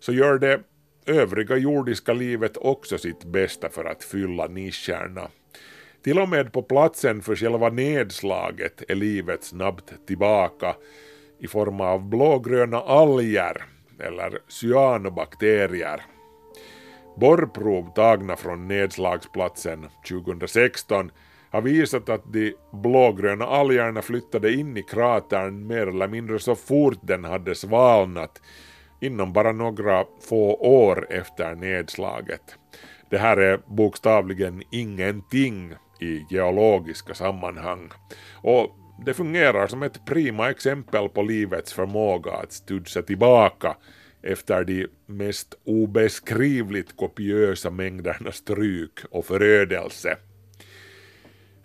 så 0.00 0.12
gör 0.12 0.38
det 0.38 0.60
övriga 1.06 1.56
jordiska 1.56 2.12
livet 2.12 2.56
också 2.56 2.98
sitt 2.98 3.24
bästa 3.24 3.68
för 3.68 3.84
att 3.84 4.04
fylla 4.04 4.46
nischerna. 4.46 5.28
Till 6.02 6.18
och 6.18 6.28
med 6.28 6.52
på 6.52 6.62
platsen 6.62 7.22
för 7.22 7.36
själva 7.36 7.68
nedslaget 7.68 8.82
är 8.88 8.94
livet 8.94 9.44
snabbt 9.44 10.06
tillbaka 10.06 10.74
i 11.38 11.48
form 11.48 11.80
av 11.80 12.08
blågröna 12.08 12.80
alger 12.80 13.64
eller 13.98 14.38
cyanobakterier. 14.48 16.02
Borrprov 17.16 17.92
tagna 17.94 18.36
från 18.36 18.68
nedslagsplatsen 18.68 19.86
2016 20.08 21.10
har 21.50 21.60
visat 21.60 22.08
att 22.08 22.32
de 22.32 22.54
blågröna 22.72 23.46
algerna 23.46 24.02
flyttade 24.02 24.52
in 24.52 24.76
i 24.76 24.82
kratern 24.82 25.66
mer 25.66 25.86
eller 25.86 26.08
mindre 26.08 26.38
så 26.38 26.54
fort 26.54 26.98
den 27.02 27.24
hade 27.24 27.54
svalnat 27.54 28.42
inom 29.00 29.32
bara 29.32 29.52
några 29.52 30.04
få 30.28 30.54
år 30.54 31.06
efter 31.10 31.54
nedslaget. 31.54 32.42
Det 33.10 33.18
här 33.18 33.36
är 33.36 33.60
bokstavligen 33.66 34.62
ingenting 34.70 35.74
i 36.00 36.24
geologiska 36.30 37.14
sammanhang 37.14 37.90
och 38.42 38.76
det 39.06 39.14
fungerar 39.14 39.66
som 39.66 39.82
ett 39.82 40.04
prima 40.06 40.50
exempel 40.50 41.08
på 41.08 41.22
livets 41.22 41.72
förmåga 41.72 42.32
att 42.32 42.52
studsa 42.52 43.02
tillbaka 43.02 43.76
efter 44.22 44.64
de 44.64 44.86
mest 45.06 45.54
obeskrivligt 45.64 46.96
kopiösa 46.96 47.70
mängderna 47.70 48.32
stryk 48.32 48.98
och 49.10 49.24
förödelse. 49.24 50.16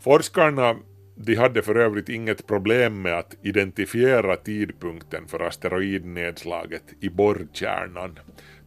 Forskarna 0.06 0.76
de 1.16 1.36
hade 1.36 1.62
för 1.62 1.76
övrigt 1.76 2.10
inget 2.10 2.48
problem 2.48 3.02
med 3.02 3.20
att 3.20 3.36
identifiera 3.42 4.36
tidpunkten 4.36 5.28
för 5.28 5.40
asteroidnedslaget 5.40 6.84
i 7.00 7.10
borrkärnan. 7.10 8.20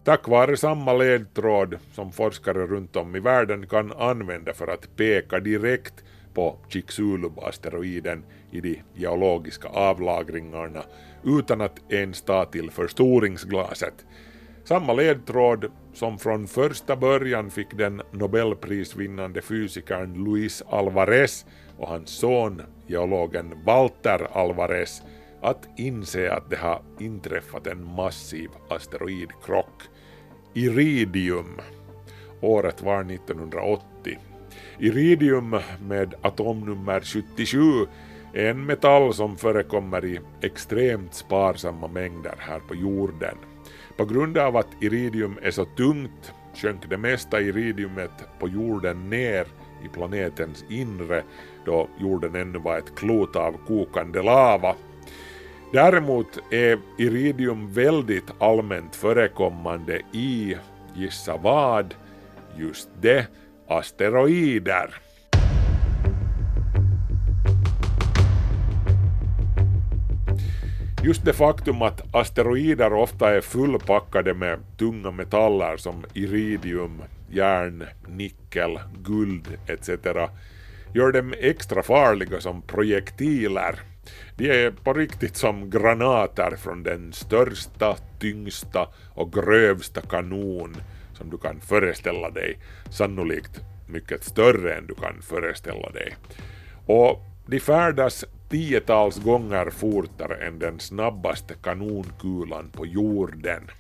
Tack 0.05 0.29
vare 0.29 0.57
samma 0.57 0.93
ledtråd 0.93 1.79
som 1.93 2.13
forskare 2.13 2.67
runt 2.67 2.97
om 2.97 3.17
i 3.17 3.21
världen 3.21 3.67
kan 3.67 3.93
använda 3.93 4.53
för 4.53 4.67
att 4.67 4.97
peka 4.97 5.41
direkt 5.41 6.05
på 6.35 6.59
Chicxulub-asteroiden 6.69 8.23
i 8.51 8.61
de 8.61 8.83
geologiska 8.95 9.69
avlagringarna 9.69 10.83
utan 11.25 11.61
att 11.61 11.93
ens 11.93 12.23
ta 12.23 12.45
till 12.45 12.71
förstoringsglaset. 12.71 14.05
Samma 14.69 14.93
ledtråd 14.93 15.73
som 15.93 16.19
från 16.19 16.47
första 16.47 16.97
början 16.97 17.51
fick 17.51 17.77
den 17.77 18.03
nobelprisvinnande 18.13 19.43
fysikern 19.43 20.25
Luis 20.25 20.63
Alvarez 20.71 21.47
och 21.79 21.89
hans 21.89 22.11
son, 22.11 22.63
geologen 22.87 23.55
Walter 23.65 24.29
Alvarez, 24.33 25.03
att 25.43 25.69
inse 25.77 26.33
att 26.33 26.51
det 26.51 26.57
har 26.57 26.83
inträffat 27.01 27.67
en 27.67 27.95
massiv 27.95 28.51
asteroidkrock. 28.71 29.83
Iridium. 30.55 31.61
Året 32.41 32.83
var 32.83 33.01
1980. 33.13 34.19
Iridium 34.79 35.57
med 35.81 36.15
atomnummer 36.21 37.01
77 37.01 37.61
är 38.33 38.51
en 38.51 38.67
metall 38.67 39.15
som 39.15 39.37
förekommer 39.37 40.05
i 40.05 40.21
extremt 40.43 41.15
sparsamma 41.15 41.89
mängder 41.89 42.35
här 42.39 42.61
på 42.61 42.75
jorden. 42.75 43.37
På 43.99 44.05
grund 44.05 44.39
av 44.39 44.57
att 44.57 44.83
iridium 44.83 45.39
är 45.43 45.51
så 45.51 45.65
tungt 45.65 46.33
sjönk 46.55 46.91
det 46.91 46.99
mesta 46.99 47.41
iridiumet 47.41 48.11
på 48.39 48.49
jorden 48.49 49.11
ner 49.11 49.47
i 49.85 49.89
planetens 49.89 50.65
inre 50.69 51.23
då 51.65 51.89
jorden 52.01 52.35
ännu 52.35 52.59
var 52.59 52.79
ett 52.79 52.95
klot 52.95 53.37
av 53.37 53.57
kokande 53.67 54.23
lava. 54.23 54.75
Däremot 55.73 56.39
är 56.51 56.79
iridium 56.99 57.73
väldigt 57.73 58.33
allmänt 58.39 58.97
förekommande 58.97 60.01
i, 60.13 60.57
gissa 60.95 61.37
vad, 61.37 61.95
just 62.57 62.89
det, 63.01 63.27
asteroider. 63.69 65.08
Just 71.03 71.25
det 71.25 71.33
faktum 71.33 71.83
att 71.83 72.15
asteroider 72.15 72.93
ofta 72.93 73.35
är 73.37 73.41
fullpackade 73.41 74.35
med 74.35 74.59
tunga 74.79 75.11
metaller 75.11 75.77
som 75.77 76.05
iridium, 76.15 77.03
järn, 77.31 77.85
nickel, 78.07 78.81
guld 79.03 79.59
etc. 79.67 79.89
gör 80.95 81.13
dem 81.13 81.35
extra 81.39 81.83
farliga 81.83 82.41
som 82.41 82.63
projektiler. 82.63 83.81
De 84.37 84.51
är 84.51 84.71
på 84.71 84.93
riktigt 84.93 85.37
som 85.37 85.71
granater 85.71 86.57
från 86.57 86.83
den 86.83 87.13
största, 87.13 87.97
tyngsta 88.21 88.89
och 89.15 89.33
grövsta 89.33 90.01
kanon 90.01 90.77
som 91.13 91.31
du 91.31 91.39
kan 91.39 91.61
föreställa 91.61 92.31
dig, 92.31 92.59
sannolikt 92.91 93.61
mycket 93.89 94.25
större 94.25 94.75
än 94.75 94.87
du 94.87 94.95
kan 94.95 95.23
föreställa 95.23 95.91
dig. 95.91 96.17
Och 96.87 97.28
de 97.51 97.61
färdas 97.61 98.25
tiotals 98.49 99.19
gånger 99.19 99.71
fortare 99.71 100.47
än 100.47 100.59
den 100.59 100.81
snabbaste 100.81 101.55
kanonkulan 101.55 102.71
på 102.71 102.87
jorden. 102.87 103.71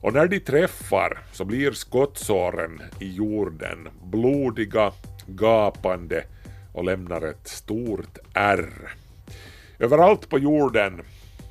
Och 0.00 0.12
när 0.12 0.26
de 0.26 0.40
träffar 0.40 1.18
så 1.32 1.44
blir 1.44 1.72
skottsåren 1.72 2.82
i 3.00 3.12
jorden 3.12 3.88
blodiga, 4.02 4.92
gapande 5.26 6.24
och 6.72 6.84
lämnar 6.84 7.22
ett 7.22 7.48
stort 7.48 8.18
ärr. 8.34 8.94
Överallt 9.78 10.28
på 10.28 10.38
jorden, 10.38 11.02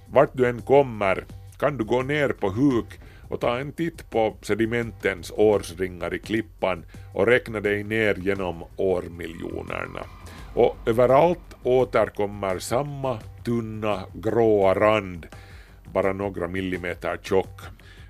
vart 0.10 0.38
du 0.38 0.50
än 0.50 0.62
kommer, 0.62 1.26
kan 1.60 1.78
du 1.78 1.84
gå 1.84 2.02
ner 2.02 2.30
på 2.30 2.50
huk 2.50 3.00
och 3.30 3.40
ta 3.40 3.60
en 3.60 3.72
titt 3.72 4.10
på 4.10 4.38
sedimentens 4.42 5.32
årsringar 5.36 6.14
i 6.14 6.20
klippan 6.20 6.86
och 7.14 7.28
räkna 7.28 7.60
dig 7.60 7.84
ner 7.84 8.16
genom 8.16 8.64
årmiljonerna. 8.76 10.06
Och 10.54 10.78
överallt 10.86 11.56
återkommer 11.64 12.60
samma 12.60 13.20
tunna 13.44 14.04
gråa 14.14 14.74
rand, 14.74 15.28
bara 15.94 16.14
några 16.14 16.48
millimeter 16.48 17.18
tjock. 17.24 17.62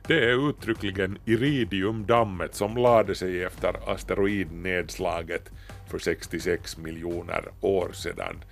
Det 0.08 0.20
är 0.26 0.50
uttryckligen 0.50 1.18
iridiumdammet 1.26 2.56
som 2.56 2.78
lade 2.78 3.16
sig 3.16 3.44
efter 3.44 3.92
asteroidnedslaget 3.92 5.52
för 5.90 6.00
66 6.00 6.78
miljoner 6.78 7.44
år 7.62 7.90
sedan. 7.94 8.44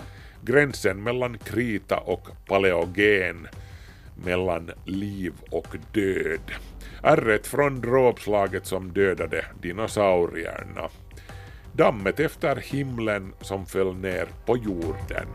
Gränsen 0.41 1.03
mellan 1.03 1.37
krita 1.37 1.97
och 1.97 2.27
paleogen, 2.47 3.47
mellan 4.25 4.71
liv 4.85 5.33
och 5.51 5.67
död. 5.93 6.51
Ärret 7.03 7.47
från 7.47 7.81
dråpslaget 7.81 8.65
som 8.65 8.93
dödade 8.93 9.45
dinosaurierna 9.61 10.89
dammet 11.79 12.19
efter 12.19 12.55
himlen 12.55 13.33
som 13.41 13.65
föll 13.65 13.95
ner 13.95 14.27
på 14.45 14.57
jorden. 14.57 15.27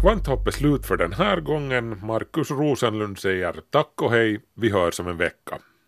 Kvanthopp 0.00 0.46
är 0.46 0.50
slut 0.50 0.86
för 0.86 0.96
den 0.96 1.12
här 1.12 1.40
gången. 1.40 2.00
Markus 2.06 2.50
Rosenlund 2.50 3.18
säger 3.18 3.60
tack 3.70 4.02
och 4.02 4.10
hej. 4.10 4.40
Vi 4.54 4.70
hörs 4.70 5.00
om 5.00 5.08
en 5.08 5.16
vecka. 5.16 5.58